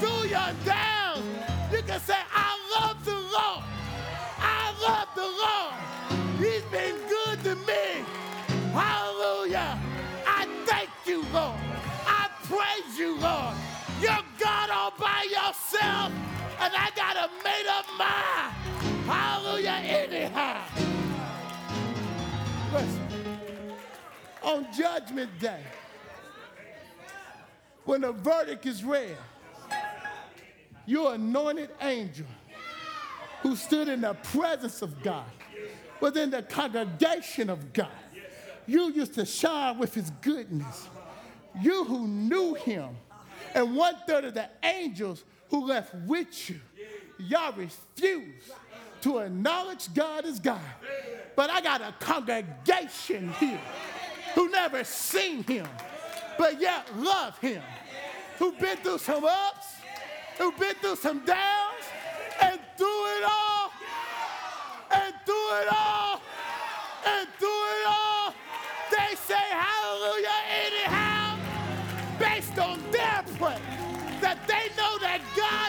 through 0.00 0.28
your 0.28 0.52
downs, 0.66 1.24
you 1.72 1.82
can 1.82 2.00
say, 2.00 2.18
I 2.30 2.58
love 2.78 3.02
the 3.06 3.23
myself, 15.84 16.12
and 16.60 16.72
I 16.76 16.90
got 16.96 17.16
a 17.16 17.30
made 17.42 17.66
up 17.68 17.86
mind. 17.98 18.54
Hallelujah, 19.06 19.80
anyhow. 19.82 20.62
Listen, 22.72 23.08
on 24.42 24.66
Judgment 24.76 25.30
Day, 25.38 25.60
when 27.84 28.00
the 28.00 28.12
verdict 28.12 28.66
is 28.66 28.82
read, 28.82 29.16
your 30.86 31.14
anointed 31.14 31.70
angel 31.80 32.26
who 33.42 33.56
stood 33.56 33.88
in 33.88 34.00
the 34.00 34.14
presence 34.14 34.82
of 34.82 35.02
God, 35.02 35.26
within 36.00 36.30
the 36.30 36.42
congregation 36.42 37.50
of 37.50 37.72
God, 37.72 37.88
you 38.66 38.90
used 38.92 39.14
to 39.14 39.26
shine 39.26 39.78
with 39.78 39.94
his 39.94 40.10
goodness. 40.22 40.88
You 41.60 41.84
who 41.84 42.08
knew 42.08 42.54
him, 42.54 42.96
and 43.54 43.76
one 43.76 43.94
third 44.06 44.24
of 44.24 44.34
the 44.34 44.48
angels 44.62 45.24
who 45.54 45.66
left 45.66 45.94
with 46.06 46.50
you, 46.50 46.58
y'all 47.16 47.52
refuse 47.52 48.50
to 49.00 49.18
acknowledge 49.18 49.94
God 49.94 50.24
as 50.24 50.40
God. 50.40 50.58
But 51.36 51.48
I 51.48 51.60
got 51.60 51.80
a 51.80 51.94
congregation 52.00 53.32
here 53.34 53.60
who 54.34 54.50
never 54.50 54.82
seen 54.82 55.44
him, 55.44 55.68
but 56.36 56.60
yet 56.60 56.88
love 56.96 57.38
him, 57.38 57.62
who 58.40 58.50
been 58.50 58.78
through 58.78 58.98
some 58.98 59.24
ups, 59.24 59.76
who 60.38 60.50
been 60.58 60.74
through 60.80 60.96
some 60.96 61.24
downs, 61.24 61.84
and 62.40 62.58
through 62.76 63.06
it 63.18 63.24
all, 63.24 63.70
and 64.90 65.14
through 65.24 65.50
it 65.60 65.68
all, 65.70 66.20
and 67.06 67.28
through 67.38 67.53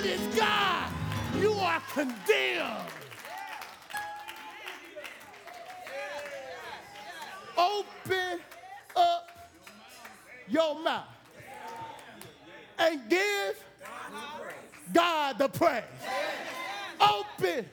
God 0.05 0.13
is 0.13 0.35
God. 0.37 0.89
You 1.39 1.53
are 1.53 1.81
condemned. 1.91 2.89
Open 7.57 8.39
up 8.95 9.29
your 10.47 10.79
mouth 10.83 11.07
and 12.77 13.09
give 13.09 13.55
God 14.93 15.37
the 15.39 15.49
praise. 15.49 15.83
Open 17.01 17.65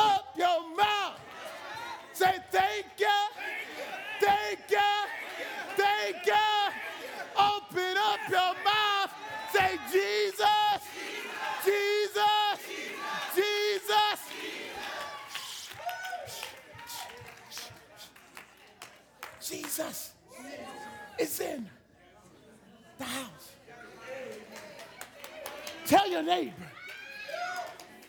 up 0.00 0.34
your 0.38 0.76
mouth. 0.76 1.20
Say 2.12 2.38
thank 2.50 2.86
you, 2.98 3.06
thank 4.20 4.58
you, 4.70 4.78
thank 5.76 6.26
you. 6.26 6.32
Open 7.38 7.96
up 7.98 8.20
your 8.30 8.54
mouth. 8.64 9.10
Say 9.52 9.78
Jesus, 9.92 10.82
Jesus, 11.64 12.58
Jesus. 13.34 14.36
Jesus 19.76 20.12
is 21.18 21.38
in 21.40 21.68
the 22.96 23.04
house. 23.04 23.52
Tell 25.84 26.10
your 26.10 26.22
neighbor, 26.22 26.52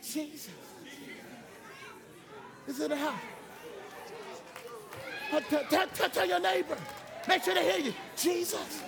Jesus 0.02 0.48
is 2.66 2.80
in 2.80 2.88
the 2.88 2.96
house. 2.96 3.20
Tell- 5.50 5.86
tell- 5.88 6.08
tell 6.08 6.26
your 6.26 6.40
neighbor, 6.40 6.76
make 7.28 7.44
sure 7.44 7.52
they 7.52 7.70
hear 7.70 7.86
you. 7.86 7.94
Jesus 8.16 8.82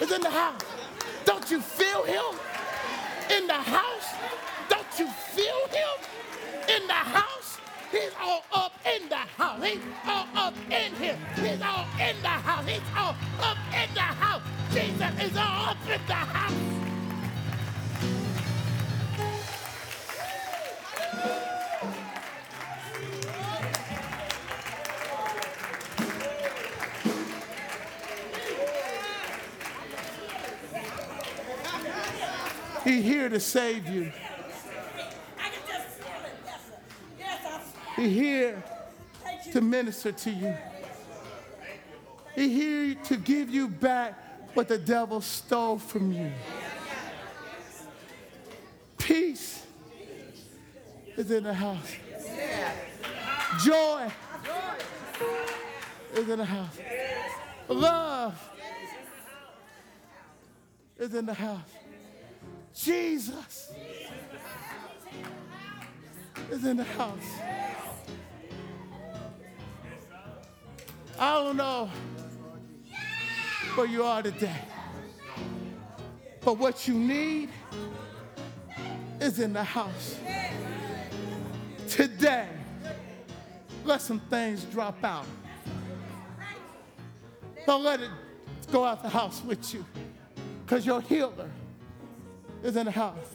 is 0.00 0.10
in 0.10 0.20
the 0.20 0.30
house. 0.30 0.62
Don't 1.24 1.48
you 1.48 1.60
feel 1.60 2.02
him 2.02 2.34
in 3.30 3.46
the 3.46 3.52
house? 3.52 4.08
Don't 4.68 4.98
you 4.98 5.06
feel 5.06 5.68
him 5.68 6.76
in 6.76 6.86
the 6.88 6.92
house? 6.92 7.58
He's 7.90 8.12
all 8.20 8.44
up 8.52 8.72
in 8.84 9.08
the 9.08 9.16
house. 9.16 9.64
He's 9.64 9.80
all 10.06 10.26
up 10.34 10.54
in 10.70 10.94
here. 10.96 11.18
He's 11.36 11.62
all 11.62 11.86
in 11.98 12.20
the 12.22 12.28
house. 12.28 12.66
He's 12.68 12.80
all 12.96 13.16
up 13.40 13.58
in 13.72 13.94
the 13.94 14.00
house. 14.00 14.42
Jesus 14.72 15.22
is 15.22 15.36
all 15.36 15.70
up 15.70 15.76
in 15.88 16.00
the 16.06 16.14
house. 16.14 16.52
He's 32.84 33.04
here 33.04 33.28
to 33.28 33.38
save 33.38 33.86
you. 33.86 34.10
I 35.38 35.48
can 35.50 35.60
just 35.66 35.88
feel 35.98 36.24
it. 36.24 36.32
Yes, 36.46 36.60
sir. 36.68 36.78
Yes, 37.18 37.40
I 37.44 37.58
feel 37.58 37.87
He's 37.98 38.14
here 38.14 38.62
to 39.52 39.60
minister 39.60 40.12
to 40.12 40.30
you. 40.30 40.54
He's 42.36 42.52
here 42.52 42.94
to 43.06 43.16
give 43.16 43.50
you 43.50 43.66
back 43.66 44.54
what 44.54 44.68
the 44.68 44.78
devil 44.78 45.20
stole 45.20 45.78
from 45.78 46.12
you. 46.12 46.30
Peace 48.98 49.66
is 51.16 51.28
in 51.32 51.42
the 51.42 51.52
house. 51.52 51.96
Joy 53.64 54.12
is 56.14 56.28
in 56.28 56.38
the 56.38 56.44
house. 56.44 56.78
Love 57.68 58.50
is 60.98 61.14
in 61.14 61.26
the 61.26 61.34
house. 61.34 61.70
Jesus 62.72 63.72
is 66.52 66.64
in 66.64 66.76
the 66.76 66.84
house. 66.84 67.67
I 71.20 71.42
don't 71.42 71.56
know 71.56 71.90
where 73.74 73.88
you 73.88 74.04
are 74.04 74.22
today, 74.22 74.60
but 76.44 76.58
what 76.58 76.86
you 76.86 76.94
need 76.94 77.48
is 79.20 79.40
in 79.40 79.52
the 79.52 79.64
house. 79.64 80.16
Today, 81.88 82.46
let 83.84 84.00
some 84.00 84.20
things 84.20 84.62
drop 84.66 85.02
out. 85.02 85.26
Don't 87.66 87.82
let 87.82 88.00
it 88.00 88.10
go 88.70 88.84
out 88.84 89.02
the 89.02 89.08
house 89.08 89.42
with 89.44 89.74
you, 89.74 89.84
because 90.64 90.86
your 90.86 91.00
healer 91.00 91.50
is 92.62 92.76
in 92.76 92.84
the 92.84 92.92
house. 92.92 93.34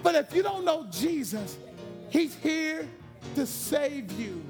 But 0.00 0.14
if 0.14 0.32
you 0.32 0.44
don't 0.44 0.64
know 0.64 0.86
Jesus, 0.92 1.58
He's 2.08 2.36
here 2.36 2.88
to 3.34 3.46
save 3.46 4.12
you 4.12 4.44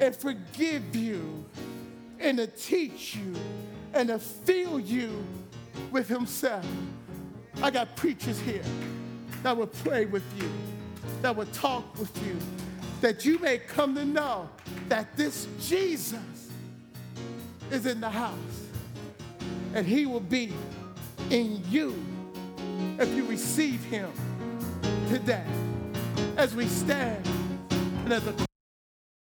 and 0.00 0.14
forgive 0.14 0.94
you 0.94 1.46
and 2.20 2.38
to 2.38 2.46
teach 2.46 3.16
you 3.16 3.34
and 3.94 4.08
to 4.08 4.18
fill 4.18 4.80
you 4.80 5.24
with 5.90 6.08
Himself. 6.08 6.66
I 7.62 7.70
got 7.70 7.96
preachers 7.96 8.38
here 8.40 8.62
that 9.42 9.56
will 9.56 9.66
pray 9.66 10.06
with 10.06 10.24
you, 10.40 10.50
that 11.22 11.34
will 11.34 11.46
talk 11.46 11.98
with 11.98 12.14
you, 12.26 12.36
that 13.00 13.24
you 13.24 13.38
may 13.38 13.58
come 13.58 13.94
to 13.94 14.04
know 14.04 14.48
that 14.88 15.16
this 15.16 15.46
Jesus 15.60 16.18
is 17.70 17.86
in 17.86 18.00
the 18.00 18.10
house 18.10 18.34
and 19.74 19.86
He 19.86 20.06
will 20.06 20.20
be 20.20 20.52
in 21.30 21.62
you 21.68 21.94
if 22.98 23.08
you 23.14 23.24
receive 23.26 23.82
Him 23.84 24.10
today 25.08 25.44
as 26.36 26.54
we 26.54 26.66
stand 26.66 27.26
and 28.04 28.12
as 28.12 28.26
a 28.26 28.47